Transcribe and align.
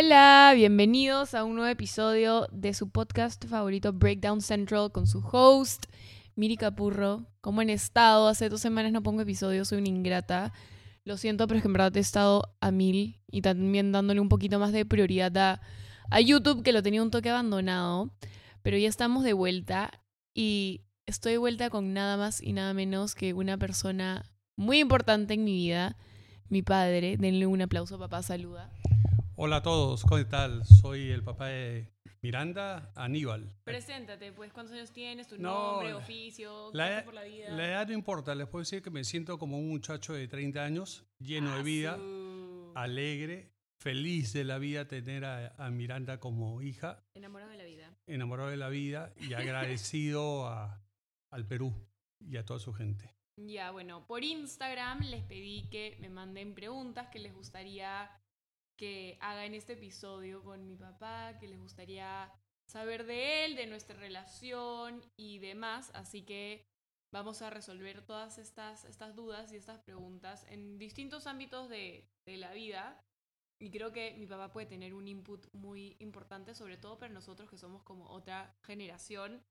Hola, 0.00 0.52
bienvenidos 0.54 1.34
a 1.34 1.42
un 1.42 1.56
nuevo 1.56 1.68
episodio 1.68 2.46
de 2.52 2.72
su 2.72 2.88
podcast 2.88 3.44
favorito 3.46 3.92
Breakdown 3.92 4.40
Central 4.40 4.92
con 4.92 5.08
su 5.08 5.18
host 5.18 5.86
Miri 6.36 6.56
Capurro. 6.56 7.26
¿Cómo 7.40 7.62
han 7.62 7.70
estado? 7.70 8.28
Hace 8.28 8.48
dos 8.48 8.60
semanas 8.60 8.92
no 8.92 9.02
pongo 9.02 9.22
episodios, 9.22 9.66
soy 9.66 9.78
una 9.78 9.88
ingrata. 9.88 10.52
Lo 11.02 11.16
siento, 11.16 11.48
pero 11.48 11.58
es 11.58 11.62
que 11.62 11.66
en 11.66 11.72
verdad 11.72 11.96
he 11.96 12.00
estado 12.00 12.54
a 12.60 12.70
mil 12.70 13.18
y 13.28 13.42
también 13.42 13.90
dándole 13.90 14.20
un 14.20 14.28
poquito 14.28 14.60
más 14.60 14.70
de 14.70 14.86
prioridad 14.86 15.36
a, 15.36 15.60
a 16.10 16.20
YouTube, 16.20 16.62
que 16.62 16.72
lo 16.72 16.80
tenía 16.80 17.02
un 17.02 17.10
toque 17.10 17.30
abandonado. 17.30 18.14
Pero 18.62 18.78
ya 18.78 18.88
estamos 18.88 19.24
de 19.24 19.32
vuelta 19.32 19.90
y 20.32 20.82
estoy 21.06 21.32
de 21.32 21.38
vuelta 21.38 21.70
con 21.70 21.92
nada 21.92 22.16
más 22.16 22.40
y 22.40 22.52
nada 22.52 22.72
menos 22.72 23.16
que 23.16 23.34
una 23.34 23.58
persona 23.58 24.24
muy 24.54 24.78
importante 24.78 25.34
en 25.34 25.42
mi 25.42 25.54
vida, 25.54 25.96
mi 26.48 26.62
padre. 26.62 27.16
Denle 27.16 27.48
un 27.48 27.62
aplauso, 27.62 27.98
papá, 27.98 28.22
saluda. 28.22 28.70
Hola 29.40 29.56
a 29.56 29.62
todos, 29.62 30.02
¿cómo 30.04 30.24
tal? 30.26 30.64
Soy 30.66 31.10
el 31.12 31.22
papá 31.22 31.46
de 31.46 31.88
Miranda, 32.22 32.90
Aníbal. 32.96 33.52
Preséntate, 33.62 34.32
pues, 34.32 34.52
¿cuántos 34.52 34.74
años 34.74 34.90
tienes? 34.90 35.28
¿Tu 35.28 35.38
No, 35.38 35.72
nombre, 35.72 35.94
oficio? 35.94 36.70
¿Qué 36.72 36.78
La, 36.78 37.04
por 37.04 37.14
la 37.14 37.22
vida? 37.22 37.50
la 37.50 37.66
edad 37.68 37.86
no 37.86 37.94
importa, 37.94 38.34
les 38.34 38.48
puedo 38.48 38.62
decir 38.62 38.82
que 38.82 38.90
me 38.90 39.04
siento 39.04 39.38
como 39.38 39.56
un 39.58 39.68
muchacho 39.68 40.12
de 40.12 40.26
30 40.26 40.64
años, 40.64 41.04
lleno 41.20 41.56
de 41.56 41.62
vida, 41.62 41.94
Asu. 41.94 42.72
alegre, 42.74 43.52
feliz 43.80 44.32
de 44.32 44.42
la 44.42 44.58
vida 44.58 44.88
tener 44.88 45.24
a, 45.24 45.54
a 45.56 45.70
Miranda 45.70 46.18
como 46.18 46.60
hija, 46.60 47.04
Enamorado 47.14 47.52
de 47.52 47.58
la 47.58 47.64
vida. 47.64 47.94
enamorado 48.08 48.48
de 48.50 48.56
la 48.56 48.68
vida 48.68 49.12
y 49.20 49.34
agradecido 49.34 50.46
a- 50.48 50.82
al 51.30 51.46
Perú 51.46 51.72
y 52.18 52.38
a 52.38 52.44
toda 52.44 52.58
su 52.58 52.72
gente. 52.72 53.14
Ya, 53.40 53.70
bueno, 53.70 54.04
por 54.04 54.24
Instagram 54.24 54.98
les 55.02 55.22
pedí 55.22 55.68
que 55.70 55.96
me 56.00 56.08
manden 56.08 56.56
preguntas 56.56 57.06
que 57.12 57.20
les 57.20 57.32
gustaría 57.32 58.10
que 58.78 59.18
haga 59.20 59.44
en 59.44 59.54
este 59.54 59.74
episodio 59.74 60.42
con 60.42 60.64
mi 60.64 60.76
papá, 60.76 61.36
que 61.38 61.48
les 61.48 61.58
gustaría 61.58 62.32
saber 62.66 63.04
de 63.04 63.44
él, 63.44 63.56
de 63.56 63.66
nuestra 63.66 63.96
relación 63.96 65.02
y 65.16 65.40
demás. 65.40 65.90
Así 65.94 66.22
que 66.22 66.64
vamos 67.12 67.42
a 67.42 67.50
resolver 67.50 68.06
todas 68.06 68.38
estas, 68.38 68.84
estas 68.84 69.14
dudas 69.16 69.52
y 69.52 69.56
estas 69.56 69.80
preguntas 69.80 70.46
en 70.48 70.78
distintos 70.78 71.26
ámbitos 71.26 71.68
de, 71.68 72.08
de 72.24 72.36
la 72.36 72.52
vida. 72.52 73.04
Y 73.60 73.70
creo 73.70 73.92
que 73.92 74.14
mi 74.16 74.26
papá 74.26 74.52
puede 74.52 74.66
tener 74.66 74.94
un 74.94 75.08
input 75.08 75.52
muy 75.52 75.96
importante, 75.98 76.54
sobre 76.54 76.76
todo 76.76 76.96
para 76.98 77.12
nosotros 77.12 77.50
que 77.50 77.58
somos 77.58 77.82
como 77.82 78.08
otra 78.08 78.56
generación. 78.62 79.42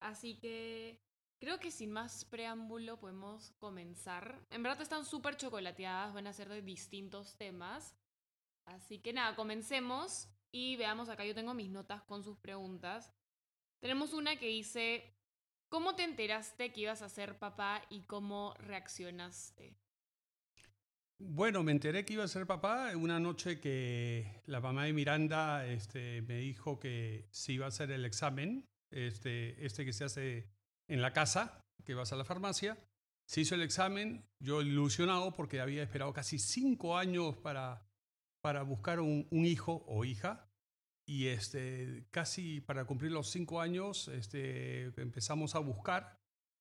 Así 0.00 0.38
que 0.38 1.00
creo 1.40 1.58
que 1.58 1.72
sin 1.72 1.90
más 1.90 2.24
preámbulo 2.24 3.00
podemos 3.00 3.50
comenzar. 3.58 4.40
En 4.50 4.62
verdad 4.62 4.80
están 4.80 5.04
súper 5.04 5.36
chocolateadas, 5.36 6.14
van 6.14 6.28
a 6.28 6.32
ser 6.32 6.48
de 6.48 6.62
distintos 6.62 7.36
temas. 7.36 7.96
Así 8.68 8.98
que 8.98 9.12
nada, 9.12 9.34
comencemos 9.34 10.28
y 10.52 10.76
veamos 10.76 11.08
acá. 11.08 11.24
Yo 11.24 11.34
tengo 11.34 11.54
mis 11.54 11.70
notas 11.70 12.02
con 12.02 12.22
sus 12.22 12.38
preguntas. 12.38 13.12
Tenemos 13.80 14.12
una 14.12 14.36
que 14.36 14.46
dice, 14.46 15.14
¿cómo 15.68 15.94
te 15.94 16.04
enteraste 16.04 16.72
que 16.72 16.82
ibas 16.82 17.02
a 17.02 17.08
ser 17.08 17.38
papá 17.38 17.82
y 17.88 18.02
cómo 18.02 18.54
reaccionaste? 18.58 19.76
Bueno, 21.20 21.62
me 21.62 21.72
enteré 21.72 22.04
que 22.04 22.12
iba 22.12 22.24
a 22.24 22.28
ser 22.28 22.46
papá 22.46 22.92
una 22.94 23.18
noche 23.18 23.58
que 23.58 24.42
la 24.46 24.60
mamá 24.60 24.84
de 24.84 24.92
Miranda 24.92 25.66
este, 25.66 26.22
me 26.22 26.36
dijo 26.36 26.78
que 26.78 27.26
se 27.32 27.54
iba 27.54 27.64
a 27.64 27.68
hacer 27.68 27.90
el 27.90 28.04
examen, 28.04 28.68
este, 28.90 29.64
este 29.64 29.84
que 29.84 29.92
se 29.92 30.04
hace 30.04 30.48
en 30.86 31.02
la 31.02 31.12
casa, 31.12 31.60
que 31.84 31.94
vas 31.94 32.12
a 32.12 32.16
la 32.16 32.24
farmacia. 32.24 32.78
Se 33.26 33.40
hizo 33.40 33.54
el 33.54 33.62
examen, 33.62 34.24
yo 34.38 34.62
ilusionado 34.62 35.34
porque 35.34 35.60
había 35.60 35.82
esperado 35.82 36.12
casi 36.12 36.38
cinco 36.38 36.96
años 36.96 37.36
para, 37.36 37.87
para 38.40 38.62
buscar 38.62 39.00
un, 39.00 39.26
hijo 39.30 39.84
o 39.86 40.04
hija. 40.04 40.50
Y 41.06 41.28
este, 41.28 42.06
casi 42.10 42.60
para 42.60 42.84
cumplir 42.84 43.12
los 43.12 43.30
cinco 43.30 43.60
años 43.60 44.08
este, 44.08 44.84
empezamos 45.00 45.54
a 45.54 45.58
buscar 45.58 46.18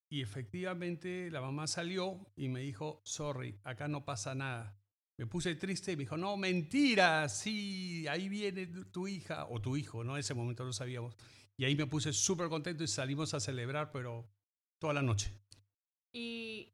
y 0.09 0.21
efectivamente 0.21 1.29
la 1.31 1.41
mamá 1.41 1.67
salió 1.67 2.31
y 2.35 2.47
me 2.47 2.61
dijo, 2.61 3.01
sorry, 3.03 3.59
acá 3.63 3.89
no 3.89 4.05
pasa 4.05 4.35
nada. 4.35 4.79
Me 5.19 5.25
puse 5.25 5.55
triste 5.55 5.91
y 5.91 5.95
me 5.97 6.03
dijo, 6.03 6.15
no, 6.15 6.37
mentira, 6.37 7.27
sí, 7.27 8.07
ahí 8.07 8.29
viene 8.29 8.67
tu- 8.67 8.85
tu 8.85 9.07
hija 9.07 9.47
o 9.49 9.59
tu 9.59 9.75
hijo, 9.75 10.03
¿no? 10.03 10.13
En 10.13 10.19
ese 10.19 10.33
momento 10.33 10.63
no 10.63 10.71
sabíamos. 10.71 11.17
Y 11.59 11.65
ahí 11.65 11.75
me 11.75 11.87
puse 11.87 12.13
súper 12.13 12.47
contento 12.49 12.83
y 12.83 12.87
salimos 12.87 13.33
a 13.33 13.39
celebrar, 13.39 13.91
pero 13.91 14.29
toda 14.79 14.93
la 14.93 15.01
noche. 15.01 15.33
¿Y 16.13 16.73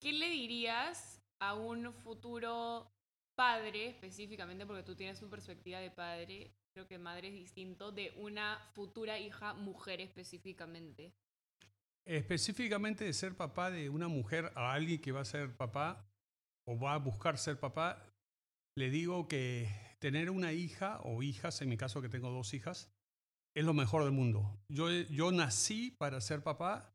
qué 0.00 0.12
le 0.12 0.28
dirías 0.28 1.22
a 1.40 1.54
un 1.54 1.92
futuro 1.92 2.97
padre, 3.38 3.90
específicamente 3.90 4.66
porque 4.66 4.82
tú 4.82 4.96
tienes 4.96 5.20
tu 5.20 5.30
perspectiva 5.30 5.78
de 5.78 5.92
padre, 5.92 6.56
creo 6.74 6.88
que 6.88 6.98
madre 6.98 7.28
es 7.28 7.34
distinto, 7.34 7.92
de 7.92 8.12
una 8.16 8.58
futura 8.74 9.16
hija 9.16 9.54
mujer 9.54 10.00
específicamente? 10.00 11.14
Específicamente 12.04 13.04
de 13.04 13.12
ser 13.12 13.36
papá 13.36 13.70
de 13.70 13.90
una 13.90 14.08
mujer 14.08 14.50
a 14.56 14.72
alguien 14.72 15.00
que 15.00 15.12
va 15.12 15.20
a 15.20 15.24
ser 15.24 15.56
papá 15.56 16.10
o 16.66 16.76
va 16.80 16.94
a 16.94 16.98
buscar 16.98 17.38
ser 17.38 17.60
papá, 17.60 18.12
le 18.76 18.90
digo 18.90 19.28
que 19.28 19.68
tener 20.00 20.30
una 20.30 20.52
hija 20.52 21.00
o 21.04 21.22
hijas, 21.22 21.62
en 21.62 21.68
mi 21.68 21.76
caso 21.76 22.02
que 22.02 22.08
tengo 22.08 22.30
dos 22.30 22.52
hijas, 22.54 22.90
es 23.54 23.64
lo 23.64 23.72
mejor 23.72 24.02
del 24.02 24.12
mundo. 24.12 24.58
Yo, 24.68 24.90
yo 24.90 25.30
nací 25.30 25.92
para 25.92 26.20
ser 26.20 26.42
papá 26.42 26.92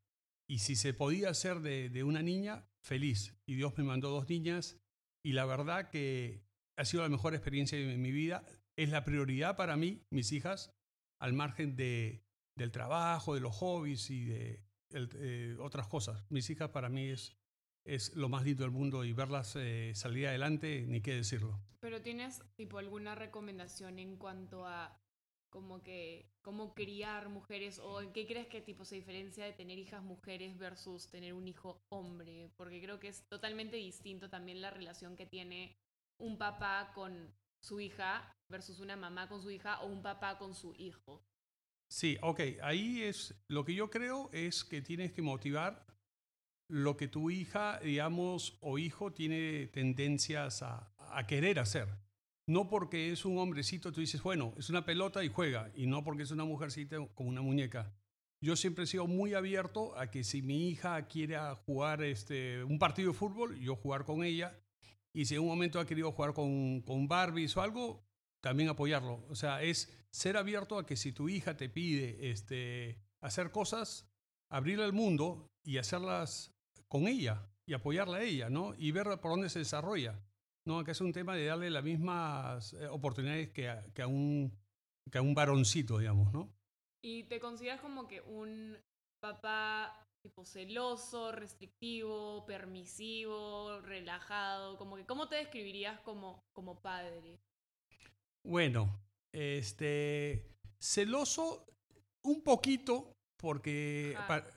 y 0.49 0.59
si 0.59 0.75
se 0.75 0.93
podía 0.93 1.29
hacer 1.29 1.61
de, 1.61 1.87
de 1.89 2.03
una 2.03 2.21
niña, 2.21 2.67
feliz. 2.83 3.33
Y 3.47 3.55
Dios 3.55 3.77
me 3.77 3.85
mandó 3.85 4.09
dos 4.09 4.27
niñas 4.27 4.82
y 5.23 5.33
la 5.33 5.45
verdad 5.45 5.89
que 5.89 6.43
ha 6.77 6.85
sido 6.85 7.03
la 7.03 7.09
mejor 7.09 7.33
experiencia 7.33 7.77
de 7.77 7.97
mi 7.97 8.11
vida. 8.11 8.43
Es 8.75 8.89
la 8.89 9.03
prioridad 9.03 9.55
para 9.55 9.77
mí, 9.77 10.03
mis 10.09 10.31
hijas, 10.31 10.73
al 11.19 11.33
margen 11.33 11.75
de, 11.75 12.23
del 12.57 12.71
trabajo, 12.71 13.35
de 13.35 13.39
los 13.41 13.55
hobbies 13.55 14.09
y 14.09 14.25
de 14.25 14.63
el- 14.89 15.09
eh, 15.15 15.55
otras 15.59 15.87
cosas. 15.87 16.25
Mis 16.29 16.49
hijas 16.49 16.69
para 16.69 16.89
mí 16.89 17.09
es, 17.09 17.37
es 17.85 18.15
lo 18.15 18.29
más 18.29 18.43
lindo 18.43 18.63
del 18.63 18.71
mundo 18.71 19.03
y 19.03 19.13
verlas 19.13 19.55
eh, 19.55 19.91
salir 19.95 20.27
adelante, 20.27 20.85
ni 20.87 21.01
qué 21.01 21.13
decirlo. 21.15 21.59
Pero 21.79 22.01
tienes 22.01 22.41
tipo 22.55 22.77
alguna 22.79 23.13
recomendación 23.15 23.99
en 23.99 24.17
cuanto 24.17 24.65
a 24.67 24.99
como 25.53 25.83
que 25.83 26.25
cómo 26.41 26.73
criar 26.73 27.29
mujeres 27.29 27.77
o 27.77 28.01
en 28.01 28.11
qué 28.11 28.25
crees 28.25 28.47
que 28.47 28.59
tipo 28.59 28.85
se 28.85 28.95
diferencia 28.95 29.45
de 29.45 29.53
tener 29.53 29.77
hijas 29.77 30.01
mujeres 30.01 30.57
versus 30.57 31.11
tener 31.11 31.35
un 31.35 31.47
hijo 31.47 31.79
hombre, 31.89 32.49
porque 32.57 32.81
creo 32.81 32.99
que 32.99 33.09
es 33.09 33.23
totalmente 33.29 33.77
distinto 33.77 34.31
también 34.31 34.61
la 34.61 34.71
relación 34.71 35.15
que 35.15 35.27
tiene 35.27 35.77
un 36.17 36.39
papá 36.39 36.91
con 36.95 37.31
su 37.61 37.79
hija 37.79 38.35
versus 38.49 38.79
una 38.79 38.95
mamá 38.95 39.29
con 39.29 39.43
su 39.43 39.51
hija 39.51 39.79
o 39.81 39.85
un 39.85 40.01
papá 40.01 40.39
con 40.39 40.55
su 40.55 40.73
hijo. 40.75 41.23
Sí, 41.87 42.17
ok, 42.23 42.39
ahí 42.63 43.03
es, 43.03 43.35
lo 43.47 43.63
que 43.63 43.75
yo 43.75 43.91
creo 43.91 44.31
es 44.33 44.63
que 44.63 44.81
tienes 44.81 45.11
que 45.11 45.21
motivar 45.21 45.85
lo 46.67 46.97
que 46.97 47.07
tu 47.07 47.29
hija, 47.29 47.79
digamos, 47.79 48.57
o 48.61 48.79
hijo 48.79 49.13
tiene 49.13 49.67
tendencias 49.67 50.63
a, 50.63 50.95
a 50.97 51.27
querer 51.27 51.59
hacer. 51.59 52.02
No 52.45 52.69
porque 52.69 53.11
es 53.11 53.23
un 53.25 53.37
hombrecito, 53.37 53.91
tú 53.91 54.01
dices, 54.01 54.21
bueno, 54.21 54.53
es 54.57 54.69
una 54.69 54.85
pelota 54.85 55.23
y 55.23 55.29
juega, 55.29 55.71
y 55.75 55.87
no 55.87 56.03
porque 56.03 56.23
es 56.23 56.31
una 56.31 56.43
mujercita 56.43 56.97
como 57.15 57.29
una 57.29 57.41
muñeca. 57.41 57.93
Yo 58.41 58.57
siempre 58.57 58.83
he 58.83 58.87
sido 58.87 59.07
muy 59.07 59.33
abierto 59.33 59.97
a 59.97 60.11
que 60.11 60.25
si 60.25 60.41
mi 60.41 60.67
hija 60.67 61.07
quiere 61.07 61.37
jugar 61.65 62.03
este, 62.03 62.61
un 62.65 62.79
partido 62.79 63.13
de 63.13 63.17
fútbol, 63.17 63.57
yo 63.59 63.77
jugar 63.77 64.03
con 64.03 64.25
ella, 64.25 64.59
y 65.13 65.25
si 65.25 65.35
en 65.35 65.41
un 65.41 65.47
momento 65.47 65.79
ha 65.79 65.85
querido 65.85 66.11
jugar 66.11 66.33
con, 66.33 66.81
con 66.81 67.07
Barbies 67.07 67.55
o 67.55 67.61
algo, 67.61 68.03
también 68.41 68.67
apoyarlo. 68.67 69.25
O 69.29 69.35
sea, 69.35 69.61
es 69.61 69.95
ser 70.11 70.35
abierto 70.35 70.77
a 70.77 70.85
que 70.85 70.97
si 70.97 71.13
tu 71.13 71.29
hija 71.29 71.55
te 71.55 71.69
pide 71.69 72.29
este, 72.29 73.01
hacer 73.21 73.51
cosas, 73.51 74.11
abrirle 74.49 74.85
el 74.85 74.91
mundo 74.91 75.49
y 75.63 75.77
hacerlas 75.77 76.53
con 76.89 77.07
ella 77.07 77.47
y 77.65 77.73
apoyarla 77.73 78.17
a 78.17 78.23
ella, 78.23 78.49
¿no? 78.49 78.75
Y 78.77 78.91
ver 78.91 79.05
por 79.21 79.31
dónde 79.31 79.49
se 79.49 79.59
desarrolla. 79.59 80.19
¿No? 80.65 80.83
Que 80.83 80.91
es 80.91 81.01
un 81.01 81.11
tema 81.13 81.35
de 81.35 81.45
darle 81.45 81.69
las 81.69 81.83
mismas 81.83 82.73
eh, 82.73 82.87
oportunidades 82.87 83.49
que 83.51 83.69
a, 83.69 83.83
que 83.93 84.01
a 84.01 84.07
un, 84.07 84.51
que 85.11 85.17
a 85.17 85.21
un 85.21 85.33
varoncito, 85.35 85.97
digamos, 85.99 86.31
¿no? 86.33 86.49
¿Y 87.03 87.23
te 87.23 87.39
consideras 87.39 87.81
como 87.81 88.07
que 88.07 88.21
un 88.21 88.77
papá 89.21 89.99
tipo 90.23 90.45
celoso, 90.45 91.33
restrictivo, 91.33 92.45
permisivo, 92.45 93.81
relajado? 93.81 94.77
Como 94.77 94.95
que, 94.95 95.05
¿Cómo 95.05 95.27
te 95.27 95.35
describirías 95.35 95.99
como, 96.01 96.39
como 96.55 96.79
padre? 96.79 97.39
Bueno, 98.45 99.01
este, 99.33 100.47
celoso 100.81 101.65
un 102.25 102.41
poquito 102.43 103.11
porque... 103.37 104.13
Ja. 104.15 104.27
pa- 104.27 104.47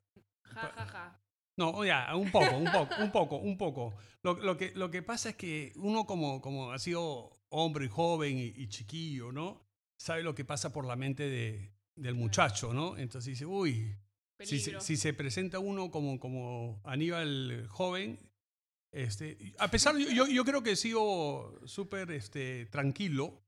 Ja, 0.54 0.72
ja, 0.72 0.86
ja. 0.86 1.20
No, 1.56 1.84
ya, 1.84 2.14
un 2.14 2.30
poco, 2.30 2.56
un 2.56 2.70
poco, 2.70 2.94
un 3.02 3.10
poco, 3.12 3.36
un 3.36 3.56
poco. 3.58 3.96
Lo, 4.22 4.34
lo 4.34 4.56
que, 4.56 4.72
lo 4.74 4.90
que 4.90 5.02
pasa 5.02 5.30
es 5.30 5.36
que 5.36 5.72
uno 5.76 6.04
como, 6.04 6.40
como 6.42 6.70
ha 6.72 6.78
sido 6.78 7.30
hombre 7.48 7.88
joven 7.88 8.36
y, 8.38 8.44
y 8.56 8.68
chiquillo, 8.68 9.32
¿no? 9.32 9.62
Sabe 9.98 10.22
lo 10.22 10.34
que 10.34 10.44
pasa 10.44 10.72
por 10.72 10.84
la 10.86 10.96
mente 10.96 11.28
de, 11.28 11.72
del 11.94 12.14
muchacho, 12.14 12.74
¿no? 12.74 12.98
Entonces 12.98 13.30
dice, 13.30 13.46
uy, 13.46 13.96
si, 14.46 14.60
si 14.82 14.96
se 14.98 15.14
presenta 15.14 15.58
uno 15.58 15.90
como, 15.90 16.20
como 16.20 16.82
Aníbal 16.84 17.66
joven, 17.68 18.18
este, 18.92 19.54
a 19.58 19.70
pesar, 19.70 19.96
yo, 19.96 20.10
yo, 20.10 20.26
yo 20.26 20.44
creo 20.44 20.62
que 20.62 20.72
he 20.72 20.76
sido 20.76 21.58
súper 21.66 22.10
este, 22.10 22.66
tranquilo, 22.66 23.42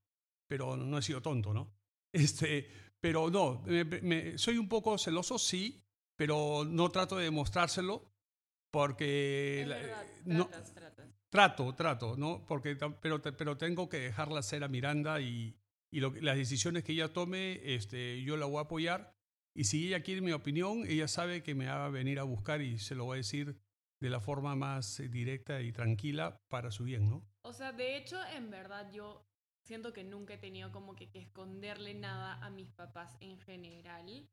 pero 0.49 0.77
no 0.79 0.97
he 0.99 1.03
sido 1.03 1.21
tonto, 1.21 1.53
¿no? 1.53 1.71
Este, 2.13 2.67
pero 3.01 3.29
no, 3.31 3.61
me- 3.67 3.85
me- 3.85 4.39
soy 4.39 4.57
un 4.57 4.67
poco 4.69 4.97
celoso, 4.97 5.39
sí, 5.39 5.85
pero 6.19 6.65
no 6.65 6.91
trato 6.91 7.17
de 7.17 7.25
demostrárselo 7.25 8.13
porque 8.73 9.63
Es 9.63 9.69
verdad, 9.69 10.07
no, 10.25 10.49
tratas, 10.49 10.75
tratas. 10.75 11.09
trato, 11.31 11.75
trato, 11.75 12.17
¿no? 12.17 12.45
Porque, 12.47 12.77
pero, 13.01 13.23
pero 13.23 13.57
tengo 13.57 13.89
que 13.89 14.01
dejarla 14.01 14.43
ser 14.43 14.65
a 14.65 14.69
Miranda 14.69 15.21
y, 15.21 15.57
y 15.91 16.01
lo 16.01 16.13
las 16.21 16.37
decisiones 16.37 16.83
que 16.83 16.93
ella 16.93 17.13
tome, 17.13 17.61
este, 17.63 18.21
yo 18.23 18.37
la 18.37 18.47
voy 18.47 18.59
a 18.59 18.63
apoyar. 18.63 19.15
Y 19.55 19.65
si 19.65 19.87
ella 19.87 20.03
quiere 20.03 20.21
mi 20.21 20.33
opinión, 20.33 20.85
ella 20.87 21.09
sabe 21.09 21.43
que 21.43 21.55
me 21.55 21.67
va 21.67 21.87
a 21.87 21.91
venir 21.91 22.19
a 22.19 22.25
buscar 22.25 22.61
y 22.63 22.79
se 22.79 22.95
lo 22.95 23.05
voy 23.05 23.17
a 23.17 23.19
decir 23.19 23.57
de 24.01 24.11
la 24.11 24.21
forma 24.21 24.55
más 24.57 25.01
eh, 25.01 25.09
directa 25.09 25.61
y 25.63 25.73
tranquila 25.73 26.37
para 26.49 26.71
su 26.71 26.85
bien, 26.85 27.09
¿no? 27.09 27.25
O 27.43 27.53
sea, 27.53 27.73
de 27.73 27.97
hecho, 27.97 28.21
en 28.35 28.51
verdad 28.51 28.91
yo 28.93 29.25
siento 29.65 29.93
que 29.93 30.03
nunca 30.03 30.35
he 30.35 30.39
tenido 30.39 30.73
como 30.73 30.95
que, 30.97 31.11
que 31.11 31.21
esconderle 31.21 31.95
nada 31.95 32.35
a 32.45 32.51
mis 32.51 32.71
papás 32.71 33.17
en 33.21 33.39
general. 33.39 34.29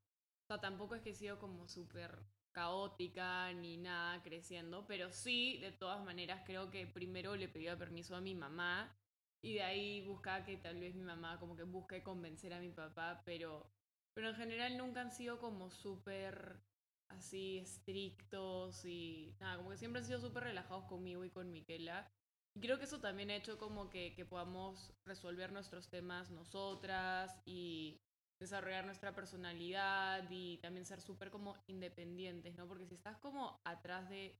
O 0.45 0.47
sea, 0.47 0.61
tampoco 0.61 0.93
es 0.93 1.01
que 1.01 1.09
he 1.09 1.15
sido 1.15 1.39
como 1.39 1.67
súper 1.67 2.19
caótica 2.51 3.51
ni 3.53 3.77
nada 3.77 4.21
creciendo, 4.21 4.85
pero 4.85 5.11
sí, 5.11 5.57
de 5.57 5.71
todas 5.71 6.03
maneras, 6.05 6.43
creo 6.45 6.69
que 6.69 6.85
primero 6.85 7.35
le 7.35 7.49
pedía 7.49 7.77
permiso 7.77 8.15
a 8.15 8.21
mi 8.21 8.35
mamá 8.35 8.95
y 9.43 9.55
de 9.55 9.63
ahí 9.63 10.01
buscaba 10.07 10.45
que 10.45 10.57
tal 10.57 10.79
vez 10.79 10.95
mi 10.95 11.03
mamá 11.03 11.39
como 11.39 11.55
que 11.55 11.63
busque 11.63 12.03
convencer 12.03 12.53
a 12.53 12.59
mi 12.59 12.69
papá, 12.69 13.23
pero, 13.25 13.71
pero 14.13 14.29
en 14.29 14.35
general 14.35 14.77
nunca 14.77 15.01
han 15.01 15.11
sido 15.11 15.39
como 15.39 15.71
súper 15.71 16.61
así 17.09 17.57
estrictos 17.57 18.85
y 18.85 19.35
nada, 19.39 19.57
como 19.57 19.71
que 19.71 19.77
siempre 19.77 20.01
han 20.01 20.05
sido 20.05 20.19
súper 20.19 20.43
relajados 20.43 20.85
conmigo 20.85 21.25
y 21.25 21.31
con 21.31 21.51
Miquela. 21.51 22.07
Y 22.55 22.61
creo 22.61 22.77
que 22.77 22.85
eso 22.85 23.01
también 23.01 23.31
ha 23.31 23.35
hecho 23.35 23.57
como 23.57 23.89
que, 23.89 24.13
que 24.13 24.25
podamos 24.25 24.93
resolver 25.05 25.51
nuestros 25.51 25.89
temas 25.89 26.29
nosotras 26.31 27.35
y 27.45 28.04
desarrollar 28.39 28.85
nuestra 28.85 29.13
personalidad 29.13 30.29
y 30.29 30.57
también 30.57 30.85
ser 30.85 31.01
súper 31.01 31.29
como 31.31 31.55
independientes, 31.67 32.55
¿no? 32.55 32.67
Porque 32.67 32.85
si 32.85 32.95
estás 32.95 33.17
como 33.17 33.59
atrás 33.63 34.09
de, 34.09 34.37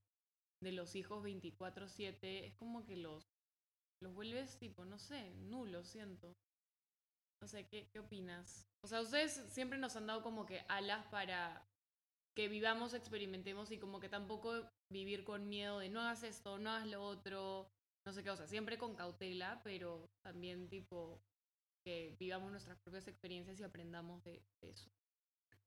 de 0.62 0.72
los 0.72 0.96
hijos 0.96 1.24
24/7, 1.24 2.46
es 2.46 2.56
como 2.56 2.86
que 2.86 2.98
los, 2.98 3.24
los 4.02 4.14
vuelves 4.14 4.58
tipo, 4.58 4.86
no 4.86 5.00
sé, 5.00 5.34
nulos, 5.36 5.88
siento. 5.88 6.36
No 7.42 7.48
sé, 7.48 7.68
¿qué, 7.68 7.90
¿qué 7.92 8.00
opinas? 8.00 8.66
O 8.84 8.88
sea, 8.88 9.02
ustedes 9.02 9.34
siempre 9.50 9.78
nos 9.78 9.96
han 9.96 10.08
dado 10.08 10.22
como 10.24 10.46
que 10.46 10.66
alas 10.68 11.06
para 11.08 11.68
que 12.36 12.48
vivamos, 12.50 12.94
experimentemos 12.94 13.72
y 13.72 13.80
como 13.80 14.00
que 14.00 14.10
tampoco 14.10 14.70
vivir 14.92 15.24
con 15.24 15.48
miedo 15.48 15.80
de 15.80 15.90
no 15.90 16.02
hagas 16.02 16.24
esto, 16.24 16.58
no 16.60 16.70
hagas 16.70 16.88
lo 16.88 17.02
otro, 17.02 17.70
no 18.06 18.14
sé 18.14 18.24
qué, 18.24 18.30
o 18.30 18.36
sea, 18.36 18.48
siempre 18.48 18.78
con 18.78 18.96
cautela, 18.96 19.62
pero 19.64 20.10
también 20.22 20.68
tipo 20.70 21.22
que 21.86 22.16
vivamos 22.20 22.50
nuestras 22.50 22.80
propias 22.80 23.08
experiencias 23.08 23.60
y 23.60 23.64
aprendamos 23.64 24.24
de, 24.24 24.42
eso. 24.62 24.90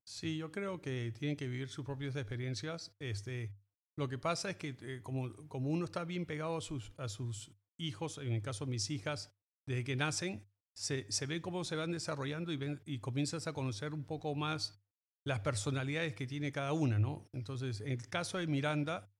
Sí, 0.02 0.36
yo 0.36 0.50
creo 0.50 0.82
que 0.82 1.12
tienen 1.12 1.36
que 1.36 1.46
vivir 1.46 1.68
sus 1.68 1.84
propias 1.84 2.16
experiencias. 2.16 2.92
Este, 2.98 3.54
lo 3.96 4.08
que 4.08 4.18
pasa 4.18 4.50
es 4.50 4.56
que 4.56 4.76
eh, 4.80 5.00
como, 5.02 5.32
como 5.46 5.70
uno 5.70 5.84
está 5.84 6.04
bien 6.04 6.26
pegado 6.26 6.56
a 6.56 6.60
sus, 6.60 6.92
a 6.96 7.08
sus 7.08 7.52
hijos, 7.78 8.18
en 8.18 8.32
el 8.32 8.42
caso 8.42 8.64
de 8.64 8.72
mis 8.72 8.90
hijas, 8.90 9.32
desde 9.64 9.84
que 9.84 9.94
nacen, 9.94 10.44
se, 10.74 11.10
se 11.12 11.26
ve 11.26 11.40
cómo 11.40 11.62
se 11.62 11.76
van 11.76 11.92
desarrollando 11.92 12.52
y, 12.52 12.56
ven, 12.56 12.82
y 12.84 12.98
comienzas 12.98 13.46
a 13.46 13.52
conocer 13.52 13.94
un 13.94 14.04
poco 14.04 14.34
más 14.34 14.82
las 15.24 15.40
personalidades 15.40 16.14
que 16.14 16.26
tiene 16.26 16.50
cada 16.50 16.72
una, 16.72 16.98
¿no? 16.98 17.28
Entonces, 17.32 17.80
en 17.80 17.92
el 17.92 18.08
caso 18.08 18.38
de 18.38 18.46
Miranda, 18.48 19.12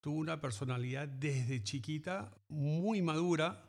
tuvo 0.00 0.18
una 0.20 0.40
personalidad 0.40 1.06
desde 1.06 1.62
chiquita 1.62 2.32
muy 2.48 3.02
madura, 3.02 3.65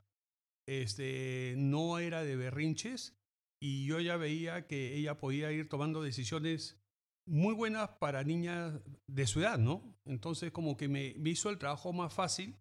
este, 0.68 1.56
no 1.58 1.98
era 2.00 2.24
de 2.24 2.36
berrinches 2.36 3.18
y 3.60 3.86
yo 3.86 4.00
ya 4.00 4.18
veía 4.18 4.68
que 4.68 4.96
ella 4.96 5.18
podía 5.18 5.52
ir 5.52 5.70
tomando 5.70 6.04
decisiones 6.04 6.80
muy 7.26 7.54
buenas 7.54 7.90
para 8.00 8.24
niñas 8.24 8.80
de 9.08 9.28
su 9.28 9.40
edad, 9.42 9.58
¿no? 9.58 9.98
Entonces 10.06 10.52
como 10.52 10.78
que 10.78 10.88
me, 10.88 11.16
me 11.18 11.32
hizo 11.32 11.50
el 11.50 11.58
trabajo 11.58 11.92
más 11.94 12.14
fácil 12.14 12.58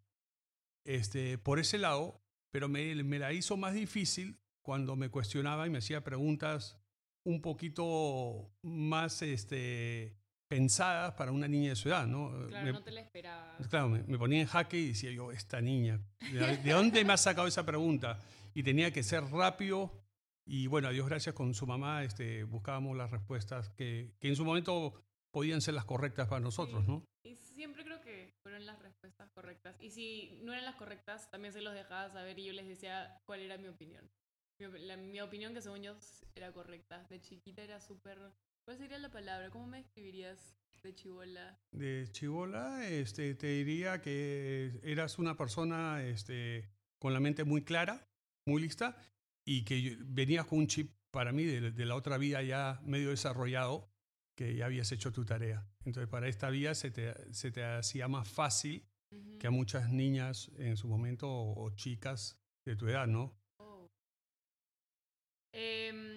este, 0.84 1.36
por 1.36 1.58
ese 1.58 1.78
lado, 1.78 2.22
pero 2.52 2.68
me, 2.68 2.94
me 3.02 3.18
la 3.18 3.32
hizo 3.32 3.56
más 3.56 3.74
difícil 3.74 4.38
cuando 4.64 4.96
me 4.96 5.10
cuestionaba 5.10 5.66
y 5.66 5.70
me 5.70 5.78
hacía 5.78 6.02
preguntas 6.02 6.78
un 7.24 7.42
poquito 7.42 8.52
más 8.62 9.20
este, 9.22 10.16
pensadas 10.48 11.12
para 11.14 11.32
una 11.32 11.48
niña 11.48 11.70
de 11.70 11.76
su 11.76 11.88
edad, 11.88 12.06
¿no? 12.06 12.30
Claro, 12.48 12.66
Me- 12.66 12.72
no 12.72 12.82
te 12.82 12.90
la 12.92 13.00
esperaba. 13.00 13.56
Claro, 13.68 13.88
me, 13.88 14.02
me 14.04 14.18
ponía 14.18 14.40
en 14.40 14.46
jaque 14.46 14.78
y 14.78 14.88
decía 14.88 15.10
yo, 15.10 15.32
esta 15.32 15.60
niña, 15.60 16.00
¿de, 16.32 16.56
de 16.58 16.72
dónde 16.72 17.04
me 17.04 17.12
ha 17.12 17.16
sacado 17.16 17.46
esa 17.46 17.64
pregunta? 17.66 18.18
Y 18.54 18.62
tenía 18.62 18.90
que 18.92 19.02
ser 19.02 19.24
rápido 19.24 19.92
y 20.46 20.66
bueno, 20.68 20.88
a 20.88 20.92
Dios 20.92 21.06
gracias 21.08 21.34
con 21.34 21.52
su 21.54 21.66
mamá 21.66 22.04
este, 22.04 22.44
buscábamos 22.44 22.96
las 22.96 23.10
respuestas 23.10 23.70
que, 23.70 24.14
que 24.20 24.28
en 24.28 24.36
su 24.36 24.44
momento 24.44 24.94
podían 25.32 25.60
ser 25.60 25.74
las 25.74 25.84
correctas 25.84 26.28
para 26.28 26.40
nosotros, 26.40 26.84
Sí. 26.84 26.90
¿no? 26.90 27.02
Y 27.24 27.34
siempre 27.34 27.84
creo 27.84 28.00
que 28.00 28.32
fueron 28.42 28.64
las 28.64 28.78
respuestas 28.78 29.28
correctas. 29.32 29.76
Y 29.80 29.90
si 29.90 30.38
no 30.44 30.52
eran 30.52 30.64
las 30.64 30.76
correctas, 30.76 31.28
también 31.30 31.52
se 31.52 31.60
los 31.60 31.74
dejaba 31.74 32.08
saber 32.10 32.38
y 32.38 32.44
yo 32.44 32.52
les 32.52 32.68
decía 32.68 33.20
cuál 33.26 33.40
era 33.40 33.58
mi 33.58 33.66
opinión. 33.68 34.08
Mi, 34.60 34.66
op- 34.66 34.76
la- 34.78 34.96
mi 34.96 35.20
opinión 35.20 35.52
que 35.52 35.60
según 35.60 35.82
yo 35.82 35.96
era 36.36 36.52
correcta. 36.52 37.02
De 37.10 37.20
chiquita 37.20 37.62
era 37.62 37.80
súper... 37.80 38.16
¿Cuál 38.66 38.78
sería 38.78 38.98
la 38.98 39.10
palabra? 39.10 39.48
¿Cómo 39.48 39.68
me 39.68 39.76
describirías 39.76 40.58
de 40.82 40.92
chivola? 40.92 41.56
De 41.70 42.08
chivola, 42.10 42.84
este, 42.88 43.36
te 43.36 43.46
diría 43.46 44.00
que 44.02 44.80
eras 44.82 45.20
una 45.20 45.36
persona 45.36 46.02
este, 46.02 46.68
con 46.98 47.12
la 47.12 47.20
mente 47.20 47.44
muy 47.44 47.62
clara, 47.62 48.08
muy 48.44 48.60
lista, 48.60 48.96
y 49.46 49.64
que 49.64 49.96
venías 50.00 50.46
con 50.46 50.58
un 50.58 50.66
chip 50.66 50.90
para 51.12 51.30
mí 51.30 51.44
de, 51.44 51.70
de 51.70 51.86
la 51.86 51.94
otra 51.94 52.18
vida 52.18 52.42
ya 52.42 52.80
medio 52.82 53.10
desarrollado, 53.10 53.88
que 54.36 54.56
ya 54.56 54.66
habías 54.66 54.90
hecho 54.90 55.12
tu 55.12 55.24
tarea. 55.24 55.64
Entonces, 55.84 56.10
para 56.10 56.26
esta 56.26 56.50
vida 56.50 56.74
se 56.74 56.90
te, 56.90 57.32
se 57.32 57.52
te 57.52 57.62
hacía 57.62 58.08
más 58.08 58.28
fácil 58.28 58.84
que 59.38 59.46
a 59.46 59.52
muchas 59.52 59.90
niñas 59.90 60.50
en 60.58 60.76
su 60.76 60.88
momento 60.88 61.30
o, 61.30 61.66
o 61.66 61.70
chicas 61.76 62.36
de 62.66 62.74
tu 62.74 62.88
edad, 62.88 63.06
¿no? 63.06 63.32
Oh. 63.60 63.86
Em, 65.54 66.16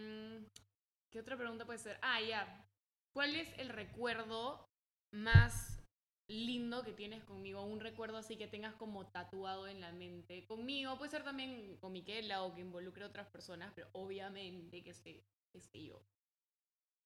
¿Qué 1.12 1.20
otra 1.20 1.38
pregunta 1.38 1.66
puede 1.66 1.80
ser? 1.80 1.98
Ah, 2.02 2.22
ya. 2.22 2.66
¿Cuál 3.14 3.36
es 3.36 3.48
el 3.58 3.70
recuerdo 3.70 4.70
más 5.12 5.84
lindo 6.28 6.84
que 6.84 6.94
tienes 6.94 7.24
conmigo? 7.24 7.64
Un 7.64 7.80
recuerdo 7.80 8.18
así 8.18 8.38
que 8.38 8.48
tengas 8.48 8.76
como 8.76 9.08
tatuado 9.08 9.68
en 9.68 9.82
la 9.82 9.92
mente. 9.92 10.46
Conmigo, 10.46 10.98
puede 10.98 11.10
ser 11.12 11.24
también 11.24 11.78
con 11.78 11.94
Miquela 11.94 12.44
o 12.44 12.54
que 12.54 12.62
involucre 12.62 13.04
a 13.04 13.08
otras 13.08 13.28
personas, 13.28 13.72
pero 13.74 13.88
obviamente 13.94 14.84
que 14.84 14.94
sé, 14.94 15.26
que 15.52 15.62
sé 15.62 15.84
yo. 15.84 16.06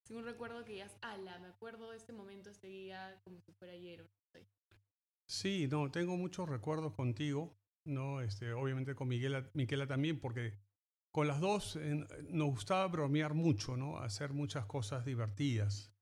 Sí, 0.05 0.13
un 0.13 0.25
recuerdo 0.25 0.65
que 0.65 0.73
digas, 0.73 0.97
ala, 1.01 1.39
me 1.39 1.47
acuerdo 1.47 1.91
de 1.91 1.97
este 1.97 2.11
momento, 2.11 2.49
este 2.49 2.67
día, 2.67 3.21
como 3.23 3.39
si 3.39 3.53
fuera 3.53 3.73
ayer. 3.73 4.01
o 4.01 4.03
no 4.03 4.25
sé. 4.33 4.45
Sí, 5.25 5.67
no, 5.69 5.89
tengo 5.89 6.17
muchos 6.17 6.49
recuerdos 6.49 6.93
contigo, 6.93 7.55
¿no? 7.85 8.19
Este, 8.19 8.51
obviamente 8.51 8.95
con 8.95 9.07
Miguela, 9.07 9.49
Miquela 9.53 9.87
también, 9.87 10.19
porque 10.19 10.59
con 11.13 11.27
las 11.27 11.39
dos 11.39 11.75
eh, 11.75 12.05
nos 12.29 12.49
gustaba 12.49 12.87
bromear 12.87 13.35
mucho, 13.35 13.77
¿no? 13.77 13.99
Hacer 13.99 14.33
muchas 14.33 14.65
cosas 14.65 15.05
divertidas. 15.05 15.93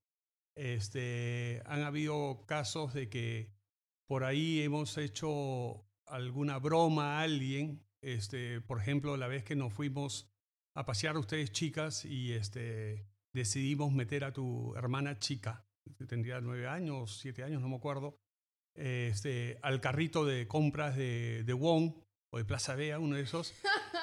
Este, 0.55 1.61
han 1.65 1.83
habido 1.83 2.45
casos 2.47 2.93
de 2.93 3.09
que 3.09 3.51
por 4.07 4.23
ahí 4.23 4.61
hemos 4.61 4.97
hecho 4.97 5.85
alguna 6.07 6.59
broma 6.59 7.19
a 7.19 7.23
alguien, 7.23 7.85
este, 8.01 8.61
por 8.61 8.79
ejemplo, 8.79 9.17
la 9.17 9.27
vez 9.27 9.43
que 9.43 9.55
nos 9.55 9.73
fuimos 9.73 10.29
a 10.75 10.85
pasear 10.85 11.17
ustedes 11.17 11.51
chicas 11.51 12.05
y 12.05 12.31
este, 12.31 13.05
decidimos 13.33 13.91
meter 13.91 14.23
a 14.23 14.31
tu 14.31 14.73
hermana 14.75 15.19
chica, 15.19 15.65
que 15.97 16.05
tendría 16.05 16.39
nueve 16.39 16.67
años, 16.67 17.19
siete 17.19 17.43
años, 17.43 17.61
no 17.61 17.67
me 17.67 17.75
acuerdo, 17.75 18.17
este, 18.75 19.59
al 19.61 19.81
carrito 19.81 20.25
de 20.25 20.47
compras 20.47 20.95
de, 20.95 21.43
de 21.43 21.53
Wong 21.53 21.95
o 22.33 22.37
de 22.37 22.45
Plaza 22.45 22.75
Vea, 22.75 22.97
uno 22.97 23.17
de 23.17 23.23
esos. 23.23 23.53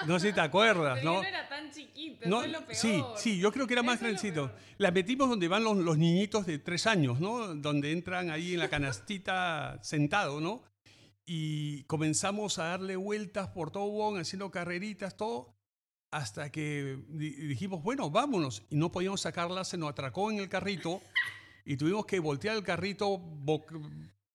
No 0.07 0.19
sé 0.21 0.29
si 0.29 0.35
te 0.35 0.41
acuerdas, 0.43 0.99
Pero 0.99 1.11
¿no? 1.11 1.17
yo 1.17 1.23
no 1.23 1.29
era 1.29 1.49
tan 1.49 1.71
chiquita, 1.73 2.29
No, 2.29 2.39
eso 2.43 2.47
es 2.47 2.53
lo 2.53 2.67
peor. 2.67 2.75
sí, 2.77 3.03
sí, 3.17 3.39
yo 3.39 3.51
creo 3.51 3.67
que 3.67 3.73
era 3.73 3.83
más 3.83 4.01
grandecito. 4.01 4.53
La 4.77 4.91
metimos 4.91 5.29
donde 5.31 5.49
van 5.49 5.65
los, 5.65 5.77
los 5.79 5.97
niñitos 5.99 6.45
de 6.47 6.59
tres 6.59 6.87
años, 6.87 7.21
¿no? 7.21 7.55
Donde 7.55 7.91
entran 7.93 8.31
ahí 8.31 8.53
en 8.55 8.61
la 8.61 8.69
canastita 8.69 9.79
sentado, 9.83 10.41
¿no? 10.41 10.63
Y 11.25 11.85
comenzamos 11.85 12.59
a 12.59 12.65
darle 12.65 12.97
vueltas 12.97 13.49
por 13.49 13.71
todo 13.71 13.87
Wong, 13.91 14.19
haciendo 14.19 14.51
carreritas, 14.51 15.17
todo, 15.17 15.55
hasta 16.11 16.51
que 16.53 16.99
di- 17.09 17.31
dijimos, 17.31 17.83
bueno, 17.83 18.11
vámonos. 18.11 18.63
Y 18.71 18.77
no 18.77 18.93
podíamos 18.93 19.23
sacarla, 19.23 19.65
se 19.65 19.77
nos 19.79 19.91
atracó 19.91 20.31
en 20.31 20.39
el 20.39 20.49
carrito 20.49 21.01
y 21.65 21.77
tuvimos 21.77 22.05
que 22.07 22.19
voltear 22.19 22.57
el 22.57 22.63
carrito 22.63 23.19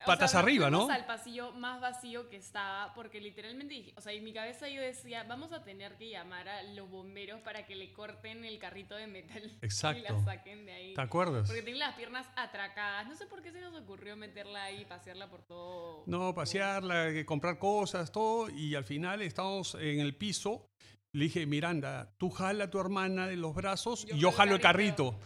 bo- 0.05 0.11
O 0.11 0.15
patas 0.15 0.31
sea, 0.31 0.39
arriba, 0.41 0.69
¿no? 0.69 0.89
al 0.89 1.05
pasillo 1.05 1.51
más 1.53 1.79
vacío 1.81 2.29
que 2.29 2.37
estaba, 2.37 2.93
porque 2.93 3.19
literalmente, 3.21 3.73
dije- 3.73 3.93
o 3.97 4.01
sea, 4.01 4.11
en 4.13 4.23
mi 4.23 4.33
cabeza 4.33 4.67
yo 4.69 4.81
decía, 4.81 5.23
vamos 5.23 5.51
a 5.53 5.63
tener 5.63 5.95
que 5.97 6.09
llamar 6.09 6.47
a 6.49 6.63
los 6.63 6.89
bomberos 6.89 7.41
para 7.41 7.65
que 7.65 7.75
le 7.75 7.91
corten 7.93 8.45
el 8.45 8.59
carrito 8.59 8.95
de 8.95 9.07
metal 9.07 9.43
y 9.61 9.65
Exacto. 9.65 10.03
la 10.13 10.23
saquen 10.23 10.65
de 10.65 10.71
ahí. 10.73 10.93
¿Te 10.93 11.01
acuerdas? 11.01 11.47
Porque 11.47 11.61
tenía 11.61 11.87
las 11.87 11.95
piernas 11.95 12.27
atracadas. 12.35 13.07
No 13.07 13.15
sé 13.15 13.25
por 13.27 13.41
qué 13.41 13.51
se 13.51 13.61
nos 13.61 13.73
ocurrió 13.75 14.15
meterla 14.15 14.63
ahí 14.65 14.81
y 14.81 14.85
pasearla 14.85 15.29
por 15.29 15.43
todo. 15.43 16.03
No, 16.07 16.33
pasearla, 16.33 17.09
eh, 17.09 17.25
comprar 17.25 17.57
cosas, 17.59 18.11
todo, 18.11 18.49
y 18.49 18.75
al 18.75 18.83
final 18.83 19.21
estábamos 19.21 19.75
en 19.75 19.99
el 19.99 20.15
piso 20.15 20.67
Le 21.15 21.25
dije, 21.25 21.45
Miranda, 21.45 22.11
tú 22.17 22.31
jala 22.31 22.63
a 22.63 22.69
tu 22.71 22.79
hermana 22.79 23.27
de 23.27 23.35
los 23.37 23.53
brazos 23.53 24.03
Yo 24.07 24.15
y 24.15 24.19
yo 24.19 24.31
jalo 24.31 24.53
el 24.53 24.55
el 24.57 24.61
carrito. 24.61 25.19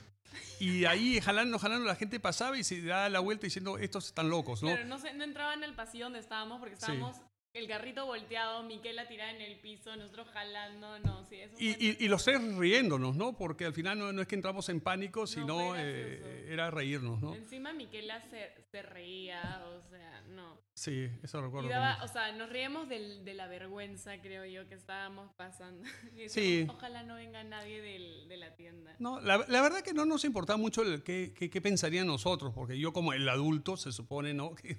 Y 0.60 0.86
ahí 0.86 1.20
jalando, 1.22 1.60
jalando, 1.60 1.86
la 1.86 1.96
gente 1.96 2.20
pasaba 2.20 2.58
y 2.58 2.64
se 2.64 2.82
daba 2.82 3.10
la 3.10 3.20
vuelta 3.20 3.46
diciendo, 3.46 3.78
estos 3.78 4.08
están 4.08 4.30
locos, 4.30 4.64
¿no? 4.64 4.70
Claro, 4.70 4.86
no, 4.86 4.98
se- 5.00 5.14
no 5.14 5.24
entraban 5.24 5.64
al 5.64 5.76
pasillo 5.76 6.06
donde 6.06 6.20
estábamos 6.20 6.60
porque 6.60 6.74
estábamos 6.76 7.18
el 7.58 7.68
carrito 7.68 8.06
volteado, 8.06 8.64
Miquela 8.64 9.08
tirada 9.08 9.32
en 9.32 9.42
el 9.42 9.60
piso, 9.60 9.96
nosotros 9.96 10.28
jalando, 10.34 11.00
no, 11.00 11.24
sí, 11.26 11.36
eso 11.36 11.56
Y, 11.60 11.70
y- 11.80 11.98
y 12.00 12.08
los 12.08 12.24
tres 12.24 12.42
riéndonos, 12.56 13.16
¿no? 13.16 13.36
Porque 13.36 13.66
al 13.66 13.74
final 13.74 13.98
no, 14.00 14.12
no 14.14 14.22
es 14.22 14.28
que 14.28 14.36
entramos 14.36 14.70
en 14.70 14.80
pánico, 14.82 15.26
sino 15.28 15.76
eh, 15.78 16.48
era 16.50 16.70
reírnos, 16.72 17.22
¿no? 17.22 17.34
Encima 17.36 17.74
Miquela 17.74 18.22
se, 18.30 18.54
se 18.72 18.82
reía, 18.82 19.64
o 19.68 19.82
sea, 19.90 20.22
no. 20.30 20.58
Sí, 20.74 21.10
eso 21.24 21.42
recuerdo. 21.42 21.70
Daba, 21.70 22.04
o 22.04 22.08
sea, 22.08 22.32
nos 22.34 22.50
reíamos 22.50 22.88
del- 22.88 23.26
de 23.26 23.34
la 23.34 23.48
vergüenza, 23.48 24.22
creo 24.22 24.46
yo, 24.46 24.68
que 24.68 24.76
estábamos 24.76 25.32
pasando. 25.36 25.84
Y 26.16 26.30
Sí. 26.30 26.68
Ojalá 26.70 27.02
no 27.02 27.16
venga 27.16 27.44
nadie 27.44 27.82
del- 27.82 28.28
de 28.30 28.38
la 28.38 28.56
tienda. 28.56 28.96
No, 29.00 29.20
la, 29.20 29.44
la 29.48 29.62
verdad 29.64 29.82
que 29.82 29.94
no 29.94 30.06
nos 30.06 30.24
importaba 30.24 30.58
mucho 30.58 30.84
el 30.84 31.02
qué, 31.02 31.34
qué, 31.36 31.50
qué 31.50 31.62
pensarían 31.62 32.06
nosotros, 32.06 32.54
porque 32.54 32.78
yo 32.78 32.94
como 32.94 33.14
el 33.14 33.28
adulto, 33.28 33.76
se 33.76 33.92
supone, 33.92 34.36
¿no? 34.36 34.54
Que 34.62 34.78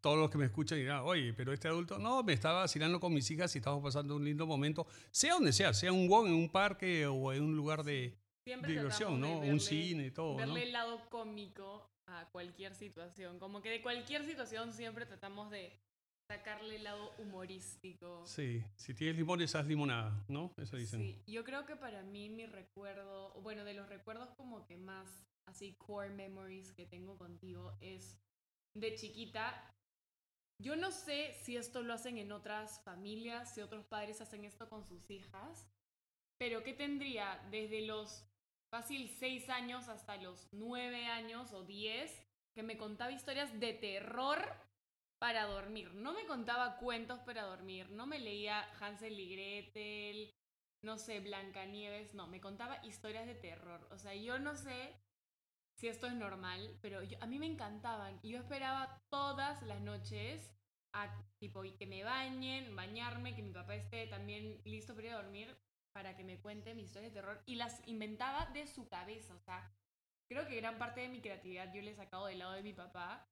todos 0.00 0.16
los 0.18 0.30
que 0.30 0.38
me 0.38 0.44
escuchan 0.44 0.78
dirán, 0.78 1.02
oye, 1.04 1.32
pero 1.34 1.52
este 1.52 1.66
adulto, 1.66 1.98
no, 1.98 2.19
me 2.24 2.32
estaba 2.32 2.60
vacilando 2.60 2.98
con 3.00 3.12
mis 3.14 3.30
hijas 3.30 3.54
y 3.54 3.58
estamos 3.58 3.82
pasando 3.82 4.16
un 4.16 4.24
lindo 4.24 4.46
momento, 4.46 4.86
sea 5.10 5.34
donde 5.34 5.52
sea, 5.52 5.72
sea 5.74 5.92
un 5.92 6.08
walk 6.08 6.26
en 6.26 6.34
un 6.34 6.48
parque 6.50 7.06
o 7.06 7.32
en 7.32 7.42
un 7.42 7.56
lugar 7.56 7.82
de 7.84 8.16
Siempre 8.44 8.72
diversión, 8.72 9.20
¿no? 9.20 9.40
verle- 9.42 9.52
un 9.52 9.60
cine 9.60 10.06
y 10.06 10.10
todo, 10.10 10.32
¿no? 10.32 10.36
verle 10.38 10.62
el 10.64 10.72
lado 10.72 11.00
cómico 11.10 11.90
a 12.06 12.28
cualquier 12.32 12.74
situación. 12.74 13.38
Como 13.38 13.60
que 13.62 13.70
de 13.70 13.82
cualquier 13.82 14.24
situación 14.24 14.72
siempre 14.72 15.06
tratamos 15.06 15.50
de 15.50 15.72
sacarle 16.28 16.76
el 16.76 16.84
lado 16.84 17.12
humorístico. 17.18 18.24
Sí, 18.26 18.62
si 18.76 18.94
tienes 18.94 19.16
limones, 19.16 19.54
haz 19.54 19.66
limonada, 19.66 20.24
¿no? 20.28 20.52
Eso 20.56 20.76
dicen. 20.76 21.00
Sí, 21.00 21.22
yo 21.26 21.44
creo 21.44 21.66
que 21.66 21.76
para 21.76 22.02
mí 22.02 22.28
mi 22.28 22.46
recuerdo, 22.46 23.32
bueno, 23.42 23.64
de 23.64 23.74
los 23.74 23.88
recuerdos 23.88 24.28
como 24.36 24.64
que 24.66 24.76
más 24.76 25.08
así 25.46 25.74
core 25.74 26.10
memories 26.10 26.72
que 26.72 26.86
tengo 26.86 27.18
contigo 27.18 27.76
es 27.80 28.16
de 28.74 28.94
chiquita. 28.94 29.74
Yo 30.60 30.76
no 30.76 30.90
sé 30.90 31.32
si 31.42 31.56
esto 31.56 31.82
lo 31.82 31.94
hacen 31.94 32.18
en 32.18 32.32
otras 32.32 32.82
familias, 32.84 33.54
si 33.54 33.62
otros 33.62 33.86
padres 33.86 34.20
hacen 34.20 34.44
esto 34.44 34.68
con 34.68 34.84
sus 34.84 35.10
hijas, 35.10 35.66
pero 36.38 36.62
¿qué 36.62 36.74
tendría 36.74 37.40
desde 37.50 37.80
los 37.86 38.26
fácil 38.70 39.08
6 39.08 39.48
años 39.48 39.88
hasta 39.88 40.16
los 40.18 40.48
9 40.52 41.06
años 41.06 41.52
o 41.54 41.64
10 41.64 42.10
que 42.54 42.62
me 42.62 42.76
contaba 42.76 43.10
historias 43.10 43.58
de 43.58 43.72
terror 43.72 44.44
para 45.18 45.46
dormir? 45.46 45.94
No 45.94 46.12
me 46.12 46.26
contaba 46.26 46.76
cuentos 46.76 47.20
para 47.20 47.44
dormir, 47.44 47.90
no 47.90 48.06
me 48.06 48.18
leía 48.18 48.60
Hansel 48.80 49.18
y 49.18 49.30
Gretel, 49.30 50.34
no 50.82 50.98
sé, 50.98 51.20
Blancanieves, 51.20 52.12
no, 52.12 52.26
me 52.26 52.40
contaba 52.40 52.84
historias 52.84 53.26
de 53.26 53.34
terror. 53.34 53.88
O 53.92 53.98
sea, 53.98 54.14
yo 54.14 54.38
no 54.38 54.56
sé 54.56 54.94
si 55.80 55.88
esto 55.88 56.06
es 56.06 56.12
normal, 56.12 56.76
pero 56.82 57.00
a 57.20 57.26
mí 57.26 57.38
me 57.38 57.46
encantaban. 57.46 58.18
Y 58.22 58.30
yo 58.30 58.38
esperaba 58.38 59.02
todas 59.08 59.62
las 59.62 59.80
noches 59.80 60.54
a 60.92 61.08
tipo 61.38 61.62
que 61.78 61.86
me 61.86 62.04
bañen, 62.04 62.76
bañarme, 62.76 63.34
que 63.34 63.42
mi 63.42 63.52
papá 63.52 63.76
esté 63.76 64.06
también 64.06 64.60
listo 64.64 64.94
para 64.94 65.06
ir 65.06 65.12
a 65.14 65.22
dormir 65.22 65.56
para 65.92 66.16
que 66.16 66.22
me 66.22 66.38
cuente 66.38 66.74
mis 66.74 66.86
historias 66.86 67.12
de 67.12 67.20
terror 67.20 67.42
y 67.46 67.54
las 67.54 67.86
inventaba 67.88 68.46
de 68.46 68.66
su 68.66 68.88
cabeza, 68.88 69.34
o 69.34 69.40
sea, 69.40 69.74
creo 70.28 70.46
que 70.46 70.56
gran 70.56 70.78
parte 70.78 71.00
de 71.00 71.08
mi 71.08 71.20
creatividad 71.20 71.72
yo 71.72 71.82
le 71.82 71.90
he 71.90 71.94
sacado 71.96 72.26
del 72.26 72.38
lado 72.38 72.52
de 72.52 72.62
mi 72.62 72.72
papá 72.72 73.26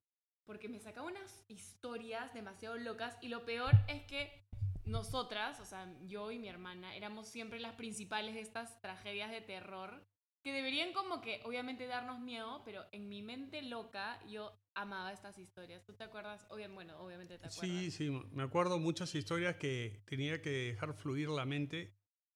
porque 0.44 0.68
me 0.68 0.80
sacaba 0.80 1.06
unas 1.06 1.44
historias 1.48 2.32
demasiado 2.34 2.76
locas 2.76 3.16
y 3.20 3.28
lo 3.28 3.44
peor 3.44 3.74
es 3.86 4.02
que 4.06 4.48
nosotras, 4.86 5.60
o 5.60 5.66
sea, 5.66 5.86
yo 6.06 6.30
y 6.30 6.38
mi 6.38 6.48
hermana, 6.48 6.96
éramos 6.96 7.28
siempre 7.28 7.60
las 7.60 7.74
principales 7.74 8.34
de 8.34 8.40
estas 8.40 8.80
tragedias 8.80 9.30
de 9.30 9.42
terror 9.42 10.02
que 10.42 10.52
deberían 10.52 10.92
como 10.92 11.20
que 11.20 11.40
obviamente 11.44 11.86
darnos 11.86 12.20
miedo, 12.20 12.62
pero 12.64 12.84
en 12.92 13.08
mi 13.08 13.22
mente 13.22 13.62
loca 13.62 14.20
yo 14.28 14.52
amaba 14.74 15.12
estas 15.12 15.38
historias. 15.38 15.84
¿Tú 15.84 15.94
te 15.94 16.04
acuerdas? 16.04 16.46
Bueno, 16.74 16.98
obviamente 17.00 17.38
te 17.38 17.46
acuerdas. 17.46 17.60
Sí, 17.60 17.90
sí, 17.90 18.10
me 18.32 18.42
acuerdo 18.42 18.78
muchas 18.78 19.14
historias 19.14 19.56
que 19.56 20.02
tenía 20.06 20.40
que 20.40 20.50
dejar 20.50 20.94
fluir 20.94 21.28
la 21.28 21.44
mente 21.44 21.92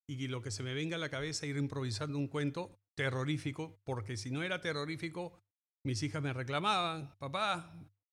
y 0.09 0.29
lo 0.29 0.43
que 0.43 0.51
se 0.51 0.63
me 0.63 0.75
venga 0.75 0.97
a 0.97 0.99
la 0.99 1.09
cabeza 1.09 1.47
ir 1.47 1.57
improvisando 1.57 2.19
un 2.19 2.29
cuento 2.29 2.81
terrorífico, 2.95 3.81
porque 3.85 4.17
si 4.17 4.31
no 4.31 4.43
era 4.43 4.61
terrorífico, 4.61 5.41
mis 5.85 6.03
hijas 6.03 6.23
me 6.23 6.33
reclamaban, 6.33 7.17
papá, 7.19 7.73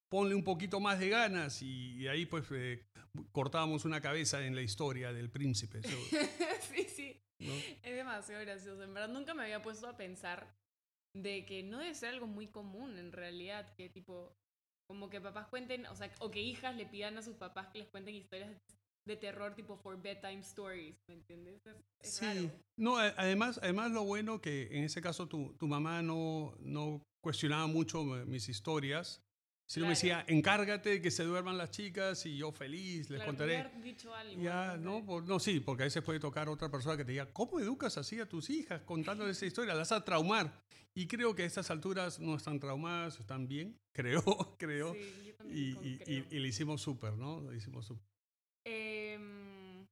ponle 0.09 0.35
un 0.35 0.43
poquito 0.43 0.79
más 0.79 0.99
de 0.99 1.09
ganas 1.09 1.61
y, 1.61 2.07
ahí 2.07 2.25
pues 2.25 2.45
eh, 2.51 2.85
cortábamos 3.31 3.85
una 3.85 4.01
cabeza 4.01 4.45
en 4.45 4.55
la 4.55 4.61
historia 4.61 5.13
del 5.13 5.29
príncipe. 5.29 5.81
sí. 5.83 6.87
¿No? 7.39 7.53
Es 7.83 7.95
demasiado 7.95 8.41
gracioso. 8.41 8.83
En 8.83 8.93
verdad 8.93 9.09
nunca 9.09 9.33
me 9.33 9.43
había 9.43 9.61
puesto 9.61 9.87
a 9.87 9.97
pensar 9.97 10.47
de 11.13 11.45
que 11.45 11.63
no 11.63 11.79
debe 11.79 11.95
ser 11.95 12.09
algo 12.09 12.27
muy 12.27 12.47
común 12.47 12.97
en 12.97 13.11
realidad, 13.11 13.73
que 13.75 13.89
tipo, 13.89 14.31
como 14.87 15.09
que 15.09 15.19
papás 15.21 15.47
cuenten, 15.47 15.85
o 15.87 15.95
sea, 15.95 16.11
o 16.19 16.29
que 16.29 16.41
hijas 16.41 16.75
le 16.75 16.85
pidan 16.85 17.17
a 17.17 17.21
sus 17.21 17.35
papás 17.35 17.67
que 17.67 17.79
les 17.79 17.87
cuenten 17.87 18.15
historias 18.15 18.51
de 19.07 19.15
terror 19.15 19.55
tipo 19.55 19.75
for 19.77 19.99
bedtime 19.99 20.41
stories, 20.41 20.95
¿me 21.07 21.15
entiendes? 21.15 21.65
Es, 21.65 21.75
es 22.01 22.13
Sí, 22.17 22.25
raro. 22.25 22.51
no, 22.77 22.97
además, 22.97 23.59
además 23.63 23.91
lo 23.91 24.03
bueno 24.03 24.39
que 24.39 24.67
en 24.71 24.83
ese 24.83 25.01
caso 25.01 25.27
tu, 25.27 25.55
tu 25.57 25.67
mamá 25.67 26.01
no, 26.03 26.55
no 26.59 27.01
cuestionaba 27.23 27.65
mucho 27.67 28.17
eh, 28.17 28.25
mis 28.25 28.49
historias, 28.49 29.23
sino 29.69 29.85
me 29.85 29.93
Claro. 29.93 30.17
decía, 30.17 30.25
encárgate 30.35 30.89
de 30.89 31.01
que 31.01 31.11
se 31.11 31.23
duerman 31.23 31.55
las 31.57 31.69
chicas 31.69 32.25
y 32.25 32.35
yo 32.37 32.51
feliz, 32.51 33.07
les 33.11 33.17
Claro, 33.19 33.25
contaré. 33.27 33.69
dicho 33.83 34.13
algo. 34.15 34.41
Ya, 34.41 34.75
no, 34.77 35.05
por- 35.05 35.23
no, 35.27 35.39
sí, 35.39 35.59
porque 35.59 35.83
a 35.83 35.85
veces 35.85 36.01
puede 36.01 36.19
tocar 36.19 36.49
otra 36.49 36.69
persona 36.71 36.97
que 36.97 37.05
te 37.05 37.11
diga, 37.11 37.31
¿cómo 37.31 37.59
educas 37.59 37.95
así 37.99 38.19
a 38.19 38.27
tus 38.27 38.49
hijas 38.49 38.81
contándoles 38.81 39.37
esa 39.37 39.45
historia? 39.45 39.75
Las 39.75 39.89
vas 39.91 39.99
a 40.01 40.03
traumar. 40.05 40.51
Y 40.95 41.05
creo 41.07 41.35
que 41.35 41.43
a 41.43 41.45
estas 41.45 41.69
alturas 41.69 42.19
no 42.19 42.35
están 42.35 42.59
traumadas, 42.59 43.19
están 43.19 43.47
bien, 43.47 43.77
creo, 43.93 44.55
creo. 44.57 44.93
Sí, 44.95 45.23
yo 45.27 45.35
también 45.35 45.57
y, 45.59 45.87
y- 45.87 45.93
y- 45.93 45.97
creo. 45.99 46.25
y 46.31 46.39
le 46.39 46.47
hicimos 46.47 46.81
súper, 46.81 47.13
¿no? 47.13 47.39
Le 47.51 47.57
hicimos 47.57 47.85
súper. 47.85 48.03
Em, 48.65 49.85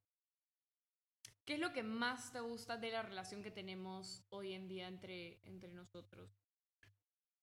¿Qué 1.45 1.53
es 1.53 1.59
lo 1.59 1.71
que 1.71 1.83
más 1.83 2.33
te 2.33 2.39
gusta 2.41 2.77
de 2.77 2.91
la 2.91 3.03
relación 3.03 3.41
que 3.43 3.51
tenemos 3.51 4.23
hoy 4.29 4.53
en 4.53 4.67
día 4.67 4.87
entre, 4.87 5.39
entre 5.45 5.71
nosotros? 5.71 6.29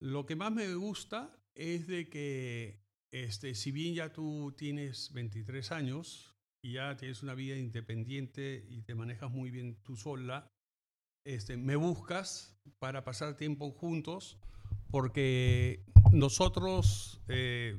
Lo 0.05 0.27
que 0.27 0.35
más 0.35 0.51
me 0.51 0.71
gusta 0.75 1.35
es 1.55 1.87
de 1.87 2.09
que, 2.09 2.79
este, 3.09 3.55
si 3.55 3.71
bien 3.71 3.95
ya 3.95 4.13
tú 4.13 4.53
tienes 4.55 5.11
23 5.13 5.71
años 5.71 6.35
y 6.61 6.73
ya 6.73 6.95
tienes 6.95 7.23
una 7.23 7.33
vida 7.33 7.57
independiente 7.57 8.67
y 8.69 8.83
te 8.83 8.93
manejas 8.93 9.31
muy 9.31 9.49
bien 9.49 9.81
tú 9.81 9.97
sola, 9.97 10.53
este, 11.23 11.57
me 11.57 11.75
buscas 11.75 12.55
para 12.77 13.03
pasar 13.03 13.35
tiempo 13.35 13.71
juntos 13.71 14.37
porque 14.91 15.83
nosotros 16.11 17.19
eh, 17.27 17.75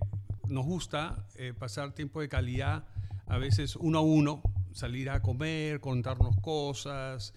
nos 0.48 0.64
gusta 0.64 1.28
eh, 1.36 1.54
pasar 1.56 1.94
tiempo 1.94 2.20
de 2.20 2.28
calidad, 2.28 2.88
a 3.26 3.38
veces 3.38 3.76
uno 3.76 4.00
a 4.00 4.02
uno, 4.02 4.42
salir 4.72 5.10
a 5.10 5.22
comer, 5.22 5.78
contarnos 5.78 6.34
cosas, 6.42 7.34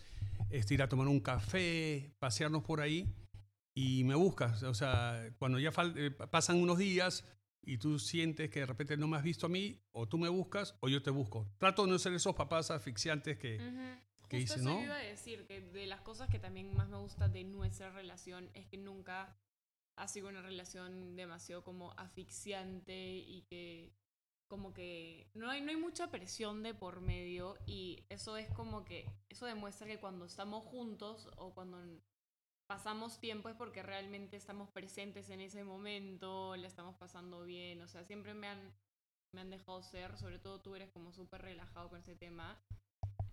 este, 0.50 0.74
ir 0.74 0.81
a 0.81 0.89
tomar 0.89 1.08
un 1.08 1.19
café, 1.19 2.12
pasearnos 2.17 2.63
por 2.63 2.81
ahí 2.81 3.08
y 3.79 4.03
me 4.03 4.15
buscas. 4.15 4.62
O 4.63 4.74
sea, 4.74 5.33
cuando 5.38 5.57
ya 5.57 5.71
eh, 5.95 6.12
pasan 6.12 6.57
unos 6.57 6.77
días 6.77 7.24
y 7.62 7.77
tú 7.77 7.98
sientes 7.98 8.50
que 8.50 8.59
de 8.59 8.65
repente 8.65 8.98
no 8.98 9.07
me 9.07 9.15
has 9.15 9.24
visto 9.24 9.45
a 9.45 9.50
mí, 9.50 9.79
o 9.91 10.05
tú 10.05 10.17
me 10.17 10.27
buscas 10.27 10.75
o 10.81 10.89
yo 10.89 11.01
te 11.01 11.12
busco. 11.12 11.48
Trato 11.57 11.86
de 11.86 11.91
no 11.91 11.98
ser 11.98 12.13
esos 12.13 12.36
papás 12.36 12.71
asfixiantes 12.71 13.38
que... 13.38 13.55
Ujú. 13.55 14.09
¿Qué 14.27 14.41
Justo 14.41 14.53
dice, 14.55 14.69
eso 14.69 14.69
no? 14.69 14.83
iba 14.83 14.95
a 14.95 15.00
decir, 15.00 15.48
que 15.48 15.62
de 15.62 15.88
las 15.88 16.01
cosas 16.01 16.29
que 16.29 16.38
también 16.38 16.75
más 16.75 16.88
me 16.88 16.98
gusta 16.98 17.29
de 17.29 17.43
nuestra 17.45 17.89
relación 17.89 18.51
es 18.53 18.67
que 18.67 18.77
nunca 18.77 19.39
ha 19.95 20.07
sido 20.07 20.29
una 20.29 20.43
relación 20.43 21.15
demasiado 21.15 21.63
como 21.63 21.93
asfixiante 21.98 23.15
y 23.15 23.43
que 23.50 23.91
como 24.48 24.71
que 24.71 25.31
no 25.33 25.50
hay, 25.50 25.62
no 25.62 25.71
hay 25.71 25.77
mucha 25.77 26.12
presión 26.12 26.62
de 26.62 26.75
por 26.75 27.01
medio 27.01 27.57
y 27.65 28.05
eso 28.09 28.38
es 28.38 28.51
como 28.51 28.86
que, 28.86 29.09
eso 29.29 29.48
demuestra 29.48 29.88
que 29.88 30.00
cuando 30.00 30.25
estamos 30.25 30.63
juntos 30.63 31.27
o 31.38 31.55
cuando 31.55 31.81
pasamos 32.69 33.19
tiempo 33.19 33.49
es 33.49 33.55
porque 33.55 33.81
realmente 33.81 34.38
estamos 34.38 34.69
presentes 34.69 35.31
en 35.31 35.41
ese 35.41 35.63
momento, 35.63 36.55
la 36.55 36.67
estamos 36.67 36.95
pasando 36.97 37.43
bien, 37.43 37.81
o 37.81 37.88
sea, 37.88 38.03
siempre 38.05 38.35
me 38.35 38.47
han, 38.47 38.61
me 39.33 39.41
han 39.41 39.49
dejado 39.49 39.81
ser, 39.81 40.15
sobre 40.19 40.38
todo 40.38 40.61
tú 40.61 40.75
eres 40.75 40.91
como 40.91 41.11
súper 41.11 41.41
relajado 41.41 41.89
con 41.89 41.99
ese 41.99 42.15
tema. 42.15 42.61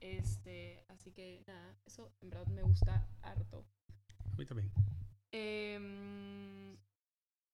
Este, 0.00 0.86
así 0.88 1.12
que 1.12 1.44
nada, 1.46 1.78
eso 1.84 2.16
en 2.22 2.30
verdad 2.30 2.46
me 2.46 2.62
gusta 2.62 3.06
harto. 3.20 3.66
A 4.32 4.36
mí 4.36 4.46
también. 4.46 4.72
Em, 5.32 6.78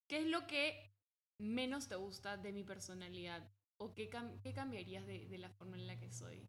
¿Qué 0.07 0.19
es 0.19 0.27
lo 0.27 0.47
que 0.47 0.95
menos 1.39 1.89
te 1.89 1.97
gusta 1.97 2.37
de 2.37 2.53
mi 2.53 2.63
personalidad? 2.63 3.43
¿O 3.79 3.93
qué, 3.93 4.09
cam- 4.09 4.41
qué 4.41 4.53
cambiarías 4.53 5.05
de, 5.05 5.27
de 5.27 5.39
la 5.39 5.51
forma 5.51 5.77
en 5.77 5.89
la 5.89 5.99
que 5.99 6.13
soy? 6.13 6.49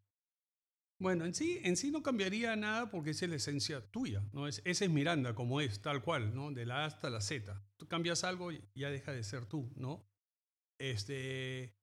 Bueno, 1.00 1.26
en 1.26 1.34
sí, 1.34 1.60
en 1.64 1.76
sí 1.76 1.92
no 1.92 2.02
cambiaría 2.02 2.56
nada 2.56 2.90
porque 2.90 3.12
es 3.12 3.22
la 3.22 3.36
esencia 3.36 3.82
tuya, 3.92 4.24
¿no? 4.32 4.48
Es, 4.48 4.62
esa 4.64 4.86
es 4.86 4.92
Miranda 4.92 5.36
como 5.36 5.60
es, 5.60 5.82
tal 5.82 6.02
cual, 6.02 6.34
¿no? 6.34 6.52
De 6.52 6.66
la 6.66 6.84
A 6.84 6.86
hasta 6.86 7.10
la 7.10 7.20
Z. 7.20 7.62
Tú 7.78 7.88
cambias 7.88 8.24
algo 8.24 8.52
y 8.52 8.64
ya 8.76 8.90
deja 8.90 9.12
de 9.12 9.24
ser 9.24 9.46
tú, 9.46 9.72
¿no? 9.76 10.08
Este, 10.80 11.76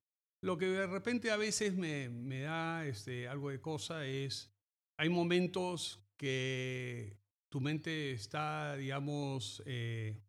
lo 0.42 0.56
que 0.56 0.66
de 0.66 0.86
repente 0.86 1.30
a 1.30 1.36
veces 1.36 1.74
me, 1.74 2.08
me 2.08 2.40
da 2.42 2.86
este, 2.86 3.28
algo 3.28 3.50
de 3.50 3.60
cosa 3.60 4.06
es, 4.06 4.54
hay 4.98 5.08
momentos 5.08 6.06
que 6.16 7.18
tu 7.50 7.60
mente 7.60 8.12
está, 8.12 8.76
digamos, 8.76 9.62
eh, 9.66 10.22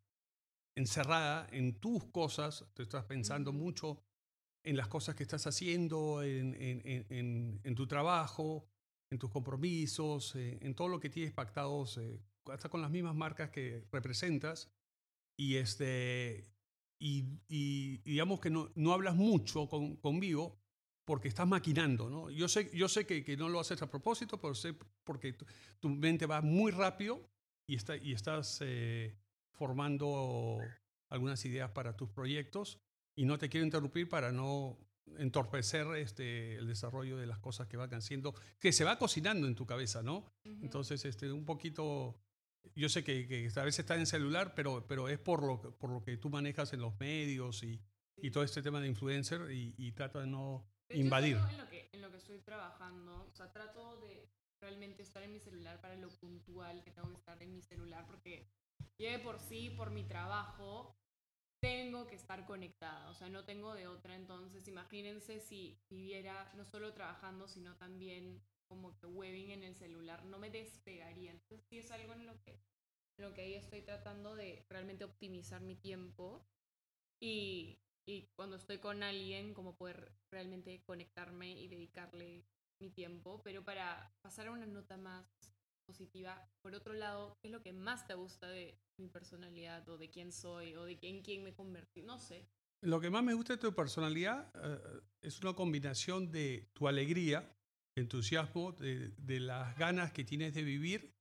encerrada 0.75 1.47
en 1.51 1.79
tus 1.79 2.05
cosas, 2.05 2.65
te 2.73 2.83
estás 2.83 3.05
pensando 3.05 3.53
mucho 3.53 4.03
en 4.63 4.77
las 4.77 4.87
cosas 4.87 5.15
que 5.15 5.23
estás 5.23 5.47
haciendo, 5.47 6.23
en, 6.23 6.55
en, 6.57 7.75
tu 7.75 7.87
trabajo, 7.87 8.70
en 9.11 9.19
tus 9.19 9.29
compromisos, 9.29 10.35
eh, 10.35 10.57
en 10.61 10.73
todo 10.73 10.87
lo 10.87 10.99
que 10.99 11.09
tienes 11.09 11.33
pactados, 11.33 11.97
eh, 11.97 12.19
hasta 12.45 12.69
con 12.69 12.81
las 12.81 12.89
mismas 12.89 13.13
marcas 13.13 13.49
que 13.51 13.83
representas. 13.91 14.71
Y, 15.37 15.57
este, 15.57 16.49
y, 16.99 17.97
digamos 18.03 18.39
que 18.39 18.49
no, 18.49 18.71
no 18.75 18.93
hablas 18.93 19.15
mucho 19.15 19.67
con, 19.67 19.97
conmigo 19.97 20.57
porque 21.05 21.27
estás 21.27 21.47
maquinando. 21.47 22.09
¿no? 22.09 22.29
Yo 22.29 22.47
sé, 22.47 22.71
yo 22.73 22.87
sé 22.87 23.05
que, 23.05 23.23
que 23.23 23.35
no 23.35 23.49
lo 23.49 23.59
haces 23.59 23.81
a 23.81 23.89
propósito, 23.89 24.39
pero 24.39 24.55
sé 24.55 24.75
porque 25.03 25.33
tu, 25.79 25.89
mente 25.89 26.25
va 26.25 26.41
muy 26.41 26.71
rápido 26.71 27.29
y, 27.67 27.75
está, 27.75 27.97
y 27.97 28.13
estás 28.13 28.59
eh, 28.61 29.17
formando 29.51 30.59
algunas 31.09 31.43
ideas 31.45 31.71
para 31.71 31.97
tus 31.97 32.09
proyectos 32.09 32.79
y 33.15 33.25
no 33.25 33.37
te 33.37 33.49
quiero 33.49 33.65
interrumpir 33.65 34.07
para 34.07 34.31
no 34.31 34.77
entorpecer 35.17 35.87
este, 35.97 36.55
el 36.55 36.67
desarrollo 36.67 37.17
de 37.17 37.27
las 37.27 37.39
cosas 37.39 37.67
que 37.67 37.77
van 37.77 37.93
haciendo, 37.93 38.33
que 38.59 38.71
se 38.71 38.83
va 38.83 38.97
cocinando 38.97 39.47
en 39.47 39.55
tu 39.55 39.65
cabeza, 39.65 40.01
¿no? 40.01 40.31
Entonces, 40.43 41.03
este, 41.05 41.31
un 41.31 41.45
poquito, 41.45 42.19
yo 42.75 42.89
sé 42.89 43.03
que, 43.03 43.27
que, 43.27 43.51
a 43.55 43.63
veces 43.63 43.79
está 43.79 43.95
en 43.95 44.05
celular, 44.05 44.53
pero, 44.55 44.85
pero 44.87 45.09
es 45.09 45.19
por 45.19 45.43
lo, 45.43 45.59
por 45.77 45.89
lo 45.89 46.01
que 46.03 46.17
tú 46.17 46.29
manejas 46.29 46.73
en 46.73 46.81
los 46.81 46.99
medios 46.99 47.63
y, 47.63 47.81
y 48.17 48.31
todo 48.31 48.43
este 48.43 48.61
tema 48.61 48.79
de 48.79 48.87
influencer 48.87 49.51
y, 49.51 49.73
y 49.77 49.91
trata 49.91 50.19
de 50.19 50.27
no 50.27 50.65
invadir. 50.89 51.37
En 51.37 51.57
lo, 51.57 51.69
que, 51.69 51.89
en 51.91 52.01
lo 52.01 52.11
que 52.11 52.17
estoy 52.17 52.39
trabajando, 52.39 53.25
o 53.25 53.35
sea, 53.35 53.51
trato 53.51 53.99
de 54.01 54.29
realmente 54.59 55.01
estar 55.03 55.23
en 55.23 55.33
mi 55.33 55.39
celular 55.39 55.81
para 55.81 55.95
lo 55.95 56.09
puntual 56.09 56.83
que 56.83 56.91
tengo 56.91 57.09
que 57.09 57.17
estar 57.17 57.41
en 57.41 57.53
mi 57.53 57.61
celular, 57.61 58.05
porque 58.05 58.47
yo 58.97 59.09
de 59.09 59.19
por 59.19 59.39
sí, 59.39 59.71
por 59.71 59.89
mi 59.91 60.03
trabajo, 60.03 60.95
tengo 61.61 62.07
que 62.07 62.15
estar 62.15 62.45
conectada, 62.45 63.09
o 63.09 63.13
sea, 63.13 63.29
no 63.29 63.45
tengo 63.45 63.73
de 63.75 63.87
otra. 63.87 64.15
Entonces, 64.15 64.67
imagínense 64.67 65.39
si 65.39 65.79
viviera 65.89 66.51
no 66.55 66.65
solo 66.65 66.93
trabajando, 66.93 67.47
sino 67.47 67.77
también 67.77 68.43
como 68.67 68.97
que 68.97 69.05
webbing 69.05 69.51
en 69.51 69.63
el 69.63 69.75
celular, 69.75 70.25
no 70.25 70.39
me 70.39 70.49
despegaría. 70.49 71.31
Entonces, 71.31 71.65
sí 71.69 71.77
es 71.77 71.91
algo 71.91 72.13
en 72.13 72.25
lo 72.25 72.41
que, 72.41 72.53
en 73.17 73.25
lo 73.25 73.33
que 73.33 73.41
ahí 73.41 73.53
estoy 73.53 73.81
tratando 73.83 74.35
de 74.35 74.65
realmente 74.69 75.05
optimizar 75.05 75.61
mi 75.61 75.75
tiempo 75.75 76.47
y, 77.19 77.79
y 78.07 78.27
cuando 78.35 78.55
estoy 78.55 78.79
con 78.79 79.03
alguien, 79.03 79.53
como 79.53 79.77
poder 79.77 80.11
realmente 80.31 80.83
conectarme 80.83 81.51
y 81.51 81.67
dedicarle 81.67 82.43
mi 82.79 82.89
tiempo. 82.89 83.41
Pero 83.43 83.63
para 83.63 84.11
pasar 84.23 84.47
a 84.47 84.51
una 84.51 84.65
nota 84.65 84.97
más 84.97 85.27
positiva. 85.91 86.49
Por 86.61 86.73
otro 86.73 86.93
lado, 86.93 87.37
¿qué 87.41 87.49
es 87.49 87.51
lo 87.51 87.61
que 87.61 87.73
más 87.73 88.07
te 88.07 88.13
gusta 88.13 88.47
de 88.47 88.79
mi 88.97 89.09
personalidad 89.09 89.87
o 89.89 89.97
de 89.97 90.09
quién 90.09 90.31
soy 90.31 90.73
o 90.75 90.85
de 90.85 90.97
quién, 90.97 91.21
quién 91.21 91.43
me 91.43 91.53
convertí? 91.53 92.01
No 92.01 92.17
sé. 92.17 92.47
Lo 92.81 92.99
que 93.01 93.09
más 93.09 93.23
me 93.23 93.33
gusta 93.33 93.53
de 93.53 93.59
tu 93.59 93.73
personalidad 93.75 94.49
eh, 94.55 95.01
es 95.21 95.41
una 95.41 95.53
combinación 95.53 96.31
de 96.31 96.69
tu 96.73 96.87
alegría, 96.87 97.53
entusiasmo, 97.97 98.71
de, 98.71 99.09
de, 99.17 99.39
las 99.41 99.77
ganas 99.77 100.13
que 100.13 100.23
tienes 100.23 100.53
de 100.53 100.63
vivir 100.63 101.13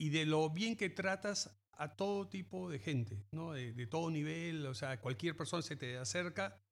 y 0.00 0.10
de 0.10 0.24
lo 0.24 0.50
bien 0.50 0.76
que 0.76 0.88
tratas 0.88 1.60
a 1.72 1.96
todo 1.96 2.28
tipo 2.28 2.70
de 2.70 2.78
gente, 2.78 3.26
¿no? 3.32 3.52
de, 3.52 3.72
de 3.72 3.86
todo 3.88 4.08
nivel, 4.10 4.64
o 4.66 4.74
sea, 4.74 5.00
cualquier 5.00 5.36
persona 5.36 5.62
se 5.62 5.76
te 5.76 5.98
acerca 5.98 6.64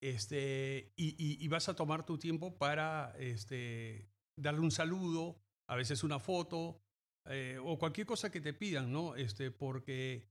este, 0.00 0.92
y, 0.96 1.08
y, 1.18 1.44
y 1.44 1.48
vas 1.48 1.68
a 1.68 1.74
tomar 1.74 2.04
tu 2.06 2.18
tiempo 2.18 2.56
para 2.56 3.14
este, 3.18 4.08
darle 4.38 4.60
un 4.60 4.70
saludo, 4.70 5.42
a 5.68 5.76
veces 5.76 6.04
una 6.04 6.18
foto 6.18 6.80
eh, 7.26 7.58
o 7.62 7.78
cualquier 7.78 8.06
cosa 8.06 8.30
que 8.30 8.40
te 8.40 8.52
pidan, 8.52 8.92
¿no? 8.92 9.16
Este, 9.16 9.50
porque, 9.50 10.28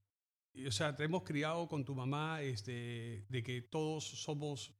o 0.66 0.70
sea, 0.70 0.96
te 0.96 1.04
hemos 1.04 1.24
criado 1.24 1.68
con 1.68 1.84
tu 1.84 1.94
mamá 1.94 2.42
este, 2.42 3.26
de 3.28 3.42
que 3.42 3.60
todos 3.62 4.04
somos 4.04 4.74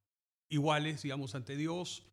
iguales, 0.48 1.02
digamos, 1.02 1.34
ante 1.34 1.56
Dios, 1.56 2.06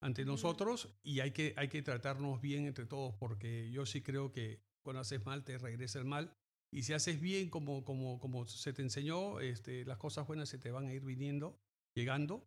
ante 0.00 0.24
nosotros, 0.24 0.96
y 1.02 1.20
hay 1.20 1.32
que, 1.32 1.54
hay 1.56 1.68
que 1.68 1.82
tratarnos 1.82 2.40
bien 2.40 2.66
entre 2.66 2.86
todos, 2.86 3.14
porque 3.16 3.70
yo 3.72 3.84
sí 3.84 4.00
creo 4.00 4.30
que 4.30 4.62
cuando 4.82 5.00
haces 5.00 5.24
mal 5.26 5.44
te 5.44 5.58
regresa 5.58 5.98
el 5.98 6.04
mal, 6.04 6.32
y 6.70 6.82
si 6.82 6.92
haces 6.92 7.20
bien 7.20 7.50
como, 7.50 7.84
como, 7.84 8.20
como 8.20 8.46
se 8.46 8.72
te 8.72 8.82
enseñó, 8.82 9.40
este, 9.40 9.84
las 9.86 9.98
cosas 9.98 10.26
buenas 10.26 10.48
se 10.48 10.58
te 10.58 10.70
van 10.70 10.86
a 10.86 10.92
ir 10.92 11.02
viniendo, 11.02 11.58
llegando, 11.94 12.46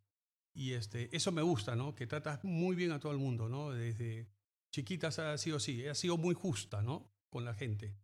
y 0.54 0.74
este, 0.74 1.14
eso 1.16 1.32
me 1.32 1.42
gusta, 1.42 1.76
¿no? 1.76 1.96
Que 1.96 2.08
tratas 2.08 2.44
muy 2.44 2.76
bien 2.76 2.92
a 2.92 3.00
todo 3.00 3.12
el 3.12 3.18
mundo, 3.18 3.50
¿no? 3.50 3.72
Desde 3.72 4.30
chiquitas 4.72 5.20
ha 5.20 5.38
sido 5.38 5.58
así, 5.58 5.88
ha 5.88 5.96
sido 5.96 6.18
muy 6.18 6.34
justa, 6.34 6.82
¿no? 6.82 7.14
Con 7.30 7.46
la 7.46 7.54
gente. 7.54 7.96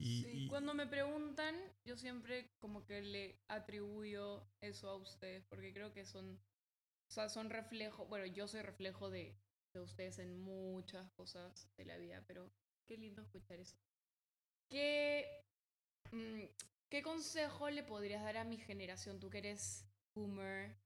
Y, 0.00 0.46
Cuando 0.48 0.74
me 0.74 0.86
preguntan, 0.86 1.56
yo 1.84 1.96
siempre 1.96 2.52
como 2.60 2.84
que 2.84 3.02
le 3.02 3.40
atribuyo 3.48 4.48
eso 4.60 4.90
a 4.90 4.96
ustedes, 4.96 5.44
porque 5.46 5.72
creo 5.72 5.92
que 5.92 6.04
son, 6.04 6.40
o 7.08 7.12
sea, 7.12 7.28
son 7.28 7.50
reflejo, 7.50 8.06
bueno, 8.06 8.26
yo 8.26 8.46
soy 8.46 8.62
reflejo 8.62 9.10
de, 9.10 9.36
de 9.74 9.80
ustedes 9.80 10.20
en 10.20 10.38
muchas 10.40 11.10
cosas 11.12 11.68
de 11.76 11.84
la 11.84 11.96
vida, 11.96 12.22
pero 12.28 12.52
qué 12.86 12.96
lindo 12.96 13.22
escuchar 13.22 13.58
eso. 13.58 13.76
¿Qué, 14.70 15.44
mm, 16.12 16.44
¿Qué 16.88 17.02
consejo 17.02 17.68
le 17.68 17.82
podrías 17.82 18.22
dar 18.22 18.36
a 18.36 18.44
mi 18.44 18.56
generación? 18.56 19.18
Tú 19.18 19.30
que 19.30 19.38
eres 19.38 19.84
boomer, 20.14 20.78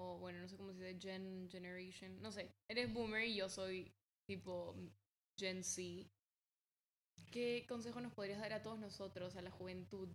o 0.00 0.18
bueno, 0.18 0.40
no 0.40 0.48
sé 0.48 0.56
cómo 0.56 0.72
se 0.72 0.84
dice, 0.84 1.00
gen, 1.00 1.48
generation, 1.50 2.22
no 2.22 2.30
sé, 2.30 2.54
eres 2.68 2.92
boomer 2.92 3.24
y 3.24 3.34
yo 3.34 3.48
soy 3.48 3.92
tipo 4.28 4.76
Gen 5.38 5.64
Z, 5.64 6.06
¿qué 7.30 7.64
consejo 7.66 8.00
nos 8.02 8.12
podrías 8.12 8.40
dar 8.40 8.52
a 8.52 8.62
todos 8.62 8.78
nosotros, 8.78 9.34
a 9.36 9.42
la 9.42 9.50
juventud? 9.50 10.10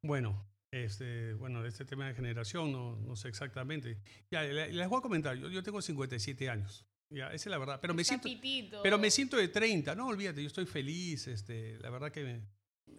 Bueno, 0.00 0.48
este, 0.72 1.34
bueno, 1.34 1.60
de 1.62 1.70
este 1.70 1.84
tema 1.84 2.06
de 2.06 2.14
generación, 2.14 2.70
no, 2.70 2.94
no 2.96 3.16
sé 3.16 3.28
exactamente. 3.28 4.00
Ya, 4.30 4.44
les 4.44 4.88
voy 4.88 4.98
a 4.98 5.02
comentar, 5.02 5.36
yo, 5.36 5.48
yo 5.50 5.62
tengo 5.62 5.82
57 5.82 6.48
años. 6.48 6.86
Ya, 7.12 7.26
esa 7.32 7.34
es 7.34 7.46
la 7.46 7.58
verdad. 7.58 7.80
Pero 7.80 7.94
me, 7.94 8.04
siento, 8.04 8.28
pero 8.80 8.96
me 8.96 9.10
siento 9.10 9.36
de 9.36 9.48
30, 9.48 9.96
no 9.96 10.06
olvídate, 10.06 10.42
yo 10.42 10.46
estoy 10.46 10.66
feliz, 10.66 11.26
este, 11.26 11.80
la 11.80 11.90
verdad 11.90 12.12
que 12.12 12.22
me, 12.22 12.46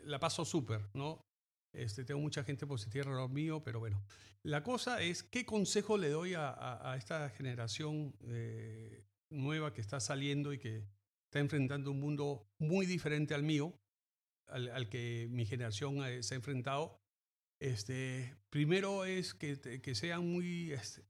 la 0.04 0.20
paso 0.20 0.44
súper, 0.44 0.90
¿no? 0.94 1.26
Este, 1.74 2.04
tengo 2.04 2.20
mucha 2.20 2.44
gente 2.44 2.68
positiva 2.68 3.04
alrededor 3.04 3.30
mío, 3.30 3.64
pero 3.64 3.80
bueno. 3.80 4.04
La 4.44 4.62
cosa 4.62 5.02
es, 5.02 5.24
¿qué 5.24 5.46
consejo 5.46 5.98
le 5.98 6.10
doy 6.10 6.34
a, 6.34 6.50
a, 6.50 6.92
a 6.92 6.98
esta 6.98 7.30
generación 7.30 8.14
eh, 8.28 9.06
nueva 9.32 9.74
que 9.74 9.82
está 9.82 10.00
saliendo 10.00 10.54
y 10.54 10.60
que 10.60 10.86
está 11.26 11.40
enfrentando 11.40 11.92
un 11.92 12.00
mundo 12.00 12.48
muy 12.60 12.86
diferente 12.86 13.34
al 13.34 13.44
mío, 13.44 13.74
al, 14.48 14.90
que 14.90 15.28
mi 15.32 15.46
generación 15.46 16.06
eh, 16.06 16.24
se 16.24 16.36
ha 16.36 16.38
enfrentado. 16.38 17.00
Este, 17.60 18.36
primero 18.50 19.06
es 19.06 19.34
que, 19.34 19.82
que 19.82 19.96
sean 19.96 20.28
muy 20.28 20.72
este, 20.74 21.04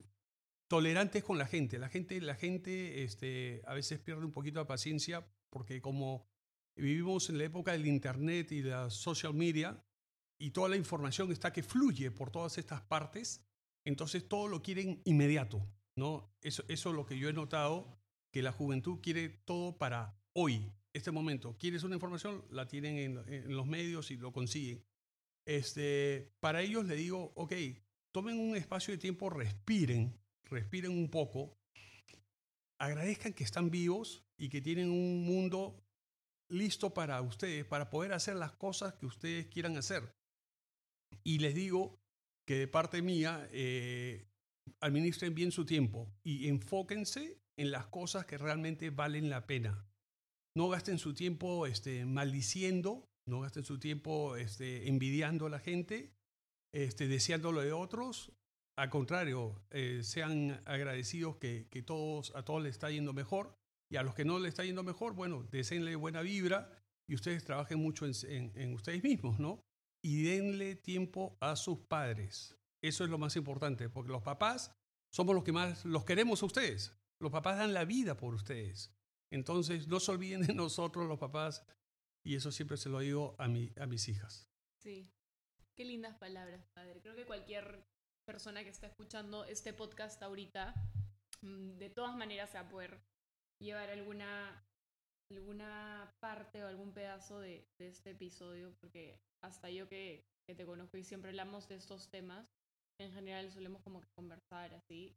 tolerantes 0.67 1.23
con 1.23 1.37
la 1.37 1.47
gente. 1.47 1.79
La 1.79 1.89
gente, 1.89 2.21
la 2.21 2.35
gente 2.35 3.03
este, 3.03 3.61
a 3.65 3.73
veces 3.73 3.99
pierde 3.99 4.25
un 4.25 4.31
poquito 4.31 4.59
de 4.59 4.65
paciencia 4.65 5.27
porque 5.49 5.81
como 5.81 6.27
vivimos 6.75 7.29
en 7.29 7.37
la 7.37 7.45
época 7.45 7.71
del 7.71 7.87
Internet 7.87 8.51
y 8.51 8.61
la 8.61 8.89
social 8.89 9.33
media 9.33 9.83
y 10.39 10.51
toda 10.51 10.69
la 10.69 10.77
información 10.77 11.31
está 11.31 11.51
que 11.51 11.63
fluye 11.63 12.11
por 12.11 12.31
todas 12.31 12.57
estas 12.57 12.81
partes, 12.81 13.43
entonces 13.85 14.27
todo 14.27 14.47
lo 14.47 14.61
quieren 14.61 15.01
inmediato. 15.05 15.67
¿no? 15.95 16.33
Eso 16.41 16.63
es 16.67 16.85
lo 16.85 17.05
que 17.05 17.17
yo 17.17 17.29
he 17.29 17.33
notado 17.33 18.00
que 18.31 18.41
la 18.41 18.51
juventud 18.51 18.99
quiere 19.01 19.29
todo 19.29 19.77
para 19.77 20.17
hoy, 20.33 20.71
este 20.93 21.11
momento. 21.11 21.55
¿Quieres 21.57 21.83
una 21.83 21.95
información? 21.95 22.43
La 22.49 22.67
tienen 22.67 22.97
en, 23.27 23.55
los 23.55 23.67
medios 23.67 24.11
y 24.11 24.17
lo 24.17 24.31
consiguen. 24.31 24.83
Este, 25.45 26.33
para 26.39 26.61
ellos 26.61 26.85
le 26.85 26.95
digo, 26.95 27.31
ok, 27.35 27.53
tomen 28.11 28.37
un 28.39 28.55
espacio 28.55 28.93
de 28.93 28.97
tiempo, 28.97 29.29
respiren, 29.29 30.17
respiren 30.45 30.91
un 30.91 31.09
poco, 31.09 31.57
agradezcan 32.79 33.33
que 33.33 33.43
están 33.43 33.69
vivos 33.69 34.23
y 34.37 34.49
que 34.49 34.61
tienen 34.61 34.89
un 34.89 35.23
mundo 35.23 35.83
listo 36.49 36.93
para 36.93 37.21
ustedes, 37.21 37.65
para 37.65 37.89
poder 37.89 38.13
hacer 38.13 38.35
las 38.35 38.51
cosas 38.53 38.93
que 38.93 39.05
ustedes 39.05 39.47
quieran 39.47 39.77
hacer. 39.77 40.13
Y 41.23 41.39
les 41.39 41.55
digo 41.55 41.99
que 42.45 42.55
de 42.55 42.67
parte 42.67 43.01
mía, 43.01 43.47
eh, 43.51 44.25
administren 44.79 45.33
bien 45.33 45.51
su 45.51 45.65
tiempo 45.65 46.11
y 46.23 46.47
enfóquense 46.47 47.39
en 47.61 47.69
las 47.69 47.85
cosas 47.85 48.25
que 48.25 48.39
realmente 48.39 48.89
valen 48.89 49.29
la 49.29 49.45
pena. 49.45 49.85
No 50.57 50.69
gasten 50.69 50.97
su 50.97 51.13
tiempo 51.13 51.67
este, 51.67 52.05
maldiciendo, 52.05 53.07
no 53.27 53.41
gasten 53.41 53.63
su 53.63 53.77
tiempo 53.77 54.35
este, 54.35 54.87
envidiando 54.89 55.45
a 55.45 55.49
la 55.51 55.59
gente, 55.59 56.11
este, 56.73 57.07
deseándolo 57.07 57.61
de 57.61 57.71
otros. 57.71 58.31
Al 58.75 58.89
contrario, 58.89 59.63
eh, 59.69 60.01
sean 60.03 60.59
agradecidos 60.65 61.37
que, 61.37 61.67
que, 61.69 61.83
todos, 61.83 62.35
a 62.35 62.43
todos 62.43 62.63
les 62.63 62.71
está 62.71 62.89
yendo 62.89 63.13
mejor 63.13 63.55
y 63.91 63.97
a 63.97 64.03
los 64.03 64.15
que 64.15 64.25
no 64.25 64.39
les 64.39 64.49
está 64.49 64.63
yendo 64.63 64.81
mejor, 64.81 65.13
bueno, 65.13 65.47
deseenle 65.51 65.95
buena 65.95 66.21
vibra 66.21 66.71
y 67.07 67.13
ustedes 67.13 67.43
trabajen 67.43 67.77
mucho 67.77 68.07
en, 68.07 68.51
en 68.55 68.73
ustedes 68.73 69.03
mismos, 69.03 69.39
¿no? 69.39 69.63
Y 70.03 70.23
denle 70.23 70.75
tiempo 70.75 71.37
a 71.39 71.55
sus 71.55 71.77
padres. 71.77 72.57
Eso 72.81 73.03
es 73.03 73.11
lo 73.11 73.19
más 73.19 73.35
importante, 73.35 73.87
porque 73.87 74.11
los 74.11 74.23
papás 74.23 74.73
somos 75.13 75.35
los 75.35 75.43
que 75.43 75.51
más 75.51 75.85
los 75.85 76.05
queremos 76.05 76.41
a 76.41 76.47
ustedes. 76.47 76.97
Los 77.21 77.31
papás 77.31 77.59
dan 77.59 77.73
la 77.73 77.85
vida 77.85 78.17
por 78.17 78.33
ustedes. 78.33 78.91
Entonces, 79.29 79.87
no 79.87 79.99
se 79.99 80.11
olviden 80.11 80.41
de 80.41 80.55
nosotros 80.55 81.07
los 81.07 81.19
papás 81.19 81.63
y 82.23 82.35
eso 82.35 82.51
siempre 82.51 82.77
se 82.77 82.89
lo 82.89 82.97
digo 82.97 83.35
a, 83.37 83.47
mi, 83.47 83.71
a 83.77 83.85
mis 83.85 84.09
hijas. 84.09 84.49
Sí, 84.79 85.07
qué 85.75 85.85
lindas 85.85 86.17
palabras, 86.17 86.65
padre. 86.73 86.99
Creo 86.99 87.15
que 87.15 87.27
cualquier 87.27 87.85
persona 88.25 88.63
que 88.63 88.71
está 88.71 88.87
escuchando 88.87 89.45
este 89.45 89.71
podcast 89.71 90.21
ahorita, 90.23 90.73
mm, 91.41 91.77
de 91.77 91.89
todas 91.91 92.15
maneras 92.15 92.49
se 92.49 92.57
va 92.57 92.65
a 92.65 92.69
poder 92.69 93.03
llevar 93.59 93.91
alguna, 93.91 94.65
alguna 95.29 96.15
parte 96.19 96.63
o 96.63 96.67
algún 96.67 96.91
pedazo 96.91 97.39
de, 97.39 97.69
este 97.77 98.11
episodio, 98.11 98.75
porque 98.79 99.21
hasta 99.43 99.69
yo 99.69 99.87
que, 99.87 100.25
que 100.47 100.55
te 100.55 100.65
conozco 100.65 100.97
y 100.97 101.03
siempre 101.03 101.29
hablamos 101.29 101.67
de 101.67 101.75
estos 101.75 102.09
temas, 102.09 102.47
en 102.99 103.13
general 103.13 103.51
solemos 103.51 103.83
como 103.83 104.01
que 104.01 104.09
conversar 104.15 104.73
así, 104.73 105.15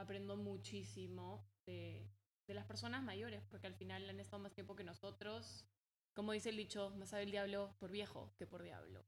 aprendo 0.00 0.36
muchísimo 0.36 1.46
de, 1.66 2.10
las 2.48 2.66
personas 2.66 3.04
mayores, 3.04 3.44
porque 3.48 3.68
al 3.68 3.76
final 3.76 4.08
han 4.08 4.18
estado 4.18 4.42
más 4.42 4.52
tiempo 4.52 4.74
que 4.74 4.82
nosotros. 4.82 5.68
Como 6.14 6.32
dice 6.32 6.48
el 6.48 6.56
dicho, 6.56 6.90
más 6.96 7.10
sabe 7.10 7.22
el 7.22 7.30
diablo 7.30 7.76
por 7.78 7.92
viejo 7.92 8.34
que 8.36 8.46
por 8.46 8.64
diablo. 8.64 9.06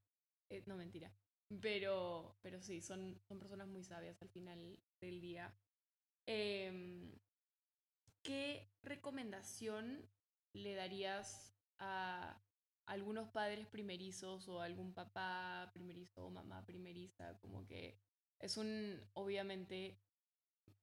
Eh, 0.48 0.62
no, 0.66 0.76
mentira. 0.76 1.12
Pero, 1.60 2.38
pero 2.40 2.62
sí, 2.62 2.80
son, 2.80 3.20
son 3.26 3.40
personas 3.40 3.66
muy 3.66 3.82
sabias 3.82 4.22
al 4.22 4.28
final 4.28 4.78
del 5.00 5.20
día. 5.20 5.52
Em, 6.26 7.18
¿Qué 8.22 8.70
recomendación 8.84 10.08
le 10.52 10.76
darías 10.76 11.52
a 11.80 12.40
algunos 12.86 13.28
padres 13.30 13.66
primerizos 13.66 14.46
o 14.46 14.60
algún 14.60 14.94
papá 14.94 15.68
primerizo 15.74 16.26
o 16.26 16.30
mamá 16.30 16.64
primeriza? 16.64 17.36
Como 17.40 17.66
que 17.66 17.98
es 18.38 18.56
un, 18.56 19.00
obviamente, 19.14 20.00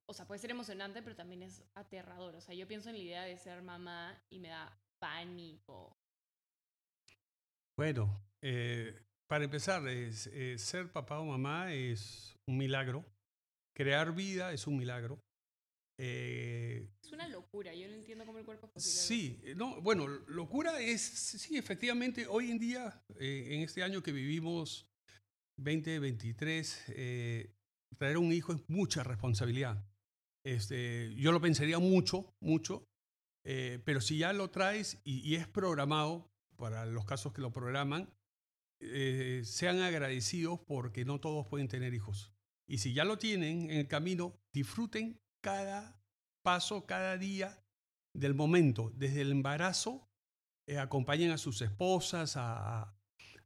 o 0.10 0.14
sea, 0.14 0.26
puede 0.26 0.40
ser 0.40 0.50
emocionante, 0.50 1.04
pero 1.04 1.16
también 1.16 1.44
es 1.44 1.64
aterrador. 1.76 2.36
O 2.36 2.42
sea, 2.42 2.56
yo 2.56 2.68
pienso 2.68 2.90
en 2.90 2.96
la 2.96 3.02
idea 3.02 3.24
de 3.26 3.38
ser 3.38 3.62
mamá 3.62 4.20
y 4.32 4.40
me 4.40 4.48
da 4.48 4.76
pánico. 4.98 5.96
Bueno, 7.78 8.20
eh, 8.42 9.04
para 9.28 9.44
empezar, 9.44 9.88
es, 9.88 10.26
eh, 10.34 10.58
ser 10.58 10.92
papá 10.92 11.20
o 11.20 11.26
mamá 11.26 11.72
es 11.72 12.36
un 12.48 12.58
milagro. 12.58 13.06
Crear 13.76 14.16
vida 14.16 14.52
es 14.52 14.66
un 14.66 14.78
milagro. 14.78 15.22
Eh, 16.00 16.90
es 17.04 17.12
una 17.12 17.28
locura, 17.28 17.76
yo 17.76 17.88
no 17.88 17.94
entiendo 17.94 18.26
cómo 18.26 18.40
el 18.40 18.46
cuerpo 18.46 18.66
es 18.66 18.72
posible. 18.72 19.00
Sí, 19.00 19.54
no, 19.56 19.80
bueno, 19.80 20.08
locura 20.08 20.80
es, 20.80 21.02
sí, 21.02 21.56
efectivamente, 21.56 22.26
hoy 22.26 22.50
en 22.50 22.58
día, 22.58 23.04
en 23.20 23.62
este 23.62 23.84
año 23.84 24.02
que 24.02 24.12
vivimos, 24.12 24.90
2023, 25.58 26.86
traer 27.98 28.18
un 28.18 28.32
hijo 28.32 28.54
es 28.54 28.68
mucha 28.70 29.04
responsabilidad. 29.04 29.89
Este, 30.44 31.14
yo 31.16 31.32
lo 31.32 31.42
pensaría 31.42 31.80
mucho, 31.80 32.34
mucho, 32.40 32.86
pero 33.44 34.00
si 34.00 34.20
ya 34.20 34.32
lo 34.32 34.52
traes 34.52 35.00
y, 35.04 35.28
y, 35.28 35.36
es 35.36 35.48
programado, 35.48 36.30
para 36.56 36.86
los 36.86 37.06
casos 37.06 37.34
que 37.34 37.42
lo 37.42 37.52
programan, 37.52 38.10
eh, 38.82 39.42
sean 39.44 39.82
agradecidos 39.82 40.60
porque 40.62 41.04
no 41.04 41.20
todos 41.20 41.48
pueden 41.48 41.68
tener 41.68 41.94
hijos. 41.94 42.32
Y 42.68 42.78
si 42.78 42.94
ya 42.94 43.04
lo 43.04 43.18
tienen 43.18 43.70
en 43.70 43.78
el 43.78 43.88
camino, 43.88 44.40
disfruten 44.54 45.20
cada 45.42 46.02
paso, 46.44 46.86
cada 46.86 47.18
día 47.18 47.62
del 48.14 48.36
momento, 48.36 48.92
desde 48.96 49.22
el 49.22 49.32
embarazo, 49.32 50.08
eh, 50.68 50.78
acompañen 50.78 51.32
a 51.32 51.38
sus 51.38 51.62
esposas, 51.62 52.38
a, 52.38 52.96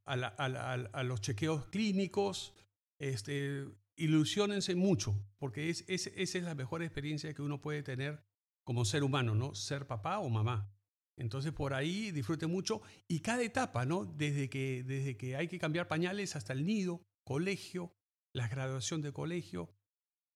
a, 0.06 1.04
los 1.04 1.22
chequeos 1.22 1.68
clínicos, 1.68 2.54
este, 3.00 3.66
ilusionense 3.96 4.76
mucho, 4.76 5.16
porque 5.38 5.70
es, 5.70 5.86
esa 5.88 6.10
es 6.16 6.44
la 6.44 6.56
mejor 6.56 6.84
experiencia 6.84 7.34
que 7.34 7.42
uno 7.42 7.62
puede 7.62 7.84
tener 7.84 8.24
como 8.64 8.86
ser 8.86 9.04
humano, 9.04 9.36
¿no? 9.36 9.56
Ser 9.56 9.88
papá 9.88 10.20
o 10.20 10.30
mamá. 10.30 10.74
Entonces 11.18 11.52
por 11.52 11.74
ahí 11.74 12.12
disfrute 12.12 12.48
mucho 12.48 12.82
y 13.08 13.20
cada 13.20 13.44
etapa, 13.44 13.86
¿no? 13.86 14.06
Desde 14.06 14.50
que, 14.50 14.84
desde 14.84 15.18
que 15.18 15.36
hay 15.36 15.48
que 15.48 15.60
cambiar 15.60 15.88
pañales 15.88 16.36
hasta 16.36 16.54
el 16.54 16.66
nido, 16.66 17.06
colegio, 17.24 17.94
la 18.34 18.48
graduación 18.48 19.02
de 19.02 19.14
colegio, 19.14 19.70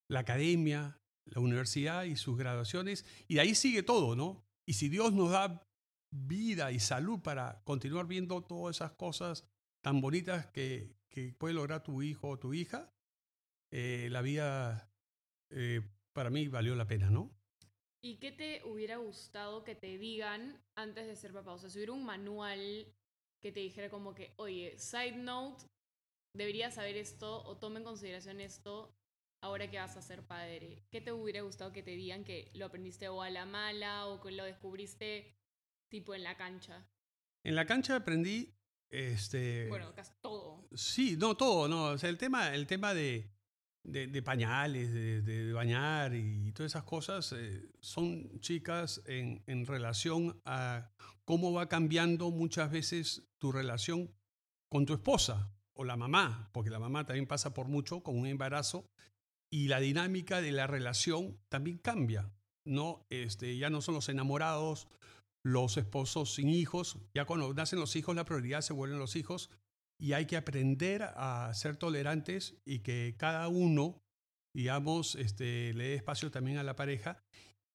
la 0.08 0.20
academia, 0.20 1.02
la 1.26 1.42
universidad 1.42 2.04
y 2.04 2.16
sus 2.16 2.38
graduaciones. 2.38 3.06
Y 3.28 3.36
de 3.36 3.42
ahí 3.42 3.56
sigue 3.56 3.82
todo, 3.82 4.16
¿no? 4.16 4.46
Y 4.66 4.74
si 4.74 4.90
Dios 4.90 5.14
nos 5.14 5.32
da 5.32 5.68
vida 6.12 6.72
y 6.72 6.80
salud 6.80 7.20
para 7.20 7.62
continuar 7.64 8.08
viendo 8.08 8.42
todas 8.44 8.78
esas 8.78 8.94
cosas 8.94 9.46
tan 9.82 10.00
bonitas 10.00 10.48
que, 10.48 10.96
que 11.10 11.34
puede 11.34 11.54
lograr 11.54 11.84
tu 11.84 12.02
hijo 12.02 12.30
o 12.30 12.40
tu 12.40 12.54
hija, 12.54 12.94
eh, 13.72 14.08
la 14.12 14.22
vida 14.22 14.92
eh, 15.50 15.82
para 16.14 16.30
mí 16.30 16.48
valió 16.48 16.76
la 16.76 16.88
pena, 16.88 17.10
¿no? 17.10 17.32
¿Y 18.02 18.18
qué 18.18 18.32
te 18.32 18.62
hubiera 18.64 18.98
gustado 18.98 19.64
que 19.64 19.76
te 19.76 19.98
digan 19.98 20.64
antes 20.76 21.08
de 21.08 21.16
ser 21.16 21.34
papá? 21.34 21.54
O 21.54 21.58
sea, 21.58 21.70
si 21.70 21.78
hubiera 21.78 21.94
un 21.94 22.06
manual 22.06 22.94
que 23.42 23.52
te 23.52 23.60
dijera 23.60 23.90
como 23.90 24.14
que, 24.14 24.34
oye, 24.38 24.78
side 24.78 25.18
note, 25.18 25.66
deberías 26.34 26.76
saber 26.76 26.98
esto 26.98 27.44
o 27.44 27.58
toma 27.58 27.80
en 27.80 27.86
consideración 27.86 28.40
esto 28.40 28.96
ahora 29.42 29.70
que 29.70 29.78
vas 29.78 29.98
a 29.98 30.02
ser 30.02 30.26
padre. 30.26 30.86
¿Qué 30.90 31.02
te 31.02 31.12
hubiera 31.12 31.42
gustado 31.42 31.72
que 31.72 31.84
te 31.84 31.92
digan 31.92 32.24
que 32.24 32.52
lo 32.54 32.66
aprendiste 32.66 33.10
o 33.10 33.22
a 33.22 33.30
la 33.30 33.46
mala 33.46 34.08
o 34.08 34.22
que 34.22 34.32
lo 34.32 34.44
descubriste 34.44 35.36
tipo 35.90 36.16
en 36.16 36.24
la 36.24 36.38
cancha? 36.38 36.88
En 37.44 37.56
la 37.56 37.66
cancha 37.66 37.96
aprendí 37.96 38.56
este 38.90 39.68
bueno, 39.68 39.94
casi 39.94 40.14
todo. 40.22 40.68
Sí, 40.76 41.18
no 41.18 41.36
todo, 41.36 41.68
no, 41.68 41.86
o 41.86 41.98
sea, 41.98 42.10
el 42.10 42.18
tema 42.18 42.54
el 42.54 42.68
tema 42.68 42.94
de 42.94 43.30
de, 43.88 44.22
pañales, 44.22 44.94
de, 44.94 45.54
bañar 45.54 46.14
y 46.14 46.52
todas 46.52 46.74
esas 46.74 46.84
cosas, 46.84 47.34
eh, 47.34 47.70
son 47.80 48.40
chicas 48.42 49.02
en, 49.06 49.42
en, 49.48 49.66
relación 49.66 50.40
a 50.46 50.92
cómo 51.26 51.54
va 51.54 51.70
cambiando 51.70 52.30
muchas 52.30 52.70
veces 52.70 53.24
tu 53.38 53.52
relación 53.52 54.12
con 54.70 54.86
tu 54.86 54.94
esposa 54.94 55.52
o 55.74 55.86
la 55.86 55.96
mamá, 55.96 56.50
porque 56.52 56.70
la 56.70 56.80
mamá 56.80 57.06
también 57.06 57.28
pasa 57.28 57.54
por 57.54 57.68
mucho 57.68 58.02
con 58.02 58.18
un 58.18 58.28
embarazo 58.28 58.90
y 59.50 59.70
la 59.70 59.80
dinámica 59.80 60.42
de 60.42 60.52
la 60.52 60.68
relación 60.68 61.40
también 61.50 61.78
cambia. 61.78 62.30
¿no? 62.66 63.06
Este, 63.10 63.58
ya 63.58 63.70
no 63.70 63.82
son 63.82 63.96
los 63.96 64.10
enamorados, 64.10 64.88
los 65.44 65.78
esposos 65.78 66.34
sin 66.34 66.50
hijos, 66.50 66.98
ya 67.14 67.26
cuando 67.26 67.54
nacen 67.54 67.80
los 67.80 67.96
hijos 67.96 68.16
la 68.16 68.26
prioridad 68.26 68.62
se 68.62 68.74
vuelven 68.74 69.00
los 69.00 69.16
hijos 69.16 69.50
y 70.00 70.14
hay 70.14 70.26
que 70.26 70.38
aprender 70.38 71.04
a 71.04 71.52
ser 71.54 71.78
tolerantes 71.78 72.62
y 72.66 72.80
que 72.80 73.16
cada 73.18 73.48
uno, 73.48 74.02
digamos, 74.56 75.16
este, 75.16 75.74
le 75.74 75.90
dé 75.90 75.96
espacio 75.96 76.32
también 76.32 76.58
a 76.58 76.64
la 76.64 76.76
pareja 76.76 77.24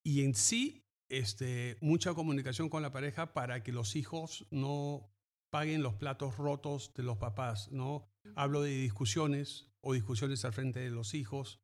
y 0.05 0.23
en 0.25 0.35
sí 0.35 0.83
este, 1.11 1.77
mucha 1.81 2.15
comunicación 2.15 2.69
con 2.69 2.83
la 2.83 2.93
pareja 2.93 3.35
para 3.35 3.63
que 3.63 3.73
los 3.73 3.97
hijos 3.97 4.47
no 4.51 5.11
paguen 5.53 5.83
los 5.83 5.95
platos 5.95 6.39
rotos 6.39 6.95
de 6.95 7.03
los 7.03 7.19
papás, 7.19 7.71
¿no? 7.71 8.09
Hablo 8.37 8.63
de 8.63 8.71
discusiones 8.71 9.69
o 9.83 9.93
discusiones 9.93 10.45
al 10.45 10.55
frente 10.55 10.81
de 10.81 10.91
los 10.91 11.15
hijos 11.15 11.61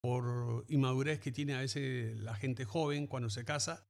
por 0.00 0.64
inmadurez 0.68 1.18
que 1.18 1.32
tiene 1.32 1.54
a 1.54 1.60
veces 1.60 2.16
la 2.20 2.34
gente 2.34 2.64
joven 2.64 3.06
cuando 3.06 3.30
se 3.30 3.44
casa. 3.44 3.88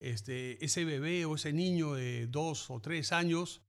Este, 0.00 0.62
ese 0.62 0.84
bebé 0.84 1.24
o 1.24 1.36
ese 1.36 1.52
niño 1.52 1.94
de 1.94 2.26
dos 2.26 2.68
o 2.70 2.80
tres 2.80 3.12
años 3.12 3.62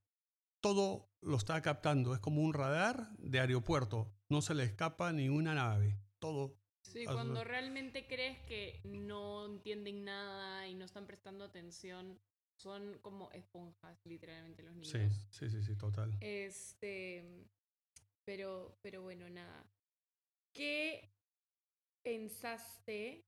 todo 0.63 1.11
lo 1.21 1.35
está 1.35 1.61
captando. 1.61 2.13
Es 2.13 2.21
como 2.21 2.41
un 2.41 2.53
radar 2.53 3.09
de 3.17 3.41
aeropuerto. 3.41 4.15
No 4.29 4.41
se 4.41 4.55
le 4.55 4.63
escapa 4.63 5.11
ni 5.11 5.27
una 5.27 5.53
nave. 5.53 5.99
Todo. 6.19 6.57
Sí, 6.81 7.05
cuando 7.05 7.43
realmente 7.43 8.07
crees 8.07 8.39
que 8.47 8.79
no 8.85 9.45
entienden 9.45 10.05
nada 10.05 10.67
y 10.67 10.73
no 10.75 10.85
están 10.85 11.05
prestando 11.05 11.43
atención, 11.43 12.17
son 12.55 12.97
como 13.01 13.29
esponjas, 13.31 13.99
literalmente, 14.05 14.63
los 14.63 14.75
niños. 14.75 14.89
Sí, 14.89 15.09
sí, 15.31 15.49
sí, 15.49 15.63
sí 15.63 15.75
total. 15.75 16.15
Este. 16.21 17.45
Pero, 18.25 18.77
pero 18.81 19.01
bueno, 19.01 19.29
nada. 19.29 19.65
¿Qué 20.53 21.11
pensaste? 22.03 23.25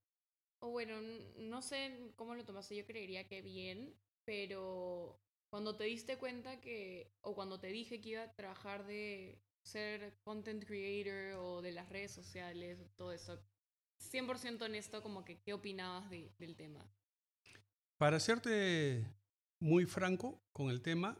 O 0.61 0.69
bueno, 0.69 1.01
no 1.37 1.61
sé 1.61 2.13
cómo 2.15 2.33
lo 2.33 2.45
tomaste, 2.45 2.77
yo 2.77 2.85
creería 2.85 3.27
que 3.27 3.41
bien, 3.41 3.93
pero 4.23 5.19
cuando 5.55 5.77
te 5.77 5.85
diste 5.85 6.17
cuenta 6.17 6.59
que, 6.59 7.15
o 7.21 7.33
cuando 7.33 7.61
te 7.61 7.67
dije 7.67 8.01
que 8.01 8.09
iba 8.09 8.23
a 8.23 8.33
trabajar 8.33 8.85
de 8.85 9.41
ser 9.63 10.19
content 10.25 10.65
creator 10.65 11.39
o 11.39 11.61
de 11.61 11.71
las 11.71 11.87
redes 11.87 12.11
sociales, 12.11 12.77
todo 12.97 13.13
eso, 13.13 13.39
100% 14.11 14.63
honesto, 14.63 15.01
como 15.01 15.23
que, 15.23 15.39
¿qué 15.39 15.53
opinabas 15.53 16.09
del 16.09 16.57
tema? 16.57 16.85
Para 17.97 18.19
serte 18.19 19.07
muy 19.61 19.85
franco 19.85 20.43
con 20.51 20.69
el 20.69 20.81
tema, 20.81 21.17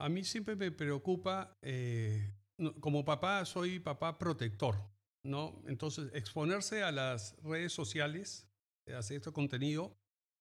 a 0.00 0.08
mí 0.08 0.24
siempre 0.24 0.56
me 0.56 0.70
preocupa, 0.70 1.54
eh, 1.60 2.32
como 2.80 3.04
papá 3.04 3.44
soy 3.44 3.78
papá 3.78 4.16
protector, 4.16 4.74
¿no? 5.22 5.62
Entonces, 5.66 6.10
exponerse 6.14 6.82
a 6.82 6.92
las 6.92 7.36
redes 7.42 7.74
sociales, 7.74 8.48
hacer 8.86 9.18
este 9.18 9.32
contenido, 9.32 9.99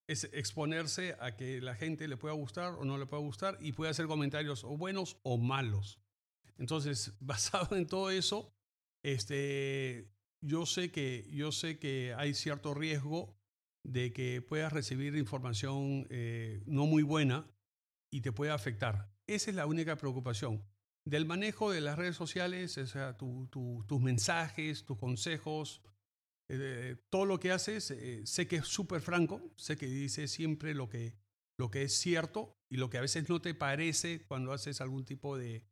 es 0.10 0.24
exponerse 0.34 1.15
a 1.19 1.36
que 1.36 1.62
la 1.62 1.76
gente 1.76 2.08
le 2.08 2.17
pueda 2.17 2.34
gustar 2.34 2.74
o 2.74 2.84
no 2.84 2.98
le 2.98 3.06
pueda 3.06 3.22
gustar 3.22 3.60
y 3.62 3.74
puede 3.74 3.91
hacer 3.91 4.08
comentarios 4.08 4.63
o 4.63 4.76
buenos 4.76 5.19
o 5.22 5.38
malos. 5.38 6.00
Entonces, 6.58 7.13
basado 7.19 7.76
en 7.78 7.86
todo 7.86 8.10
eso, 8.10 8.52
este, 9.04 10.12
yo, 10.41 10.65
sé 10.65 10.91
que, 10.91 11.28
yo 11.32 11.52
sé 11.52 11.78
que 11.78 12.15
hay 12.17 12.34
cierto 12.34 12.74
riesgo 12.74 13.38
de 13.84 14.12
que 14.12 14.41
puedas 14.41 14.74
recibir 14.74 15.15
información 15.15 16.08
eh, 16.10 16.63
no 16.65 16.88
muy 16.88 17.04
buena 17.04 17.45
y 18.12 18.22
te 18.22 18.32
puede 18.32 18.52
afectar. 18.52 19.13
Esa 19.28 19.52
es 19.52 19.56
la 19.56 19.67
única 19.67 19.95
preocupación. 19.95 20.65
Del 21.06 21.28
manejo 21.28 21.72
de 21.72 21.82
las 21.82 22.00
redes 22.00 22.15
sociales, 22.15 22.76
o 22.80 22.88
sea, 22.88 23.15
tus 23.15 24.02
mensajes, 24.02 24.86
tus 24.86 24.98
consejos, 24.98 25.84
eh, 26.51 26.95
todo 27.09 27.25
lo 27.25 27.39
que 27.39 27.51
haces, 27.51 27.91
eh, 27.91 28.25
sé 28.25 28.47
que 28.47 28.57
es 28.57 28.65
súper 28.65 29.01
franco, 29.01 29.53
sé 29.55 29.77
que 29.77 29.85
dices 29.85 30.31
siempre 30.31 30.73
lo 30.73 30.89
que, 30.89 31.15
lo 31.57 31.69
que 31.69 31.83
es 31.83 31.93
cierto 31.93 32.57
y 32.69 32.77
lo 32.77 32.89
que 32.89 32.97
a 32.97 33.01
veces 33.01 33.29
no 33.29 33.39
te 33.39 33.53
parece 33.53 34.25
cuando 34.25 34.51
haces 34.51 34.81
algún 34.81 35.05
tipo 35.05 35.38
de, 35.38 35.63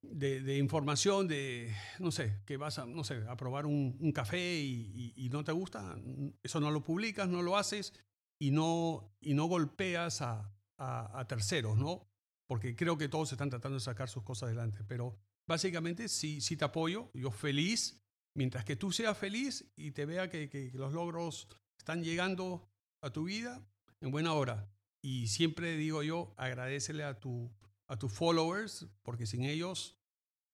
de, 0.00 0.56
información, 0.56 1.28
de, 1.28 1.74
no 1.98 2.10
sé, 2.10 2.40
que 2.46 2.56
vas 2.56 2.78
a, 2.78 2.86
no 2.86 3.04
sé, 3.04 3.22
a 3.28 3.36
probar 3.36 3.66
un, 3.66 4.12
café 4.12 4.58
y, 4.60 5.28
no 5.30 5.44
te 5.44 5.52
gusta, 5.52 5.98
eso 6.42 6.58
no 6.58 6.70
lo 6.70 6.82
publicas, 6.82 7.28
no 7.28 7.42
lo 7.42 7.58
haces 7.58 7.92
y 8.40 8.50
no, 8.50 9.14
y 9.20 9.34
no 9.34 9.44
golpeas 9.44 10.22
a, 10.22 10.50
a, 10.78 11.26
terceros, 11.28 11.76
¿no? 11.76 12.08
Porque 12.46 12.74
creo 12.74 12.96
que 12.96 13.10
todos 13.10 13.30
están 13.32 13.50
tratando 13.50 13.74
de 13.74 13.84
sacar 13.84 14.08
sus 14.08 14.22
cosas 14.22 14.46
adelante, 14.46 14.84
pero 14.88 15.18
básicamente 15.46 16.08
sí, 16.08 16.40
sí 16.40 16.56
te 16.56 16.64
apoyo, 16.64 17.10
yo 17.12 17.30
feliz 17.30 18.02
Mientras 18.38 18.64
que 18.64 18.76
tú 18.76 18.92
seas 18.92 19.18
feliz 19.18 19.64
y 19.74 19.90
te 19.90 20.06
vea 20.06 20.30
que, 20.30 20.70
los 20.72 20.92
logros 20.92 21.48
están 21.76 22.04
llegando 22.04 22.70
a 23.02 23.10
tu 23.10 23.24
vida 23.24 23.60
en 24.00 24.12
buena 24.12 24.32
hora. 24.32 24.70
Y 25.02 25.26
siempre 25.26 25.76
digo 25.76 26.04
yo, 26.04 26.34
agradecele 26.36 27.02
a, 27.02 27.18
tu, 27.18 27.50
a 27.88 27.96
tus 27.96 28.12
followers, 28.12 28.86
porque 29.02 29.26
sin 29.26 29.42
ellos 29.42 29.98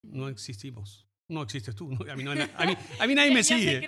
no 0.01 0.31
existimos. 0.31 1.07
No 1.29 1.43
existes 1.43 1.75
tú. 1.75 1.93
A, 2.11 2.17
mí, 2.17 2.25
a, 2.27 3.07
mí, 3.07 3.15
nadie 3.15 3.31
me 3.35 3.45
sigue. 3.45 3.87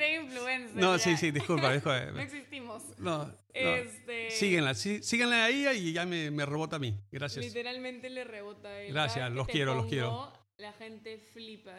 No, 0.74 0.98
sí, 0.98 1.16
sí, 1.16 1.30
disculpa. 1.30 1.74
no 2.12 2.20
existimos. 2.20 2.82
No, 2.98 3.34
este... 3.54 4.30
síguenla, 4.30 4.74
sí, 4.74 5.02
síguenla 5.02 5.46
ahí 5.46 5.66
y 5.74 5.94
ya 5.94 6.04
me, 6.04 6.30
me, 6.30 6.44
rebota 6.44 6.76
a 6.76 6.78
mí. 6.78 7.00
Gracias. 7.10 7.46
Literalmente 7.46 8.10
le 8.10 8.24
rebota 8.24 8.68
a 8.68 8.82
él. 8.82 8.92
Gracias, 8.92 9.32
los 9.32 9.48
quiero, 9.48 9.74
los 9.74 9.86
quiero. 9.86 10.35
La 10.58 10.72
gente 10.72 11.18
flipa. 11.18 11.74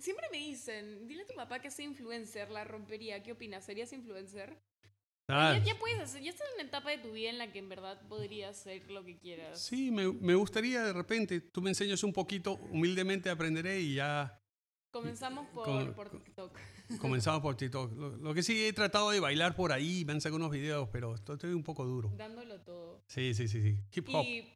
Siempre 0.00 0.26
me 0.32 0.38
dicen, 0.38 1.06
dile 1.06 1.22
a 1.22 1.26
tu 1.26 1.34
papá 1.34 1.60
que 1.60 1.70
sea 1.70 1.84
influencer, 1.84 2.50
la 2.50 2.64
rompería. 2.64 3.22
¿Qué 3.22 3.32
opinas? 3.32 3.64
¿Serías 3.64 3.92
influencer? 3.92 4.58
Ah. 5.28 5.58
Ya, 5.64 5.78
puedes 5.78 5.98
hacer, 6.00 6.22
ya 6.22 6.30
estás 6.30 6.46
en 6.48 6.54
una 6.60 6.68
etapa 6.68 6.90
de 6.90 6.98
tu 6.98 7.12
vida 7.12 7.30
en 7.30 7.38
la 7.38 7.50
que 7.50 7.58
en 7.58 7.68
verdad 7.68 8.00
podrías 8.08 8.58
hacer 8.58 8.90
lo 8.90 9.04
que 9.04 9.16
quieras. 9.18 9.58
Sí, 9.58 9.90
me, 9.90 10.12
me 10.12 10.34
gustaría 10.34 10.82
de 10.82 10.92
repente, 10.92 11.40
tú 11.40 11.62
me 11.62 11.70
enseñas 11.70 12.02
un 12.04 12.12
poquito, 12.12 12.54
humildemente 12.70 13.30
aprenderé 13.30 13.80
y 13.80 13.94
ya... 13.94 14.38
Comenzamos 14.90 15.48
por, 15.48 15.94
por 15.94 16.10
TikTok. 16.10 16.56
Comenzamos 17.00 17.40
por 17.40 17.56
TikTok. 17.56 17.92
Lo, 18.20 18.34
que 18.34 18.42
sí 18.42 18.66
he 18.66 18.72
tratado 18.72 19.10
de 19.10 19.18
bailar 19.18 19.56
por 19.56 19.72
ahí, 19.72 20.04
me 20.04 20.12
han 20.12 20.20
sacado 20.20 20.36
unos 20.36 20.52
videos, 20.52 20.88
pero 20.92 21.14
estoy 21.14 21.52
un 21.52 21.64
poco 21.64 21.84
duro. 21.84 22.12
Dándolo 22.16 22.60
todo. 22.60 23.02
Sí, 23.08 23.34
sí, 23.34 23.48
sí, 23.48 23.62
sí. 23.62 23.78
Hip 23.92 24.08
hop. 24.12 24.24
Y 24.24 24.53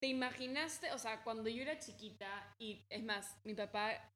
¿Te 0.00 0.06
imaginaste, 0.06 0.92
o 0.92 0.98
sea, 0.98 1.24
cuando 1.24 1.48
yo 1.48 1.62
era 1.62 1.78
chiquita, 1.78 2.54
y 2.58 2.86
es 2.88 3.02
más, 3.02 3.36
mi 3.44 3.54
papá 3.54 4.12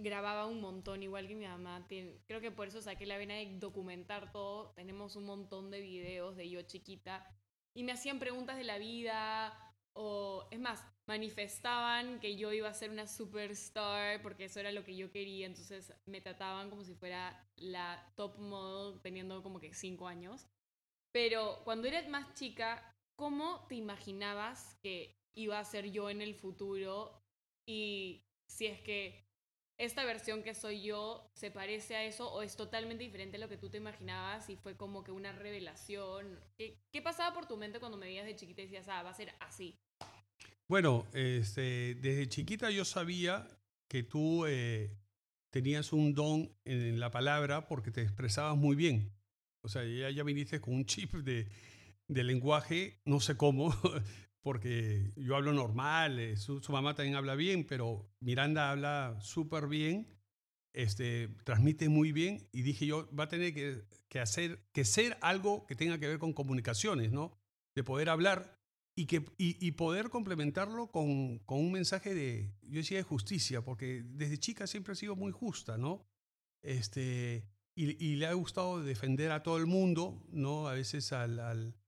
grababa 0.00 0.46
un 0.46 0.60
montón, 0.60 1.02
igual 1.02 1.28
que 1.28 1.34
mi 1.34 1.46
mamá. 1.46 1.86
creo 2.26 2.40
que 2.40 2.50
por 2.50 2.68
eso 2.68 2.80
saqué 2.80 3.06
la 3.06 3.18
vena 3.18 3.34
de 3.34 3.58
documentar 3.58 4.32
todo. 4.32 4.72
Tenemos 4.74 5.16
un 5.16 5.24
montón 5.24 5.70
de 5.70 5.80
videos 5.80 6.36
de 6.36 6.48
yo 6.48 6.62
chiquita. 6.62 7.26
Y 7.74 7.84
me 7.84 7.92
hacían 7.92 8.18
preguntas 8.18 8.56
de 8.56 8.64
la 8.64 8.78
vida. 8.78 9.56
O, 9.92 10.48
es 10.50 10.58
más, 10.58 10.84
manifestaban 11.06 12.20
que 12.20 12.36
yo 12.36 12.52
iba 12.52 12.68
a 12.68 12.74
ser 12.74 12.90
una 12.90 13.06
superstar 13.06 14.22
porque 14.22 14.44
eso 14.44 14.60
era 14.60 14.72
lo 14.72 14.84
que 14.84 14.96
yo 14.96 15.10
quería. 15.10 15.46
Entonces 15.46 15.92
me 16.06 16.20
trataban 16.20 16.70
como 16.70 16.84
si 16.84 16.94
fuera 16.94 17.48
la 17.56 18.12
top 18.16 18.38
model 18.38 19.00
teniendo 19.02 19.42
como 19.42 19.60
que 19.60 19.74
cinco 19.74 20.08
años. 20.08 20.46
Pero 21.12 21.62
cuando 21.64 21.88
eras 21.88 22.08
más 22.08 22.34
chica, 22.34 22.96
¿cómo 23.16 23.66
te 23.68 23.74
imaginabas 23.74 24.76
que 24.82 25.19
iba 25.34 25.58
a 25.58 25.64
ser 25.64 25.90
yo 25.90 26.10
en 26.10 26.20
el 26.22 26.34
futuro? 26.34 27.22
Y 27.66 28.24
si 28.46 28.66
es 28.66 28.80
que 28.80 29.30
esta 29.80 30.04
versión 30.04 30.42
que 30.42 30.54
soy 30.54 30.82
yo 30.82 31.30
se 31.32 31.50
parece 31.50 31.96
a 31.96 32.04
eso 32.04 32.30
o 32.30 32.42
es 32.42 32.54
totalmente 32.54 33.02
diferente 33.02 33.38
a 33.38 33.40
lo 33.40 33.48
que 33.48 33.56
tú 33.56 33.70
te 33.70 33.78
imaginabas 33.78 34.50
y 34.50 34.56
fue 34.56 34.76
como 34.76 35.02
que 35.02 35.10
una 35.10 35.32
revelación? 35.32 36.38
¿Qué, 36.58 37.02
pasaba 37.02 37.34
por 37.34 37.46
tu 37.46 37.56
mente 37.56 37.80
cuando 37.80 37.96
me 37.96 38.06
veías 38.06 38.26
de 38.26 38.36
chiquita 38.36 38.60
y 38.60 38.64
decías, 38.66 38.88
ah, 38.88 39.02
va 39.02 39.10
a 39.10 39.14
ser 39.14 39.32
así? 39.40 39.78
Bueno, 40.68 41.06
este, 41.14 41.94
desde 41.94 42.28
chiquita 42.28 42.70
yo 42.70 42.84
sabía 42.84 43.48
que 43.88 44.02
tú 44.02 44.44
eh, 44.46 44.94
tenías 45.50 45.94
un 45.94 46.14
don 46.14 46.54
en 46.64 47.00
la 47.00 47.10
palabra 47.10 47.66
porque 47.66 47.90
te 47.90 48.02
expresabas 48.02 48.56
muy 48.56 48.76
bien. 48.76 49.10
O 49.62 49.68
sea, 49.68 49.82
ya, 49.84 50.10
ya 50.10 50.22
viniste 50.24 50.60
con 50.60 50.74
un 50.74 50.84
chip 50.84 51.14
de, 51.14 51.48
de 52.06 52.24
lenguaje, 52.24 53.00
no 53.04 53.20
sé 53.20 53.36
cómo, 53.36 53.72
porque 54.42 55.12
yo 55.16 55.36
hablo 55.36 55.52
normal, 55.52 56.18
eh, 56.18 56.36
su, 56.36 56.60
mamá 56.70 56.94
también 56.94 57.16
habla 57.16 57.34
bien, 57.34 57.64
pero 57.64 58.10
Miranda 58.20 58.70
habla 58.70 59.18
súper 59.20 59.66
bien, 59.66 60.08
este, 60.72 61.28
transmite 61.44 61.88
muy 61.88 62.12
bien 62.12 62.48
y 62.52 62.62
dije 62.62 62.86
yo, 62.86 63.08
va 63.14 63.24
a 63.24 63.28
tener 63.28 63.52
que, 63.52 64.20
hacer, 64.20 64.64
que 64.72 64.84
ser 64.84 65.18
algo 65.20 65.66
que 65.66 65.76
tenga 65.76 65.98
que 65.98 66.08
ver 66.08 66.18
con 66.18 66.32
comunicaciones, 66.32 67.12
¿no? 67.12 67.38
De 67.74 67.84
poder 67.84 68.08
hablar 68.08 68.58
y, 68.96 69.06
que, 69.06 69.24
y, 69.38 69.70
poder 69.72 70.10
complementarlo 70.10 70.90
con, 70.90 71.38
con, 71.40 71.58
un 71.58 71.72
mensaje 71.72 72.14
de, 72.14 72.52
yo 72.62 72.78
decía, 72.78 72.98
de 72.98 73.04
justicia, 73.04 73.62
porque 73.62 74.02
desde 74.04 74.38
chica 74.38 74.66
siempre 74.66 74.92
ha 74.92 74.96
sido 74.96 75.16
muy 75.16 75.32
justa, 75.32 75.78
¿no? 75.78 76.06
Este, 76.62 77.46
y, 77.74 78.16
le 78.16 78.26
ha 78.26 78.32
gustado 78.34 78.82
defender 78.82 79.32
a 79.32 79.42
todo 79.42 79.56
el 79.56 79.66
mundo, 79.66 80.22
¿no? 80.30 80.68
A 80.68 80.74
veces 80.74 81.12
al 81.12 81.38
al 81.38 81.79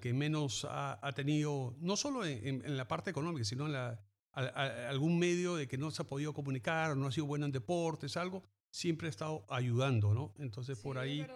que 0.00 0.12
menos 0.12 0.66
ha, 0.68 1.12
tenido, 1.14 1.76
no 1.80 1.96
solo 1.96 2.24
en, 2.24 2.76
la 2.76 2.86
parte 2.88 3.10
económica, 3.10 3.44
sino 3.44 3.66
en 3.66 3.72
la, 3.72 4.00
algún 4.32 5.18
medio 5.18 5.56
de 5.56 5.66
que 5.66 5.78
no 5.78 5.90
se 5.90 6.02
ha 6.02 6.06
podido 6.06 6.32
comunicar, 6.32 6.96
no 6.96 7.06
ha 7.06 7.12
sido 7.12 7.26
bueno 7.26 7.46
en 7.46 7.52
deportes, 7.52 8.16
algo, 8.16 8.44
siempre 8.70 9.08
ha 9.08 9.10
estado 9.10 9.44
ayudando, 9.48 10.14
¿no? 10.14 10.34
Entonces 10.38 10.78
por 10.78 10.98
ahí, 10.98 11.26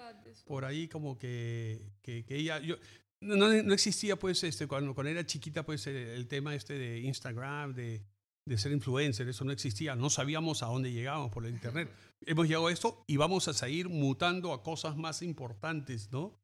por 0.47 0.65
ahí 0.65 0.89
como 0.89 1.19
que, 1.19 1.93
que, 2.03 2.25
ella, 2.29 2.61
yo, 2.61 2.77
no, 3.21 3.37
no, 3.37 3.75
existía 3.75 4.17
pues 4.17 4.45
este, 4.45 4.67
cuando, 4.67 4.95
cuando 4.95 5.11
era 5.11 5.27
chiquita 5.27 5.65
pues 5.65 5.87
el, 5.87 6.29
tema 6.29 6.55
este 6.55 6.79
de 6.79 7.01
Instagram, 7.01 7.75
de, 7.75 8.05
de 8.45 8.59
ser 8.59 8.73
influencer, 8.73 9.29
eso 9.29 9.45
no 9.45 9.53
existía, 9.53 9.97
no 9.97 10.11
sabíamos 10.11 10.63
a 10.63 10.67
dónde 10.67 10.93
llegábamos 10.93 11.31
por 11.33 11.47
el 11.47 11.55
internet. 11.55 11.91
Hemos 12.27 12.47
llegado 12.47 12.69
a 12.69 12.73
esto 12.73 13.05
y 13.07 13.17
vamos 13.17 13.49
a 13.49 13.53
seguir 13.53 13.89
mutando 13.89 14.53
a 14.53 14.63
cosas 14.63 14.97
más 14.97 15.23
importantes, 15.23 16.11
¿no? 16.13 16.39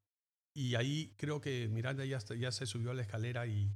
Y 0.54 0.74
ahí 0.74 1.14
creo 1.16 1.40
que 1.40 1.68
Miranda 1.68 2.04
ya, 2.04 2.18
ya 2.18 2.52
se 2.52 2.66
subió 2.66 2.90
a 2.90 2.94
la 2.94 3.02
escalera 3.02 3.46
y, 3.46 3.70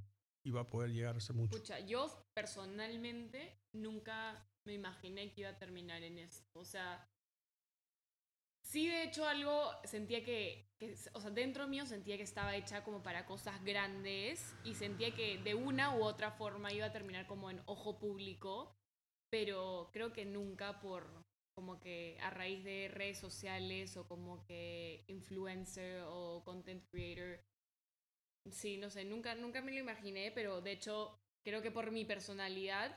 iba 0.45 0.61
a 0.61 0.69
poder 0.69 0.93
llegarse 0.93 1.33
mucho. 1.33 1.57
Escucha, 1.57 1.81
yo 1.81 2.27
personalmente 2.35 3.59
nunca 3.73 4.47
me 4.67 4.75
imaginé 4.75 5.33
que 5.33 5.43
iba 5.43 5.51
a 5.51 5.59
terminar 5.59 6.03
en 6.03 6.19
esto. 6.19 6.61
O 6.61 6.65
sea, 6.65 7.09
sí 8.63 8.87
de 8.87 9.05
hecho 9.05 9.27
algo 9.27 9.71
sentía 9.85 10.23
que, 10.23 10.71
o 11.13 11.21
sea, 11.21 11.31
dentro 11.31 11.67
mío 11.67 11.87
sentía 11.87 12.17
que 12.17 12.23
estaba 12.23 12.55
hecha 12.57 12.85
como 12.85 13.03
para 13.03 13.27
cosas 13.27 13.63
grandes 13.65 14.55
y 14.65 14.75
sentía 14.75 15.15
que 15.15 15.39
de 15.39 15.55
una 15.55 15.97
u 15.97 16.05
otra 16.05 16.31
forma 16.31 16.73
iba 16.73 16.87
a 16.87 16.93
terminar 16.93 17.27
como 17.27 17.51
en 17.51 17.63
ojo 17.67 17.99
público, 17.99 18.77
pero 19.31 19.91
creo 19.93 20.13
que 20.13 20.27
nunca 20.27 20.81
por, 20.81 21.24
como 21.55 21.81
que 21.81 22.19
a 22.21 22.31
raíz 22.31 22.64
de 22.64 22.88
redes 22.88 23.19
sociales 23.19 23.97
o 23.97 24.07
como 24.07 24.45
que 24.45 25.05
influencer 25.09 26.03
o 26.07 26.43
content 26.45 26.85
creator. 26.90 27.40
Sí, 28.51 28.77
no 28.77 28.90
sé, 28.90 29.05
nunca, 29.05 29.35
nunca 29.35 29.62
me 29.62 29.73
lo 29.73 29.79
imaginé, 29.79 30.31
pero 30.33 30.61
de 30.61 30.73
hecho 30.73 31.19
creo 31.45 31.62
que 31.62 31.71
por 31.71 31.90
mi 31.90 32.05
personalidad 32.05 32.95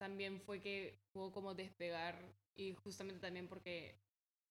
también 0.00 0.40
fue 0.40 0.60
que 0.60 1.00
pudo 1.12 1.30
como 1.32 1.54
despegar 1.54 2.34
y 2.56 2.74
justamente 2.74 3.20
también 3.20 3.48
porque 3.48 4.00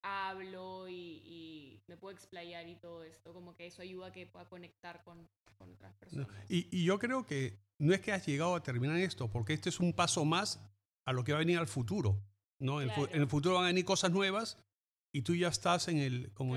hablo 0.04 0.88
y, 0.90 1.82
me 1.88 1.98
puedo 1.98 2.16
explayar 2.16 2.68
y 2.68 2.76
todo 2.76 3.04
esto, 3.04 3.34
como 3.34 3.56
que 3.56 3.68
eso 3.68 3.82
ayuda 3.82 4.08
a 4.08 4.12
que 4.12 4.28
pueda 4.28 4.48
conectar 4.48 5.04
con, 5.04 5.30
con 5.58 5.72
otras 5.74 5.94
personas. 5.96 6.28
Y, 6.50 6.68
y, 6.72 6.86
yo 6.86 7.00
creo 7.00 7.26
que 7.26 7.60
no 7.78 7.94
es 7.94 8.02
que 8.02 8.12
has 8.12 8.26
llegado 8.26 8.56
a 8.56 8.64
terminar 8.64 8.98
esto, 8.98 9.30
porque 9.30 9.54
este 9.54 9.70
es 9.70 9.80
un 9.80 9.94
paso 9.94 10.26
más 10.26 10.60
a 11.06 11.14
lo 11.14 11.24
que 11.24 11.32
va 11.32 11.40
a 11.40 11.40
venir 11.40 11.58
al 11.58 11.68
futuro. 11.68 12.22
¿No? 12.60 12.82
En, 12.82 12.90
el 13.12 13.28
futuro 13.28 13.56
van 13.56 13.66
a 13.66 13.68
venir 13.68 13.86
cosas 13.86 14.12
nuevas 14.12 14.58
y 15.14 15.22
tú 15.22 15.36
ya 15.36 15.50
estás 15.50 15.88
en 15.88 15.98
el, 15.98 16.32
como, 16.34 16.56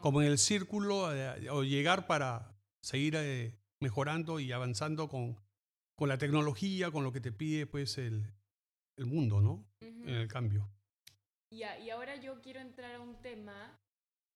como, 0.00 0.22
en 0.22 0.28
el 0.28 0.38
círculo 0.38 1.08
o 1.50 1.62
llegar 1.64 2.06
para 2.06 2.56
seguir 2.82 3.14
eh, 3.16 3.58
mejorando 3.80 4.40
y 4.40 4.52
avanzando 4.52 5.08
con, 5.08 5.36
con 5.96 6.08
la 6.08 6.18
tecnología, 6.18 6.90
con 6.90 7.04
lo 7.04 7.12
que 7.12 7.20
te 7.20 7.32
pide 7.32 7.66
pues 7.66 7.98
el, 7.98 8.32
el 8.96 9.06
mundo, 9.06 9.40
¿no? 9.40 9.66
En 9.80 10.08
el 10.08 10.28
cambio. 10.28 10.70
Ya, 11.50 11.78
y 11.78 11.90
ahora 11.90 12.16
yo 12.16 12.40
quiero 12.40 12.60
entrar 12.60 12.94
a 12.94 13.00
un 13.00 13.20
tema 13.20 13.80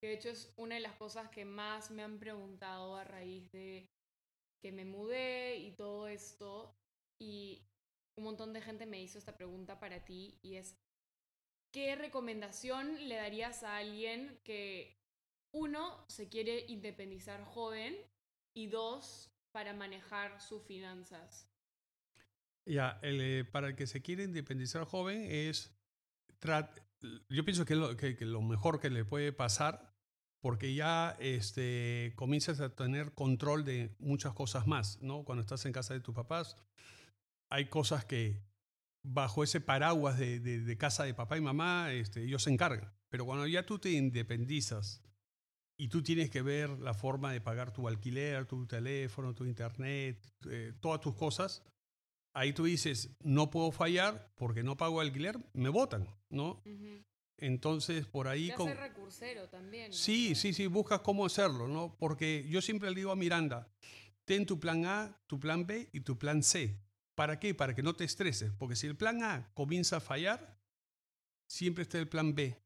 que 0.00 0.08
de 0.08 0.14
hecho 0.14 0.28
es 0.30 0.52
una 0.56 0.76
de 0.76 0.80
las 0.80 0.94
cosas 0.94 1.28
que 1.30 1.44
más 1.44 1.90
me 1.90 2.02
han 2.02 2.18
preguntado 2.18 2.96
a 2.96 3.04
raíz 3.04 3.50
de 3.50 3.90
que 4.62 4.72
me 4.72 4.84
mudé 4.84 5.56
y 5.56 5.72
todo 5.72 6.08
esto. 6.08 6.76
Y 7.20 7.62
un 8.18 8.24
montón 8.24 8.52
de 8.52 8.60
gente 8.60 8.84
me 8.84 9.00
hizo 9.00 9.18
esta 9.18 9.36
pregunta 9.36 9.80
para 9.80 10.04
ti 10.04 10.38
y 10.42 10.56
es, 10.56 10.76
¿qué 11.72 11.96
recomendación 11.96 13.08
le 13.08 13.16
darías 13.16 13.62
a 13.62 13.78
alguien 13.78 14.38
que 14.44 14.98
uno, 15.52 16.04
se 16.08 16.28
quiere 16.28 16.66
independizar 16.68 17.42
joven 17.44 17.96
y 18.54 18.66
dos, 18.66 19.30
para 19.52 19.72
manejar 19.72 20.40
sus 20.40 20.62
finanzas. 20.62 21.48
Ya, 22.66 22.98
el, 23.02 23.20
eh, 23.20 23.44
para 23.44 23.68
el 23.68 23.76
que 23.76 23.86
se 23.86 24.02
quiere 24.02 24.24
independizar 24.24 24.84
joven 24.84 25.26
es... 25.28 25.74
Yo 27.28 27.44
pienso 27.44 27.64
que 27.64 27.74
lo, 27.74 27.96
que, 27.96 28.16
que 28.16 28.24
lo 28.24 28.42
mejor 28.42 28.80
que 28.80 28.90
le 28.90 29.04
puede 29.04 29.32
pasar 29.32 29.96
porque 30.40 30.74
ya 30.74 31.16
este, 31.18 32.12
comienzas 32.14 32.60
a 32.60 32.74
tener 32.74 33.12
control 33.14 33.64
de 33.64 33.96
muchas 33.98 34.32
cosas 34.34 34.66
más, 34.66 35.00
¿no? 35.02 35.24
Cuando 35.24 35.40
estás 35.40 35.64
en 35.66 35.72
casa 35.72 35.94
de 35.94 36.00
tus 36.00 36.14
papás, 36.14 36.56
hay 37.50 37.66
cosas 37.66 38.04
que 38.04 38.42
bajo 39.02 39.42
ese 39.42 39.60
paraguas 39.60 40.18
de, 40.18 40.40
de, 40.40 40.78
casa 40.78 41.04
de 41.04 41.14
papá 41.14 41.38
y 41.38 41.40
mamá, 41.40 41.92
este, 41.92 42.24
ellos 42.24 42.42
se 42.42 42.50
encargan. 42.50 42.92
Pero 43.08 43.24
cuando 43.24 43.46
ya 43.46 43.64
tú 43.64 43.78
te 43.78 43.90
independizas 43.90 45.02
y 45.78 45.88
tú 45.88 46.02
tienes 46.02 46.30
que 46.30 46.42
ver 46.42 46.70
la 46.70 46.92
forma 46.92 47.32
de 47.32 47.40
pagar 47.40 47.72
tu 47.72 47.88
alquiler, 47.88 48.46
tu 48.46 48.66
teléfono, 48.66 49.34
tu 49.34 49.44
internet, 49.44 50.20
eh, 50.50 50.74
todas 50.80 51.00
tus 51.00 51.14
cosas, 51.14 51.62
ahí 52.34 52.52
tú 52.52 52.64
dices, 52.64 53.16
no 53.20 53.50
puedo 53.50 53.70
fallar 53.70 54.32
porque 54.36 54.62
no 54.62 54.76
pago 54.76 55.00
alquiler, 55.00 55.38
me 55.54 55.68
votan, 55.68 56.06
¿no? 56.28 56.62
Entonces, 57.38 58.06
por 58.06 58.26
ahí... 58.26 58.50
con... 58.50 58.76
recursero 58.76 59.48
también. 59.48 59.92
Sí, 59.92 60.34
sí, 60.34 60.52
sí, 60.52 60.66
buscas 60.66 61.00
cómo 61.00 61.24
hacerlo, 61.24 61.68
¿no? 61.68 61.96
Porque 61.98 62.46
yo 62.48 62.60
siempre 62.60 62.90
le 62.90 62.96
digo 62.96 63.12
a 63.12 63.16
Miranda, 63.16 63.72
ten 64.24 64.44
tu 64.44 64.58
plan 64.58 64.84
A, 64.84 65.22
tu 65.26 65.38
plan 65.38 65.66
B 65.66 65.88
y 65.92 66.00
tu 66.00 66.18
plan 66.18 66.42
C. 66.42 66.78
¿Para 67.18 67.40
qué? 67.40 67.52
Para 67.52 67.74
que 67.74 67.82
no 67.82 67.96
te 67.96 68.04
estreses. 68.04 68.52
Porque 68.56 68.76
si 68.76 68.86
el 68.86 68.96
plan 68.96 69.24
A 69.24 69.50
comienza 69.54 69.96
a 69.96 70.00
fallar, 70.00 70.56
siempre 71.48 71.82
está 71.82 71.98
el 71.98 72.08
plan 72.08 72.36
B 72.36 72.56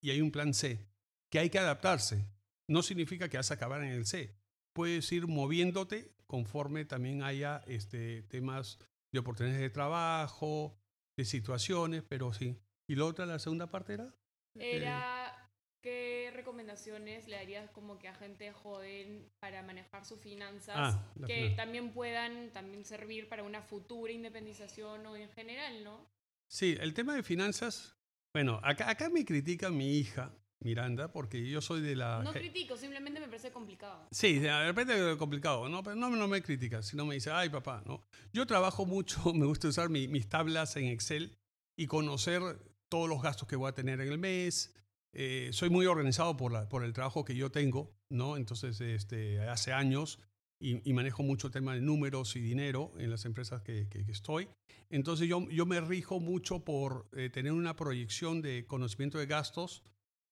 y 0.00 0.10
hay 0.10 0.20
un 0.20 0.32
plan 0.32 0.54
C, 0.54 0.88
que 1.30 1.38
hay 1.38 1.50
que 1.50 1.60
adaptarse. 1.60 2.26
No 2.66 2.82
significa 2.82 3.28
que 3.28 3.36
vas 3.36 3.52
a 3.52 3.54
acabar 3.54 3.84
en 3.84 3.92
el 3.92 4.04
C. 4.04 4.34
Puedes 4.72 5.12
ir 5.12 5.28
moviéndote 5.28 6.16
conforme 6.26 6.84
también 6.84 7.22
haya 7.22 7.62
este, 7.68 8.24
temas 8.24 8.80
de 9.12 9.20
oportunidades 9.20 9.62
de 9.62 9.70
trabajo, 9.70 10.76
de 11.16 11.24
situaciones, 11.24 12.02
pero 12.02 12.32
sí, 12.32 12.58
¿Y 12.88 12.94
la 12.96 13.04
otra, 13.06 13.24
la 13.24 13.38
segunda 13.38 13.68
parte 13.68 13.94
era? 13.94 14.14
Era, 14.54 15.50
¿qué 15.80 16.21
recomendaciones 16.42 17.28
le 17.28 17.36
darías 17.36 17.70
como 17.70 17.98
que 17.98 18.08
a 18.08 18.14
gente 18.14 18.52
joven 18.52 19.24
para 19.40 19.62
manejar 19.62 20.04
sus 20.04 20.20
finanzas 20.20 20.74
ah, 20.76 21.12
que 21.26 21.50
también 21.56 21.92
puedan 21.92 22.50
también 22.50 22.84
servir 22.84 23.28
para 23.28 23.44
una 23.44 23.62
futura 23.62 24.12
independización 24.12 25.06
o 25.06 25.16
en 25.16 25.28
general, 25.30 25.84
¿no? 25.84 26.04
Sí, 26.50 26.76
el 26.80 26.94
tema 26.94 27.14
de 27.14 27.22
finanzas, 27.22 27.96
bueno, 28.34 28.60
acá, 28.64 28.90
acá 28.90 29.08
me 29.08 29.24
critica 29.24 29.70
mi 29.70 29.96
hija, 29.98 30.34
Miranda, 30.60 31.12
porque 31.12 31.48
yo 31.48 31.60
soy 31.60 31.80
de 31.80 31.94
la... 31.94 32.22
No 32.22 32.32
critico, 32.32 32.76
simplemente 32.76 33.20
me 33.20 33.26
parece 33.26 33.52
complicado. 33.52 34.08
Sí, 34.10 34.40
de 34.40 34.66
repente 34.66 35.12
es 35.12 35.16
complicado, 35.16 35.68
¿no? 35.68 35.82
Pero 35.82 35.96
no, 35.96 36.10
no 36.10 36.28
me 36.28 36.42
critica, 36.42 36.82
sino 36.82 37.06
me 37.06 37.14
dice, 37.14 37.30
ay 37.30 37.50
papá, 37.50 37.82
¿no? 37.86 38.02
Yo 38.32 38.46
trabajo 38.46 38.84
mucho, 38.84 39.20
me 39.34 39.46
gusta 39.46 39.68
usar 39.68 39.90
mis 39.90 40.28
tablas 40.28 40.76
en 40.76 40.86
Excel 40.86 41.38
y 41.78 41.86
conocer 41.86 42.42
todos 42.88 43.08
los 43.08 43.22
gastos 43.22 43.48
que 43.48 43.56
voy 43.56 43.68
a 43.68 43.74
tener 43.74 44.00
en 44.00 44.08
el 44.08 44.18
mes. 44.18 44.74
Eh, 45.14 45.50
soy 45.52 45.68
muy 45.68 45.86
organizado 45.86 46.36
por, 46.36 46.52
la, 46.52 46.68
por 46.68 46.84
el 46.84 46.92
trabajo 46.92 47.24
que 47.24 47.36
yo 47.36 47.50
tengo, 47.50 47.94
¿no? 48.08 48.36
Entonces, 48.36 48.80
este, 48.80 49.40
hace 49.40 49.72
años 49.72 50.18
y, 50.58 50.92
manejo 50.92 51.22
mucho 51.22 51.48
el 51.48 51.52
tema 51.52 51.74
de 51.74 51.80
números 51.80 52.36
y 52.36 52.40
dinero 52.40 52.92
en 52.98 53.10
las 53.10 53.24
empresas 53.24 53.62
que, 53.62 53.88
que, 53.88 54.00
estoy. 54.08 54.48
Entonces, 54.90 55.28
yo, 55.28 55.48
yo 55.50 55.66
me 55.66 55.80
rijo 55.80 56.20
mucho 56.20 56.64
por 56.64 57.08
eh, 57.12 57.30
tener 57.30 57.52
una 57.52 57.74
proyección 57.74 58.42
de 58.42 58.64
conocimiento 58.66 59.18
de 59.18 59.26
gastos, 59.26 59.82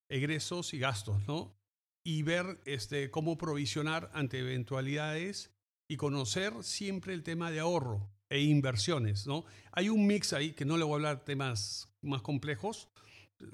egresos 0.09 0.73
y 0.73 0.79
gastos, 0.79 1.27
¿no? 1.27 1.57
Y 2.05 2.23
ver 2.23 2.61
este, 2.65 3.11
cómo 3.11 3.37
provisionar 3.37 4.11
ante 4.15 4.39
eventualidades 4.39 5.51
y 5.89 5.97
conocer 5.97 6.53
siempre 6.63 7.13
el 7.13 7.23
tema 7.25 7.51
de 7.51 7.61
ahorro 7.61 8.09
e 8.29 8.41
inversiones, 8.41 9.27
¿no? 9.27 9.45
Hay 9.73 9.89
un 9.89 10.07
mix 10.07 10.33
ahí 10.33 10.53
que 10.53 10.65
no 10.65 10.79
le 10.79 10.85
voy 10.85 10.93
a 10.93 10.97
hablar 10.97 11.25
temas 11.25 11.93
más 12.01 12.23
complejos, 12.23 12.89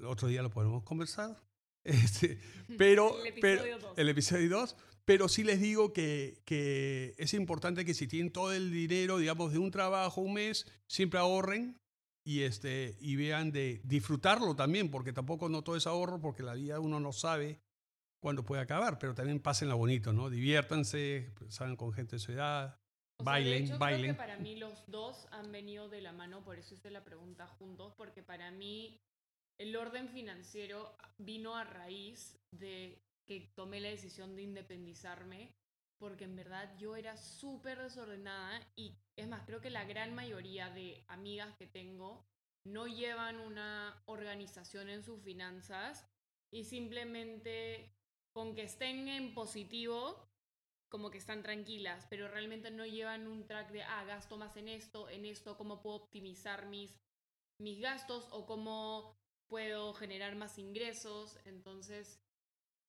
otro 0.05 0.29
día 0.29 0.43
lo 0.43 0.51
podemos 0.51 0.83
conversar, 0.83 1.43
este, 1.85 2.41
pero, 2.77 3.17
el 3.25 3.29
episodio 3.29 3.79
2. 3.79 3.99
El 3.99 4.09
episodio 4.09 4.49
2 4.51 4.77
pero 5.07 5.29
sí 5.29 5.45
les 5.45 5.61
digo 5.61 5.93
que, 5.93 6.43
que, 6.45 7.15
es 7.17 7.33
importante 7.33 7.85
que 7.85 7.95
si 7.95 8.09
tienen 8.09 8.33
todo 8.33 8.53
el 8.53 8.73
dinero, 8.73 9.19
digamos, 9.19 9.53
de 9.53 9.59
un 9.59 9.71
trabajo, 9.71 10.21
un 10.21 10.35
mes, 10.35 10.67
siempre 10.89 11.21
ahorren 11.21 11.81
y, 12.25 12.43
este, 12.43 12.97
y 12.99 13.15
vean 13.15 13.53
de 13.53 13.81
disfrutarlo 13.85 14.57
también, 14.57 14.91
porque 14.91 15.13
tampoco 15.13 15.49
no 15.49 15.63
todo 15.63 15.77
es 15.77 15.87
ahorro, 15.87 16.21
porque 16.21 16.43
la 16.43 16.55
vida 16.55 16.81
uno 16.81 16.99
no 16.99 17.13
sabe 17.13 17.61
cuándo 18.21 18.45
puede 18.45 18.61
acabar, 18.61 18.99
pero 18.99 19.15
también 19.15 19.39
pásenla 19.39 19.75
bonito, 19.75 20.13
¿no? 20.13 20.29
Diviértanse, 20.29 21.33
salgan 21.49 21.77
con 21.77 21.93
gente 21.93 22.17
de 22.17 22.21
su 22.21 22.33
edad, 22.33 22.81
bailen, 23.23 23.79
bailen. 23.79 24.01
Creo 24.01 24.15
que 24.15 24.19
para 24.19 24.39
mí 24.39 24.57
los 24.57 24.85
dos 24.89 25.29
han 25.31 25.53
venido 25.53 25.89
de 25.89 26.01
la 26.01 26.13
mano, 26.13 26.43
por 26.43 26.59
eso 26.59 26.75
hice 26.75 26.91
la 26.91 27.05
pregunta 27.05 27.47
juntos, 27.47 27.95
porque 27.97 28.25
para 28.25 28.51
mí 28.51 29.01
el 29.59 29.77
orden 29.77 30.09
financiero 30.09 30.97
vino 31.19 31.57
a 31.57 31.65
raíz 31.65 32.39
de 32.51 33.03
que 33.27 33.53
tomé 33.55 33.81
la 33.81 33.89
decisión 33.89 34.37
de 34.37 34.43
independizarme, 34.43 35.55
porque 35.99 36.25
en 36.25 36.37
verdad 36.37 36.77
yo 36.79 36.95
era 36.95 37.17
súper 37.17 37.83
desordenada 37.83 38.61
y 38.77 38.95
es 39.17 39.29
más, 39.29 39.45
creo 39.47 39.61
que 39.61 39.71
la 39.71 39.85
gran 39.85 40.15
mayoría 40.15 40.71
de 40.71 41.05
amigas 41.09 41.57
que 41.57 41.67
tengo 41.67 42.27
no 42.65 42.87
llevan 42.87 43.41
una 43.41 44.03
organización 44.07 44.91
en 44.91 45.03
sus 45.03 45.23
finanzas 45.23 46.07
y 46.53 46.65
simplemente 46.65 47.95
con 48.33 48.55
que 48.55 48.65
estén 48.65 49.09
en 49.09 49.35
positivo 49.35 50.29
como 50.89 51.11
que 51.11 51.19
están 51.19 51.43
tranquilas, 51.43 52.07
pero 52.09 52.29
realmente 52.29 52.71
no 52.71 52.87
llevan 52.87 53.27
un 53.27 53.47
track 53.47 53.71
de, 53.71 53.83
ah, 53.83 54.05
gasto 54.05 54.37
más 54.37 54.57
en 54.57 54.69
esto, 54.69 55.09
en 55.09 55.25
esto, 55.25 55.57
cómo 55.57 55.83
puedo 55.83 55.97
optimizar 55.97 56.67
mis, 56.67 56.97
mis 57.59 57.81
gastos 57.81 58.29
o 58.31 58.47
cómo 58.47 59.16
puedo 59.49 59.95
generar 59.95 60.37
más 60.37 60.59
ingresos. 60.59 61.39
Entonces, 61.45 62.21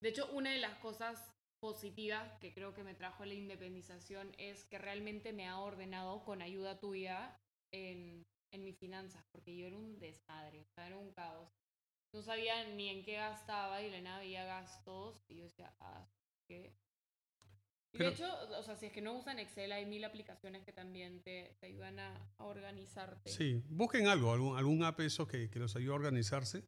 de 0.02 0.10
hecho, 0.10 0.30
una 0.32 0.52
de 0.52 0.60
las 0.60 0.78
cosas 0.80 1.34
positivas 1.60 2.38
que 2.40 2.54
creo 2.54 2.74
que 2.74 2.84
me 2.84 2.94
trajo 2.94 3.26
la 3.26 3.34
independización 3.34 4.34
es 4.38 4.66
que 4.66 4.78
realmente 4.78 5.34
me 5.34 5.48
ha 5.48 5.60
ordenado 5.60 6.24
con 6.24 6.42
ayuda 6.42 6.80
tuya 6.80 7.40
en, 7.72 8.26
en 8.52 8.64
mis 8.64 8.78
finanzas, 8.78 9.26
porque 9.32 9.56
yo 9.56 9.68
era 9.68 9.76
un 9.76 10.00
desmadre, 10.00 10.68
era 10.78 10.98
un 10.98 11.12
caos. 11.14 11.50
No 12.14 12.22
sabía 12.22 12.64
ni 12.70 12.90
en 12.90 13.04
qué 13.04 13.14
gastaba 13.14 13.82
y 13.82 13.90
le 13.90 14.02
nada 14.02 14.18
había 14.18 14.46
gastos 14.46 15.24
y 15.28 15.38
yo 15.38 15.44
decía, 15.44 15.76
ah, 15.80 16.08
¿qué? 16.48 16.74
De 17.98 18.08
hecho, 18.08 18.26
o 18.58 18.64
sea, 18.64 18.76
si 18.76 18.88
es 18.88 18.92
que 18.92 19.02
no 19.02 19.14
usan 19.14 19.40
Excel, 19.40 19.72
hay 19.72 19.86
mil 19.86 20.04
aplicaciones 20.04 20.64
que 20.64 20.72
también 20.72 21.22
te, 21.22 21.56
te 21.60 21.68
ayudan 21.68 22.00
a, 22.00 22.34
organizarte. 22.38 23.30
Sí, 23.30 23.64
busquen 23.70 24.08
algo, 24.08 24.34
algún, 24.34 24.58
algún 24.58 24.84
app 24.84 25.00
eso 25.02 25.28
que, 25.28 25.50
que 25.50 25.60
los 25.60 25.76
ayude 25.76 25.92
a 25.92 25.96
organizarse. 25.96 26.68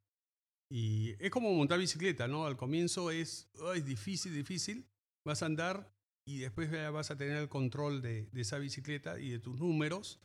Y 0.71 1.15
es 1.23 1.31
como 1.31 1.51
montar 1.53 1.79
bicicleta, 1.79 2.27
¿no? 2.27 2.45
Al 2.45 2.55
comienzo 2.55 3.09
es, 3.09 3.49
es 3.75 3.85
difícil, 3.85 4.33
difícil. 4.33 4.87
Vas 5.25 5.41
a 5.41 5.47
andar 5.47 5.91
y 6.27 6.39
después 6.39 6.71
vas 6.91 7.09
a 7.09 7.17
tener 7.17 7.37
el 7.37 7.49
control 7.49 8.01
de, 8.01 8.27
de, 8.27 8.41
esa 8.41 8.59
bicicleta 8.59 9.19
y 9.19 9.31
de 9.31 9.39
tus 9.39 9.59
números. 9.59 10.21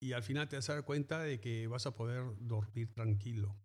Y 0.00 0.12
al 0.12 0.22
final 0.22 0.48
te 0.48 0.56
vas 0.56 0.70
a 0.70 0.74
dar 0.74 0.84
cuenta 0.84 1.20
de 1.20 1.40
que 1.40 1.66
vas 1.66 1.86
a 1.86 1.94
poder 1.94 2.24
dormir 2.38 2.92
tranquilo. 2.92 3.56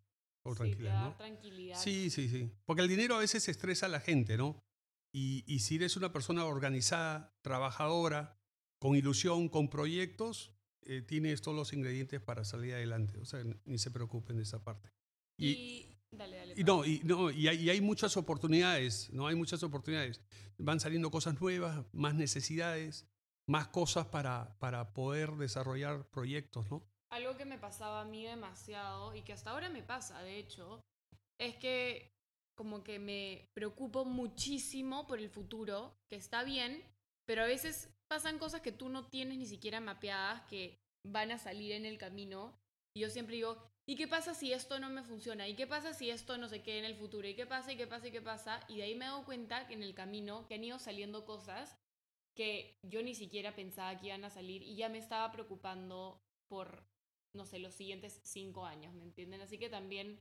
O 0.43 0.53
sí, 0.53 0.57
tranquila, 0.57 1.01
¿no? 1.01 1.15
tranquilidad. 1.17 1.77
Sí, 1.77 2.09
sí, 2.09 2.29
sí. 2.29 2.51
Porque 2.65 2.81
el 2.81 2.87
dinero 2.87 3.15
a 3.15 3.19
veces 3.19 3.47
estresa 3.49 3.85
a 3.87 3.89
la 3.89 3.99
gente, 3.99 4.37
¿no? 4.37 4.63
Y, 5.11 5.59
si 5.59 5.75
eres 5.75 5.97
una 5.97 6.11
persona 6.11 6.45
organizada, 6.45 7.35
trabajadora, 7.41 8.39
con 8.79 8.95
ilusión, 8.95 9.49
con 9.49 9.69
proyectos, 9.69 10.51
eh, 10.83 11.01
tienes 11.01 11.41
todos 11.41 11.57
los 11.57 11.73
ingredientes 11.73 12.21
para 12.21 12.45
salir 12.45 12.75
adelante. 12.75 13.17
O 13.19 13.25
sea, 13.25 13.43
ni 13.65 13.77
se 13.79 13.89
preocupen 13.89 14.37
de 14.37 14.43
esa 14.43 14.63
parte. 14.63 14.91
Y, 15.37 15.97
dale, 16.11 16.37
dale, 16.37 16.53
y 16.55 16.63
no, 16.63 16.85
y, 16.85 17.01
no 17.03 17.31
y, 17.31 17.47
hay, 17.47 17.69
hay, 17.69 17.81
muchas 17.81 18.15
oportunidades, 18.17 19.11
¿no? 19.11 19.27
Hay 19.27 19.35
muchas 19.35 19.63
oportunidades. 19.63 20.21
Van 20.57 20.79
saliendo 20.79 21.09
cosas 21.09 21.39
nuevas, 21.41 21.85
más 21.93 22.13
necesidades, 22.13 23.07
más 23.47 23.67
cosas 23.67 24.07
para, 24.07 24.57
para 24.59 24.93
poder 24.93 25.31
desarrollar 25.31 26.09
proyectos, 26.09 26.69
¿no? 26.69 26.83
Algo 27.09 27.37
que 27.37 27.45
me 27.45 27.57
pasaba 27.57 28.01
a 28.01 28.05
mí 28.05 28.25
demasiado 28.25 29.15
y 29.15 29.21
que 29.21 29.33
hasta 29.33 29.51
ahora 29.51 29.69
me 29.69 29.81
pasa, 29.81 30.21
de 30.21 30.37
hecho, 30.37 30.83
es 31.39 31.55
que 31.55 32.16
como 32.57 32.83
que 32.83 32.97
me 32.97 33.47
preocupo 33.53 34.03
muchísimo 34.03 35.05
por 35.05 35.19
el 35.19 35.29
futuro, 35.29 35.95
que 36.09 36.15
está 36.15 36.43
bien, 36.43 36.83
pero 37.25 37.43
a 37.43 37.45
veces 37.45 37.93
pasan 38.07 38.39
cosas 38.39 38.61
que 38.61 38.71
tú 38.71 38.89
no 38.89 39.07
tienes 39.07 39.37
ni 39.37 39.45
siquiera 39.45 39.79
mapeadas 39.79 40.41
que 40.49 40.81
van 41.05 41.31
a 41.31 41.37
salir 41.37 41.71
en 41.71 41.85
el 41.85 41.99
camino. 41.99 42.59
Y 42.95 43.01
yo 43.01 43.11
siempre 43.11 43.35
digo, 43.35 43.57
¿y 43.85 43.95
qué 43.95 44.07
pasa 44.07 44.33
si 44.33 44.53
esto 44.53 44.79
no 44.79 44.89
me 44.89 45.03
funciona? 45.03 45.47
¿Y 45.47 45.55
qué 45.55 45.67
pasa 45.67 45.93
si 45.93 46.09
esto 46.09 46.39
no 46.39 46.49
se 46.49 46.63
queda 46.63 46.79
en 46.79 46.85
el 46.85 46.95
futuro? 46.95 47.27
¿Y 47.27 47.35
qué 47.35 47.45
pasa? 47.45 47.71
¿Y 47.71 47.77
qué 47.77 47.85
pasa? 47.85 48.07
¿Y 48.07 48.11
qué 48.11 48.21
pasa? 48.21 48.59
Y 48.67 48.77
de 48.77 48.83
ahí 48.83 48.95
me 48.95 49.05
dado 49.05 49.23
cuenta 49.23 49.67
que 49.67 49.75
en 49.75 49.83
el 49.83 49.93
camino 49.93 50.47
que 50.47 50.55
han 50.55 50.63
ido 50.63 50.79
saliendo 50.79 51.25
cosas 51.25 51.77
que 52.33 52.79
yo 52.81 53.03
ni 53.03 53.13
siquiera 53.13 53.55
pensaba 53.55 53.99
que 53.99 54.07
iban 54.07 54.25
a 54.25 54.31
salir 54.31 54.63
y 54.63 54.75
ya 54.75 54.89
me 54.89 54.97
estaba 54.97 55.31
preocupando 55.31 56.23
por, 56.47 56.83
no 57.33 57.45
sé, 57.45 57.59
los 57.59 57.75
siguientes 57.75 58.19
cinco 58.23 58.65
años, 58.65 58.95
¿me 58.95 59.03
entienden? 59.03 59.41
Así 59.41 59.59
que 59.59 59.69
también 59.69 60.19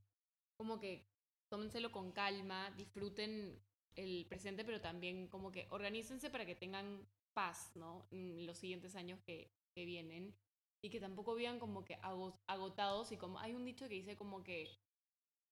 como 0.59 0.79
que 0.79 1.09
tómenselo 1.49 1.93
con 1.93 2.13
calma, 2.13 2.71
disfruten 2.73 3.63
el 3.97 4.27
presente, 4.29 4.65
pero 4.65 4.81
también 4.81 5.29
como 5.29 5.51
que 5.51 5.67
organícense 5.71 6.31
para 6.31 6.47
que 6.47 6.55
tengan 6.55 7.09
paz, 7.35 7.73
¿no? 7.77 8.07
En 8.11 8.47
los 8.47 8.59
siguientes 8.59 8.95
años 8.97 9.21
que, 9.23 9.51
que 9.75 9.85
vienen 9.85 10.35
y 10.83 10.91
que 10.91 11.01
tampoco 11.01 11.35
vean 11.35 11.59
como 11.59 11.85
que 11.85 11.99
agotados 12.47 13.13
y 13.13 13.17
como 13.17 13.39
hay 13.41 13.55
un 13.55 13.65
dicho 13.65 13.89
que 13.89 13.95
dice 13.95 14.17
como 14.17 14.43
que 14.43 14.79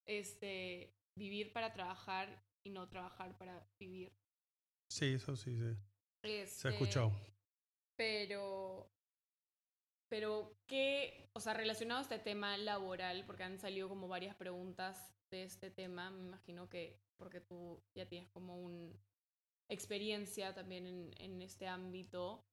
este 0.05 0.93
vivir 1.17 1.53
para 1.53 1.73
trabajar 1.73 2.43
y 2.63 2.69
no 2.69 2.87
trabajar 2.89 3.37
para 3.37 3.67
vivir. 3.79 4.11
Sí, 4.89 5.13
eso 5.13 5.35
sí, 5.35 5.57
sí. 5.57 5.75
Se 6.23 6.29
ha 6.29 6.41
Este, 6.43 6.69
escuchado. 6.71 7.11
Pero, 7.95 8.94
pero 10.09 10.55
qué, 10.67 11.29
o 11.33 11.39
sea, 11.39 11.53
relacionado 11.53 11.99
a 11.99 12.03
este 12.03 12.19
tema 12.19 12.57
laboral, 12.57 13.25
porque 13.25 13.43
han 13.43 13.59
salido 13.59 13.89
como 13.89 14.07
varias 14.07 14.35
preguntas 14.35 15.13
de 15.31 15.43
este 15.43 15.71
tema, 15.71 16.11
me 16.11 16.21
imagino 16.21 16.69
que 16.69 16.99
porque 17.17 17.41
tú 17.41 17.81
ya 17.95 18.07
tienes 18.07 18.29
como 18.29 18.57
una 18.61 18.93
experiencia 19.69 20.53
también 20.53 20.85
en, 20.87 21.13
en 21.17 21.41
este 21.41 21.67
ámbito, 21.67 22.45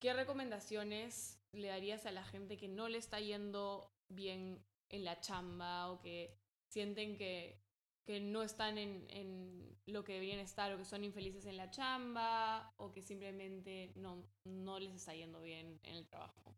¿qué 0.00 0.12
recomendaciones 0.12 1.40
le 1.52 1.68
darías 1.68 2.06
a 2.06 2.12
la 2.12 2.24
gente 2.24 2.56
que 2.56 2.68
no 2.68 2.88
le 2.88 2.98
está 2.98 3.20
yendo 3.20 3.90
bien 4.08 4.64
en 4.90 5.04
la 5.04 5.20
chamba 5.20 5.90
o 5.90 6.00
que 6.00 6.36
sienten 6.68 7.16
que, 7.16 7.60
que 8.06 8.20
no 8.20 8.42
están 8.42 8.78
en, 8.78 9.06
en 9.10 9.78
lo 9.86 10.04
que 10.04 10.14
deberían 10.14 10.40
estar 10.40 10.72
o 10.72 10.78
que 10.78 10.84
son 10.84 11.04
infelices 11.04 11.46
en 11.46 11.56
la 11.56 11.70
chamba 11.70 12.72
o 12.76 12.92
que 12.92 13.02
simplemente 13.02 13.92
no, 13.96 14.24
no 14.44 14.78
les 14.78 14.94
está 14.94 15.14
yendo 15.14 15.40
bien 15.40 15.80
en 15.82 15.94
el 15.96 16.06
trabajo? 16.06 16.54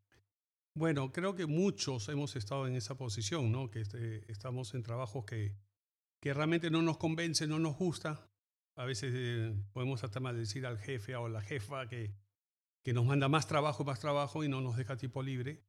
Bueno, 0.77 1.11
creo 1.11 1.35
que 1.35 1.47
muchos 1.47 2.07
hemos 2.11 2.37
estado 2.37 2.67
en 2.67 2.77
esa 2.77 2.99
posición, 2.99 3.51
¿no? 3.51 3.71
Que 3.71 3.81
este, 3.81 4.31
estamos 4.31 4.75
en 4.75 4.83
trabajos 4.83 5.25
que, 5.25 5.57
que 6.21 6.35
realmente 6.35 6.71
no 6.71 6.83
nos 6.83 6.99
convence, 6.99 7.47
no 7.47 7.59
nos 7.59 7.79
gusta. 7.79 8.29
A 8.77 8.85
veces 8.85 9.11
eh, 9.17 9.55
podemos 9.73 10.05
hasta 10.05 10.21
maldecir 10.21 10.67
al 10.67 10.79
jefe 10.79 11.17
o 11.17 11.31
la 11.31 11.41
jefa 11.41 11.89
que, 11.89 12.15
que 12.85 12.93
nos 12.93 13.07
manda 13.07 13.27
más 13.27 13.47
trabajo, 13.47 13.85
más 13.85 14.01
trabajo 14.01 14.45
y 14.45 14.51
no 14.51 14.61
nos 14.61 14.77
deja 14.77 14.99
tiempo 14.99 15.23
libre. 15.23 15.65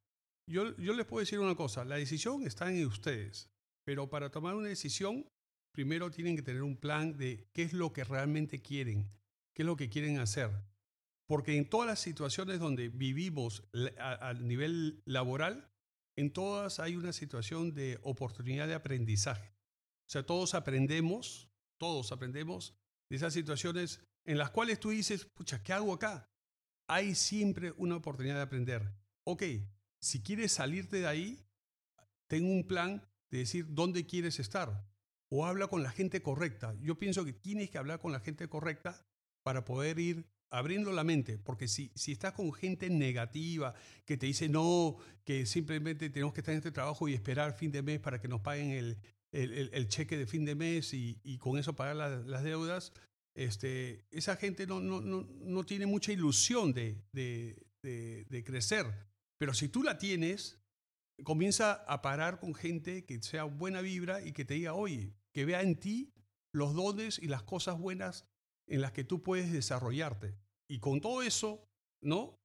Yo, 0.46 0.76
yo 0.76 0.92
les 0.92 1.06
puedo 1.06 1.22
decir 1.22 1.40
una 1.40 1.56
cosa, 1.56 1.86
la 1.86 1.96
decisión 1.96 2.46
está 2.46 2.70
en 2.70 2.86
ustedes, 2.86 3.50
pero 3.86 4.10
para 4.10 4.30
tomar 4.30 4.56
una 4.56 4.68
decisión, 4.68 5.26
primero 5.72 6.12
tienen 6.12 6.36
que 6.36 6.42
tener 6.42 6.64
un 6.64 6.76
plan 6.76 7.16
de 7.16 7.48
qué 7.54 7.64
es 7.64 7.72
lo 7.72 7.94
que 7.94 8.04
realmente 8.04 8.62
quieren, 8.62 9.10
qué 9.54 9.62
es 9.62 9.66
lo 9.66 9.78
que 9.78 9.88
quieren 9.88 10.20
hacer. 10.20 10.52
Porque 11.28 11.58
en 11.58 11.70
todas 11.70 11.88
las 11.88 12.00
situaciones 12.00 12.60
donde 12.60 12.88
vivimos 12.88 13.64
a, 14.00 14.34
nivel 14.34 15.02
laboral, 15.06 15.70
en 16.16 16.32
todas 16.32 16.80
hay 16.80 16.96
una 16.96 17.12
situación 17.12 17.74
de 17.74 18.00
oportunidad 18.02 18.68
de 18.68 18.76
aprendizaje. 18.76 19.54
O 20.08 20.10
sea, 20.10 20.26
todos 20.26 20.56
aprendemos, 20.56 21.50
todos 21.78 22.14
aprendemos 22.14 22.74
de 23.10 23.18
esas 23.18 23.34
situaciones 23.34 24.02
en 24.26 24.38
las 24.38 24.52
cuales 24.52 24.80
tú 24.80 24.90
dices, 24.90 25.26
pucha, 25.26 25.62
¿qué 25.62 25.74
hago 25.74 25.94
acá? 25.94 26.30
Hay 26.88 27.14
siempre 27.14 27.74
una 27.78 27.98
oportunidad 27.98 28.36
de 28.36 28.42
aprender. 28.42 28.94
Ok, 29.26 29.44
si 30.00 30.24
quieres 30.24 30.54
salirte 30.54 31.02
de 31.02 31.08
ahí, 31.08 31.46
ten 32.28 32.46
un 32.46 32.66
plan 32.66 33.06
de 33.30 33.40
decir 33.40 33.66
dónde 33.70 34.06
quieres 34.06 34.40
estar. 34.40 34.90
O 35.30 35.46
habla 35.46 35.68
con 35.68 35.84
la 35.84 35.92
gente 35.92 36.22
correcta. 36.22 36.74
Yo 36.80 36.98
pienso 36.98 37.26
que 37.26 37.34
tienes 37.34 37.70
que 37.70 37.78
hablar 37.78 38.00
con 38.00 38.14
la 38.14 38.22
gente 38.22 38.48
correcta 38.48 39.06
para 39.44 39.66
poder 39.66 40.00
ir 40.00 40.26
abriendo 40.50 40.92
la 40.92 41.04
mente, 41.04 41.38
porque 41.38 41.68
si, 41.68 41.92
si 41.96 42.12
estás 42.12 42.34
con 42.34 42.54
gente 42.54 42.90
negativa 42.90 43.74
que 44.06 44.18
te 44.18 44.26
dice 44.26 44.50
no, 44.50 44.98
que 45.24 45.46
simplemente 45.46 46.10
tenemos 46.10 46.34
que 46.34 46.42
estar 46.42 46.54
en 46.54 46.60
este 46.60 46.72
trabajo 46.72 47.08
y 47.08 47.14
esperar 47.14 47.54
fin 47.54 47.72
de 47.72 47.82
mes 47.82 48.00
para 48.00 48.20
que 48.20 48.28
nos 48.28 48.42
paguen 48.42 48.72
el, 48.72 48.98
el, 49.32 49.88
cheque 49.88 50.18
de 50.18 50.26
fin 50.26 50.46
de 50.46 50.56
mes 50.56 50.94
y, 50.94 51.20
y 51.24 51.38
con 51.38 51.58
eso 51.58 51.76
pagar 51.76 51.96
la, 51.96 52.10
las 52.10 52.44
deudas, 52.44 52.94
este, 53.36 54.06
esa 54.12 54.36
gente 54.36 54.66
no, 54.66 54.80
no, 54.80 55.02
no, 55.02 55.28
no 55.42 55.66
tiene 55.66 55.86
mucha 55.86 56.12
ilusión 56.12 56.74
de, 56.74 57.04
de, 57.12 57.68
de, 57.84 58.26
de, 58.30 58.44
crecer. 58.44 58.86
Pero 59.38 59.54
si 59.54 59.70
tú 59.70 59.84
la 59.84 59.98
tienes, 59.98 60.60
comienza 61.24 61.74
a 61.74 62.02
parar 62.02 62.40
con 62.40 62.56
gente 62.56 63.06
que 63.06 63.22
sea 63.22 63.44
buena 63.44 63.82
vibra 63.82 64.26
y 64.26 64.32
que 64.32 64.46
te 64.46 64.56
diga, 64.56 64.74
oye, 64.74 65.14
que 65.34 65.46
vea 65.46 65.62
en 65.62 65.76
ti 65.76 66.14
los 66.52 66.74
dones 66.74 67.20
y 67.20 67.28
las 67.28 67.44
cosas 67.44 67.78
buenas 67.78 68.26
en 68.68 68.82
las 68.82 68.92
que 68.92 69.04
tú 69.04 69.24
puedes 69.24 69.52
desarrollarte. 69.52 70.36
Y 70.70 70.80
con 70.80 71.02
todo 71.02 71.22
eso, 71.22 71.68
¿no? 72.02 72.40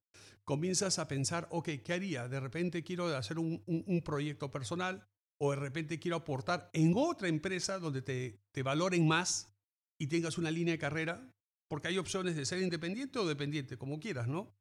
Comienzas 0.44 0.98
a 0.98 1.08
pensar, 1.08 1.48
ok, 1.50 1.68
¿qué 1.84 1.92
haría? 1.92 2.28
De 2.28 2.40
repente 2.40 2.82
quiero 2.82 3.06
hacer 3.16 3.38
un, 3.38 3.62
un, 3.66 3.84
un 3.86 4.02
proyecto 4.02 4.50
personal 4.50 5.06
o 5.38 5.50
de 5.50 5.56
repente 5.56 5.98
quiero 5.98 6.16
aportar 6.18 6.70
en 6.72 6.92
otra 6.96 7.28
empresa 7.28 7.78
donde 7.78 8.02
te, 8.02 8.40
te 8.52 8.62
valoren 8.62 9.06
más 9.06 9.52
y 9.98 10.06
tengas 10.06 10.38
una 10.38 10.50
línea 10.50 10.72
de 10.72 10.78
carrera, 10.78 11.32
porque 11.68 11.88
hay 11.88 11.98
opciones 11.98 12.36
de 12.36 12.44
ser 12.44 12.62
independiente 12.62 13.18
o 13.18 13.26
dependiente, 13.26 13.76
como 13.76 13.98
quieras, 13.98 14.28
¿no? 14.28 14.54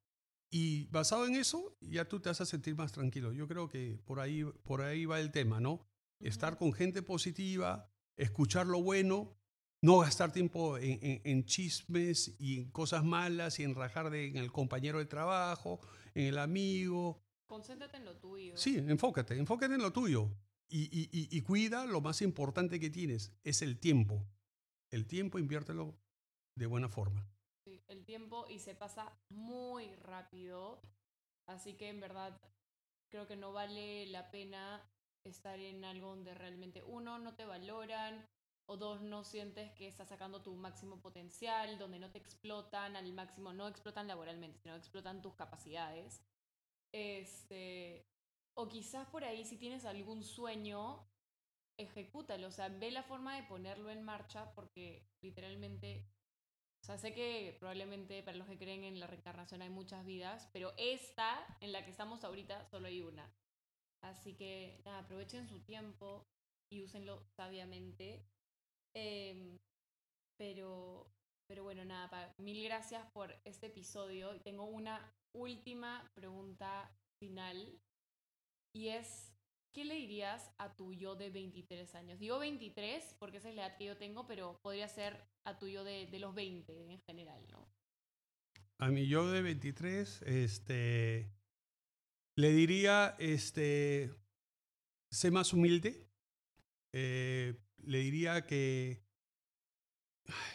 Y 0.51 0.87
basado 0.87 1.25
en 1.25 1.35
eso, 1.35 1.77
ya 1.81 2.05
tú 2.05 2.19
te 2.19 2.29
vas 2.29 2.41
a 2.41 2.45
sentir 2.45 2.75
más 2.75 2.91
tranquilo. 2.91 3.31
Yo 3.31 3.47
creo 3.47 3.69
que 3.69 3.99
por 4.05 4.19
ahí, 4.19 4.43
por 4.43 4.81
ahí 4.81 5.05
va 5.05 5.19
el 5.19 5.31
tema, 5.31 5.59
¿no? 5.59 5.85
Estar 6.19 6.57
con 6.57 6.73
gente 6.73 7.01
positiva, 7.01 7.89
escuchar 8.17 8.67
lo 8.67 8.81
bueno, 8.81 9.37
no 9.81 9.99
gastar 9.99 10.31
tiempo 10.31 10.77
en, 10.77 10.99
en, 11.01 11.21
en, 11.23 11.45
chismes 11.45 12.35
y 12.39 12.59
en 12.59 12.71
cosas 12.71 13.03
malas 13.03 13.59
y 13.59 13.63
en 13.63 13.75
rajar 13.75 14.09
de, 14.09 14.27
en 14.27 14.37
el 14.37 14.51
compañero 14.51 14.99
de 14.99 15.05
trabajo, 15.05 15.79
en 16.13 16.27
el 16.27 16.37
amigo. 16.37 17.19
Concéntrate 17.47 17.97
en 17.97 18.05
lo 18.05 18.15
tuyo. 18.17 18.55
Sí, 18.55 18.77
enfócate, 18.77 19.37
enfócate 19.37 19.73
en 19.73 19.81
lo 19.81 19.91
tuyo. 19.91 20.29
Y, 20.69 20.83
y, 20.83 21.09
y, 21.11 21.35
y 21.35 21.41
cuida 21.41 21.85
lo 21.85 21.99
más 21.99 22.21
importante 22.21 22.79
que 22.79 22.89
tienes, 22.89 23.33
es 23.43 23.61
el 23.61 23.79
tiempo. 23.79 24.25
El 24.89 25.07
tiempo 25.07 25.39
inviértelo 25.39 25.97
de 26.55 26.65
buena 26.65 26.87
forma. 26.87 27.27
Sí, 27.65 27.83
el 27.87 28.05
tiempo 28.05 28.45
y 28.49 28.59
se 28.59 28.75
pasa 28.75 29.11
muy 29.29 29.93
rápido. 29.95 30.81
Así 31.47 31.73
que 31.73 31.89
en 31.89 31.99
verdad 31.99 32.39
creo 33.09 33.27
que 33.27 33.35
no 33.35 33.51
vale 33.51 34.05
la 34.07 34.31
pena 34.31 34.81
estar 35.25 35.59
en 35.59 35.83
algo 35.83 36.07
donde 36.07 36.33
realmente 36.33 36.83
uno 36.83 37.19
no 37.19 37.35
te 37.35 37.45
valoran 37.45 38.25
o 38.71 38.77
dos 38.77 39.01
no 39.01 39.25
sientes 39.25 39.69
que 39.73 39.85
estás 39.85 40.07
sacando 40.07 40.41
tu 40.41 40.55
máximo 40.55 41.01
potencial, 41.01 41.77
donde 41.77 41.99
no 41.99 42.09
te 42.09 42.19
explotan 42.19 42.95
al 42.95 43.11
máximo, 43.11 43.51
no 43.51 43.67
explotan 43.67 44.07
laboralmente, 44.07 44.59
sino 44.59 44.75
explotan 44.75 45.21
tus 45.21 45.35
capacidades. 45.35 46.23
Este, 46.93 48.07
o 48.53 48.69
quizás 48.69 49.07
por 49.07 49.25
ahí 49.25 49.43
si 49.43 49.57
tienes 49.57 49.83
algún 49.83 50.23
sueño, 50.23 51.05
ejecútalo, 51.77 52.47
o 52.47 52.51
sea, 52.51 52.69
ve 52.69 52.91
la 52.91 53.03
forma 53.03 53.35
de 53.35 53.43
ponerlo 53.43 53.89
en 53.89 54.03
marcha 54.03 54.53
porque 54.55 55.05
literalmente, 55.21 56.09
o 56.81 56.85
sea, 56.85 56.97
sé 56.97 57.13
que 57.13 57.57
probablemente 57.59 58.23
para 58.23 58.37
los 58.37 58.47
que 58.47 58.57
creen 58.57 58.85
en 58.85 59.01
la 59.01 59.07
reencarnación 59.07 59.61
hay 59.61 59.69
muchas 59.69 60.05
vidas, 60.05 60.47
pero 60.53 60.73
esta 60.77 61.45
en 61.59 61.73
la 61.73 61.83
que 61.83 61.91
estamos 61.91 62.23
ahorita 62.23 62.63
solo 62.67 62.87
hay 62.87 63.01
una. 63.01 63.29
Así 63.99 64.33
que 64.33 64.81
aprovechen 64.85 65.49
su 65.49 65.59
tiempo 65.59 66.25
y 66.69 66.83
úsenlo 66.83 67.25
sabiamente. 67.35 68.30
Eh, 68.95 69.57
pero, 70.37 71.07
pero 71.47 71.63
bueno, 71.63 71.85
nada, 71.85 72.33
mil 72.37 72.63
gracias 72.63 73.05
por 73.13 73.39
este 73.45 73.67
episodio. 73.67 74.39
Tengo 74.41 74.65
una 74.65 75.13
última 75.33 76.09
pregunta 76.13 76.91
final 77.19 77.79
y 78.73 78.89
es, 78.89 79.33
¿qué 79.73 79.85
le 79.85 79.95
dirías 79.95 80.51
a 80.57 80.75
tu 80.75 80.93
yo 80.93 81.15
de 81.15 81.29
23 81.29 81.93
años? 81.95 82.19
Digo 82.19 82.39
23 82.39 83.15
porque 83.19 83.37
esa 83.37 83.49
es 83.49 83.55
la 83.55 83.67
edad 83.67 83.77
que 83.77 83.85
yo 83.85 83.97
tengo, 83.97 84.27
pero 84.27 84.59
podría 84.61 84.87
ser 84.87 85.23
a 85.45 85.57
tu 85.59 85.67
yo 85.67 85.83
de, 85.83 86.07
de 86.07 86.19
los 86.19 86.33
20 86.33 86.91
en 86.91 87.01
general, 87.01 87.45
¿no? 87.51 87.67
A 88.79 88.89
mi 88.89 89.07
yo 89.07 89.29
de 89.29 89.43
23, 89.43 90.23
este, 90.23 91.31
le 92.35 92.51
diría, 92.51 93.15
este, 93.19 94.11
sé 95.11 95.29
más 95.29 95.53
humilde. 95.53 96.07
Eh, 96.91 97.55
le 97.85 97.99
diría 97.99 98.45
que, 98.45 99.03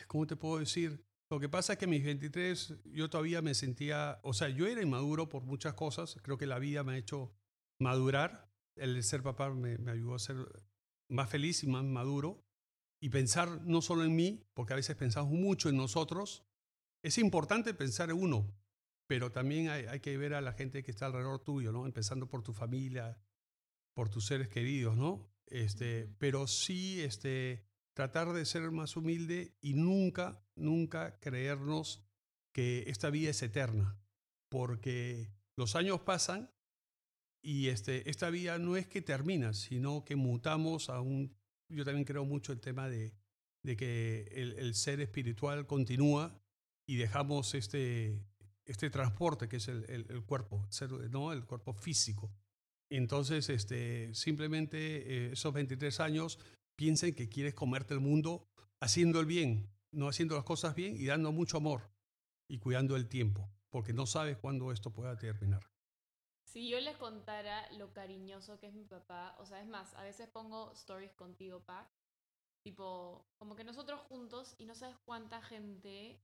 ¿cómo 0.07 0.27
te 0.27 0.37
puedo 0.37 0.59
decir? 0.59 1.05
Lo 1.31 1.41
que 1.41 1.49
pasa 1.49 1.73
es 1.73 1.79
que 1.79 1.87
a 1.87 1.89
mis 1.89 2.05
23 2.05 2.75
yo 2.85 3.11
todavía 3.11 3.43
me 3.43 3.55
sentía, 3.55 4.21
o 4.23 4.33
sea, 4.33 4.49
yo 4.49 4.67
era 4.67 4.83
inmaduro 4.83 5.29
por 5.29 5.43
muchas 5.43 5.75
cosas, 5.75 6.19
creo 6.23 6.39
que 6.39 6.47
la 6.47 6.59
vida 6.59 6.85
me 6.85 6.93
ha 6.93 6.99
hecho 6.99 7.33
madurar, 7.81 8.49
el 8.77 9.03
ser 9.03 9.23
papá 9.23 9.53
me, 9.53 9.79
me 9.79 9.91
ayudó 9.91 10.15
a 10.15 10.19
ser 10.21 10.37
más 11.09 11.29
feliz 11.29 11.65
y 11.65 11.67
más 11.67 11.85
maduro 11.85 12.45
y 13.01 13.11
pensar 13.11 13.63
no 13.63 13.83
solo 13.83 14.05
en 14.05 14.15
mí, 14.15 14.47
porque 14.55 14.73
a 14.73 14.77
veces 14.77 14.97
pensamos 14.97 15.33
mucho 15.33 15.69
en 15.69 15.77
nosotros, 15.77 16.45
es 17.03 17.19
importante 17.19 17.75
pensar 17.75 18.11
en 18.11 18.17
uno, 18.17 18.55
pero 19.07 19.31
también 19.31 19.69
hay, 19.69 19.87
hay, 19.87 20.01
que 20.01 20.17
ver 20.17 20.35
a 20.35 20.41
la 20.41 20.53
gente 20.53 20.83
que 20.83 20.91
está 20.91 21.07
alrededor 21.07 21.41
tuyo, 21.41 21.73
¿no? 21.73 21.87
Empezando 21.87 22.29
por 22.29 22.43
tu 22.43 22.53
familia, 22.53 23.21
por 23.95 24.09
tus 24.09 24.27
seres 24.27 24.49
queridos, 24.49 24.97
¿no? 24.97 25.29
Este, 25.47 26.09
pero 26.19 26.47
sí 26.47 27.01
este, 27.03 27.65
tratar 27.95 28.33
de 28.33 28.45
ser 28.45 28.71
más 28.71 28.97
humilde 28.97 29.57
y 29.61 29.75
nunca, 29.75 30.45
nunca 30.55 31.19
creernos 31.21 32.05
que 32.53 32.85
esta 32.89 33.11
vida 33.11 33.31
es 33.31 33.43
eterna, 33.43 33.99
porque 34.51 35.31
los 35.57 35.77
años 35.77 36.01
pasan 36.01 36.51
y 37.43 37.69
este, 37.69 38.09
esta 38.11 38.31
vida 38.31 38.59
no 38.59 38.77
es 38.77 38.87
que 38.87 39.03
termina, 39.03 39.53
sino 39.55 40.05
que 40.05 40.17
mutamos 40.17 40.91
a 40.91 41.01
un... 41.01 41.37
Yo 41.69 41.85
también 41.85 42.05
creo 42.05 42.25
mucho 42.25 42.53
el 42.53 42.61
tema 42.61 42.89
de, 42.89 43.15
de 43.63 43.77
que 43.77 44.23
el, 44.33 44.75
ser 44.75 45.01
espiritual 45.01 45.67
continúa 45.67 46.41
y 46.89 46.97
dejamos 46.97 47.55
este, 47.55 48.25
este 48.65 48.91
transporte 48.91 49.49
que 49.49 49.57
es 49.57 49.69
el, 49.69 50.25
cuerpo, 50.25 50.69
¿no? 51.11 51.33
el 51.33 51.45
cuerpo 51.45 51.73
físico. 51.73 52.33
Entonces, 52.91 53.49
este, 53.49 54.15
simplemente 54.15 54.79
eh, 55.29 55.33
esos 55.33 55.53
23 55.53 56.01
años 56.01 56.39
piensen 56.77 57.15
que 57.15 57.29
quieres 57.29 57.55
comerte 57.55 57.95
el 57.95 58.01
mundo 58.01 58.49
haciendo 58.81 59.21
el 59.21 59.27
bien, 59.27 59.71
no 59.93 60.09
haciendo 60.09 60.37
las 60.37 60.45
cosas 60.45 60.75
bien 60.75 60.97
y 60.97 61.07
dando 61.07 61.33
mucho 61.33 61.57
amor 61.57 61.91
y 62.49 62.59
cuidando 62.59 62.97
el 62.97 63.09
tiempo, 63.09 63.51
porque 63.71 63.93
no 63.93 64.07
sabes 64.07 64.37
cuándo 64.37 64.71
esto 64.71 64.93
pueda 64.93 65.17
terminar. 65.17 65.63
Si 66.45 66.69
yo 66.69 66.81
les 66.81 66.97
contara 66.97 67.71
lo 67.73 67.93
cariñoso 67.93 68.59
que 68.59 68.69
es 68.69 68.75
mi 68.75 68.85
papá, 68.85 69.35
o 69.39 69.47
sea, 69.47 69.61
es 69.61 69.67
más, 69.67 69.95
a 69.95 70.03
veces 70.03 70.29
pongo 70.29 70.73
stories 70.73 71.13
contigo, 71.13 71.65
pa, 71.65 71.91
tipo, 72.63 73.27
como 73.37 73.57
que 73.57 73.65
nosotros 73.65 74.01
juntos 74.03 74.55
y 74.59 74.65
no 74.65 74.75
sabes 74.75 74.97
cuánta 75.05 75.43
gente 75.43 76.21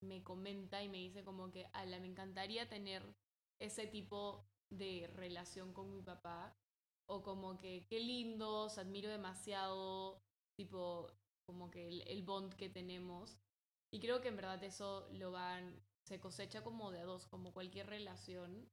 me 0.00 0.22
comenta 0.22 0.82
y 0.82 0.88
me 0.88 0.98
dice 0.98 1.24
como 1.24 1.50
que, 1.50 1.66
ala, 1.72 1.98
me 1.98 2.06
encantaría 2.06 2.68
tener 2.68 3.02
ese 3.58 3.86
tipo 3.86 4.46
de 4.70 5.10
relación 5.14 5.72
con 5.72 5.90
mi 5.90 6.02
papá, 6.02 6.56
o 7.06 7.22
como 7.22 7.58
que, 7.58 7.86
qué 7.88 8.00
lindo, 8.00 8.64
os 8.64 8.78
admiro 8.78 9.10
demasiado, 9.10 10.22
tipo, 10.56 11.10
como 11.46 11.70
que 11.70 11.88
el, 11.88 12.22
bond 12.22 12.54
que 12.54 12.68
tenemos. 12.68 13.38
Y 13.92 14.00
creo 14.00 14.20
que 14.20 14.28
en 14.28 14.36
verdad 14.36 14.62
eso 14.64 15.06
lo 15.12 15.30
van, 15.30 15.82
se 16.04 16.20
cosecha 16.20 16.64
como 16.64 16.90
de 16.90 17.02
dos, 17.02 17.26
como 17.26 17.52
cualquier 17.52 17.86
relación. 17.86 18.70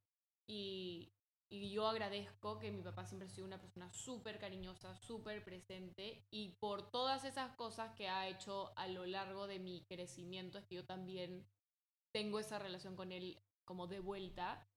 Y, 0.47 1.13
y 1.49 1.69
yo 1.71 1.87
agradezco 1.87 2.59
que 2.59 2.71
mi 2.71 2.81
papá 2.81 3.05
siempre 3.05 3.27
ha 3.27 3.31
sido 3.31 3.45
una 3.45 3.59
persona 3.59 3.91
súper 3.91 4.39
cariñosa, 4.39 4.95
súper 4.95 5.43
presente. 5.43 6.25
Y 6.31 6.55
por 6.59 6.89
todas 6.89 7.25
esas 7.25 7.53
cosas 7.55 7.93
que 7.95 8.07
ha 8.07 8.27
hecho 8.29 8.71
a 8.77 8.87
lo 8.87 9.05
largo 9.05 9.47
de 9.47 9.59
mi 9.59 9.83
crecimiento, 9.83 10.57
es 10.57 10.65
que 10.65 10.75
yo 10.75 10.85
también 10.85 11.45
tengo 12.13 12.39
esa 12.39 12.59
relación 12.59 12.95
con 12.95 13.11
él 13.11 13.37
como 13.65 13.87
de 13.87 13.99
vuelta. 13.99 14.67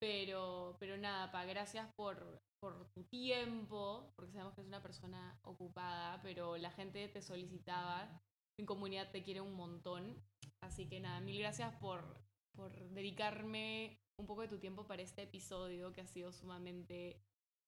Pero, 0.00 0.76
pero 0.80 0.96
nada, 0.96 1.30
pa, 1.30 1.44
gracias 1.44 1.86
por, 1.94 2.42
por 2.58 2.90
tu 2.92 3.04
tiempo, 3.04 4.12
porque 4.16 4.32
sabemos 4.32 4.54
que 4.54 4.62
es 4.62 4.66
una 4.66 4.82
persona 4.82 5.38
ocupada, 5.42 6.20
pero 6.22 6.56
la 6.56 6.70
gente 6.70 7.06
te 7.08 7.20
solicitaba, 7.20 8.22
mi 8.58 8.64
comunidad 8.64 9.10
te 9.10 9.22
quiere 9.22 9.40
un 9.42 9.54
montón. 9.54 10.16
Así 10.62 10.88
que 10.88 11.00
nada, 11.00 11.20
mil 11.20 11.38
gracias 11.38 11.74
por, 11.76 12.02
por 12.56 12.72
dedicarme 12.90 14.00
un 14.18 14.26
poco 14.26 14.42
de 14.42 14.48
tu 14.48 14.58
tiempo 14.58 14.86
para 14.86 15.02
este 15.02 15.22
episodio 15.22 15.92
que 15.92 16.02
ha 16.02 16.06
sido 16.06 16.32
sumamente 16.32 17.22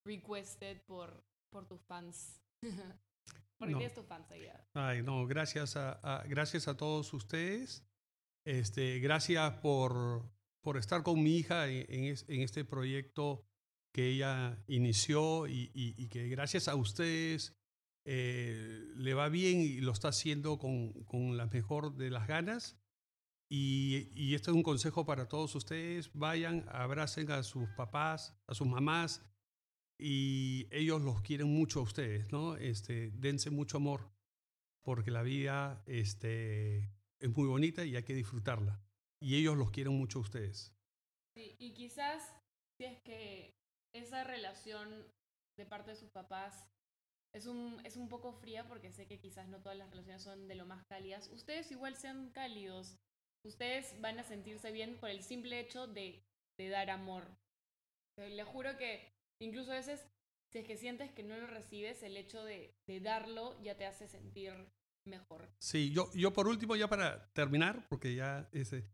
requested 0.07 0.83
por, 0.87 1.25
por 1.51 1.67
tus 1.67 1.83
fans. 1.83 2.43
Porque 3.59 3.77
tienes 3.77 3.95
tus 3.95 4.07
fans 4.07 4.29
allá. 4.33 4.67
Ay, 4.75 5.03
no, 5.03 5.25
gracias 5.27 5.77
a, 5.77 6.25
gracias 6.27 6.67
a 6.67 6.77
todos 6.77 7.13
ustedes. 7.15 7.87
Este, 8.45 8.99
gracias 8.99 9.53
por, 9.61 10.29
por 10.63 10.77
estar 10.77 11.03
con 11.03 11.23
mi 11.23 11.37
hija 11.37 11.69
en, 11.69 12.17
este 12.29 12.65
proyecto 12.65 13.45
que 13.93 14.09
ella 14.09 14.63
inició 14.69 15.47
y, 15.47 16.09
que 16.09 16.29
gracias 16.29 16.69
a 16.69 16.77
ustedes 16.77 17.55
eh, 18.05 18.85
le 18.97 19.15
va 19.15 19.29
bien 19.29 19.61
y 19.61 19.81
lo 19.81 19.93
está 19.93 20.09
haciendo 20.09 20.59
con, 20.59 20.93
con 21.05 21.37
la 21.37 21.47
mejor 21.47 21.97
de 21.97 22.11
las 22.11 22.27
ganas. 22.27 22.79
Y, 23.51 24.09
y, 24.15 24.35
este 24.35 24.51
es 24.51 24.57
un 24.57 24.63
consejo 24.63 25.05
para 25.05 25.29
todos 25.29 25.55
ustedes. 25.55 26.11
Vayan, 26.15 26.65
abracen 26.69 27.31
a 27.31 27.43
sus 27.43 27.69
papás, 27.77 28.35
a 28.47 28.55
sus 28.55 28.67
mamás, 28.67 29.23
y 29.99 30.67
ellos 30.71 31.01
los 31.03 31.23
quieren 31.23 31.49
mucho 31.49 31.81
a 31.81 31.83
ustedes, 31.83 32.33
¿no? 32.33 32.57
Este, 32.57 33.11
dense 33.13 33.51
mucho 33.51 33.77
amor, 33.77 34.11
porque 34.83 35.11
la 35.11 35.23
vida 35.23 35.83
este, 35.87 36.91
es 37.21 37.37
muy 37.37 37.47
bonita 37.47 37.85
y 37.85 37.95
hay 37.95 38.03
que 38.03 38.15
disfrutarla. 38.15 38.83
Y 39.23 39.37
ellos 39.37 39.57
los 39.57 39.71
quieren 39.71 39.95
mucho 39.95 40.19
a 40.19 40.23
ustedes. 40.23 40.75
Sí, 41.37 41.55
y 41.59 41.73
quizás 41.75 42.35
si 42.77 42.85
es 42.85 43.01
que 43.03 43.55
esa 43.95 44.25
relación 44.25 45.07
de 45.57 45.65
parte 45.65 45.91
de 45.91 45.97
sus 45.97 46.11
papás 46.11 46.69
es 47.35 47.47
un, 47.47 47.81
es 47.85 47.97
un 47.97 48.09
poco 48.09 48.33
fría 48.33 48.67
porque 48.67 48.91
sé 48.91 49.07
que 49.07 49.21
quizás 49.21 49.49
no 49.49 49.61
todas 49.63 49.79
las 49.79 49.91
relaciones 49.91 50.23
son 50.23 50.49
de 50.49 50.57
lo 50.57 50.67
más 50.67 50.85
cálidas. 50.87 51.29
Ustedes 51.31 51.71
igual 51.71 51.97
sean 51.97 52.31
cálidos. 52.31 52.99
Ustedes 53.45 53.99
van 54.01 54.19
a 54.19 54.25
sentirse 54.25 54.73
bien 54.73 54.99
por 54.99 55.09
el 55.09 55.23
simple 55.23 55.61
hecho 55.61 55.87
de, 55.87 56.23
de 56.59 56.69
dar 56.69 56.91
amor. 56.91 57.25
Les 58.19 58.47
juro 58.47 58.77
que 58.77 59.09
incluso 59.41 59.73
a 59.73 59.77
veces, 59.77 60.07
si 60.53 60.59
es 60.59 60.67
que 60.67 60.77
sientes 60.77 61.13
que 61.13 61.23
no 61.23 61.37
lo 61.37 61.47
recibes, 61.47 62.03
el 62.03 62.17
hecho 62.17 62.45
de, 62.45 62.75
de 62.87 63.01
darlo 63.01 63.61
ya 63.63 63.77
te 63.77 63.87
hace 63.87 64.09
sentir 64.09 64.53
mejor. 65.05 65.49
Sí, 65.59 65.91
yo, 65.91 66.11
yo 66.15 66.33
por 66.33 66.49
último, 66.49 66.77
ya 66.77 66.89
para 66.89 67.33
terminar, 67.33 67.87
porque 67.89 68.15
ya 68.15 68.49
ese, 68.53 68.87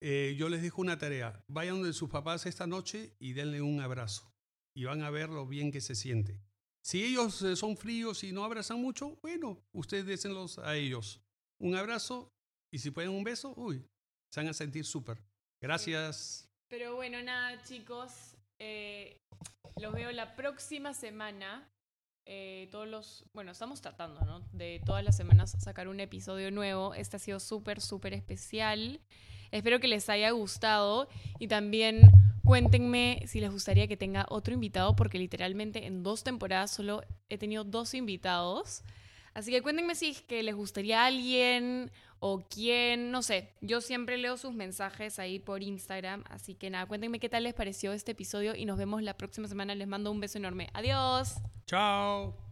eh, 0.00 0.34
yo 0.38 0.48
les 0.48 0.62
dejo 0.62 0.82
una 0.82 0.98
tarea. 0.98 1.44
Vayan 1.48 1.82
de 1.82 1.92
sus 1.92 2.10
papás 2.10 2.46
esta 2.46 2.66
noche 2.66 3.14
y 3.18 3.32
denle 3.32 3.62
un 3.62 3.80
abrazo 3.80 4.34
y 4.74 4.84
van 4.84 5.02
a 5.02 5.10
ver 5.10 5.30
lo 5.30 5.46
bien 5.46 5.70
que 5.72 5.80
se 5.80 5.94
siente. 5.94 6.40
Si 6.82 7.02
ellos 7.02 7.40
eh, 7.42 7.56
son 7.56 7.76
fríos 7.76 8.24
y 8.24 8.32
no 8.32 8.44
abrazan 8.44 8.80
mucho, 8.80 9.16
bueno, 9.22 9.64
ustedes 9.72 10.04
désenlos 10.04 10.58
a 10.58 10.76
ellos. 10.76 11.22
Un 11.58 11.76
abrazo 11.76 12.34
y 12.70 12.78
si 12.78 12.90
pueden 12.90 13.10
un 13.10 13.24
beso, 13.24 13.54
uy, 13.56 13.82
se 14.30 14.40
van 14.40 14.48
a 14.48 14.52
sentir 14.52 14.84
súper. 14.84 15.22
Gracias. 15.60 16.50
Pero 16.68 16.96
bueno, 16.96 17.22
nada, 17.22 17.62
chicos. 17.62 18.36
Eh, 18.58 19.16
los 19.76 19.94
veo 19.94 20.12
la 20.12 20.36
próxima 20.36 20.92
semana. 20.92 21.73
Eh, 22.26 22.68
todos 22.70 22.88
los, 22.88 23.24
bueno, 23.34 23.52
estamos 23.52 23.80
tratando, 23.80 24.20
¿no? 24.22 24.40
De 24.52 24.80
todas 24.84 25.04
las 25.04 25.16
semanas 25.16 25.56
sacar 25.58 25.88
un 25.88 26.00
episodio 26.00 26.50
nuevo. 26.50 26.94
Este 26.94 27.16
ha 27.16 27.20
sido 27.20 27.40
súper, 27.40 27.80
súper 27.80 28.14
especial. 28.14 29.00
Espero 29.50 29.78
que 29.78 29.88
les 29.88 30.08
haya 30.08 30.30
gustado 30.30 31.08
y 31.38 31.48
también 31.48 32.10
Cuéntenme 32.44 33.22
si 33.26 33.40
les 33.40 33.50
gustaría 33.50 33.88
que 33.88 33.96
tenga 33.96 34.26
otro 34.28 34.52
invitado, 34.52 34.94
porque 34.94 35.18
literalmente 35.18 35.86
en 35.86 36.02
dos 36.02 36.24
temporadas 36.24 36.70
solo 36.70 37.02
he 37.30 37.38
tenido 37.38 37.64
dos 37.64 37.94
invitados. 37.94 38.84
Así 39.32 39.50
que 39.50 39.62
cuéntenme 39.62 39.94
si 39.94 40.10
es 40.10 40.20
que 40.20 40.42
les 40.42 40.54
gustaría 40.54 41.06
alguien 41.06 41.90
o 42.26 42.42
quién, 42.48 43.10
no 43.10 43.20
sé. 43.20 43.50
Yo 43.60 43.82
siempre 43.82 44.16
leo 44.16 44.38
sus 44.38 44.54
mensajes 44.54 45.18
ahí 45.18 45.38
por 45.38 45.62
Instagram. 45.62 46.24
Así 46.30 46.54
que 46.54 46.70
nada, 46.70 46.86
cuéntenme 46.86 47.20
qué 47.20 47.28
tal 47.28 47.42
les 47.42 47.52
pareció 47.52 47.92
este 47.92 48.12
episodio 48.12 48.56
y 48.56 48.64
nos 48.64 48.78
vemos 48.78 49.02
la 49.02 49.12
próxima 49.12 49.46
semana. 49.46 49.74
Les 49.74 49.86
mando 49.86 50.10
un 50.10 50.20
beso 50.20 50.38
enorme. 50.38 50.70
Adiós. 50.72 51.34
Chao. 51.66 52.43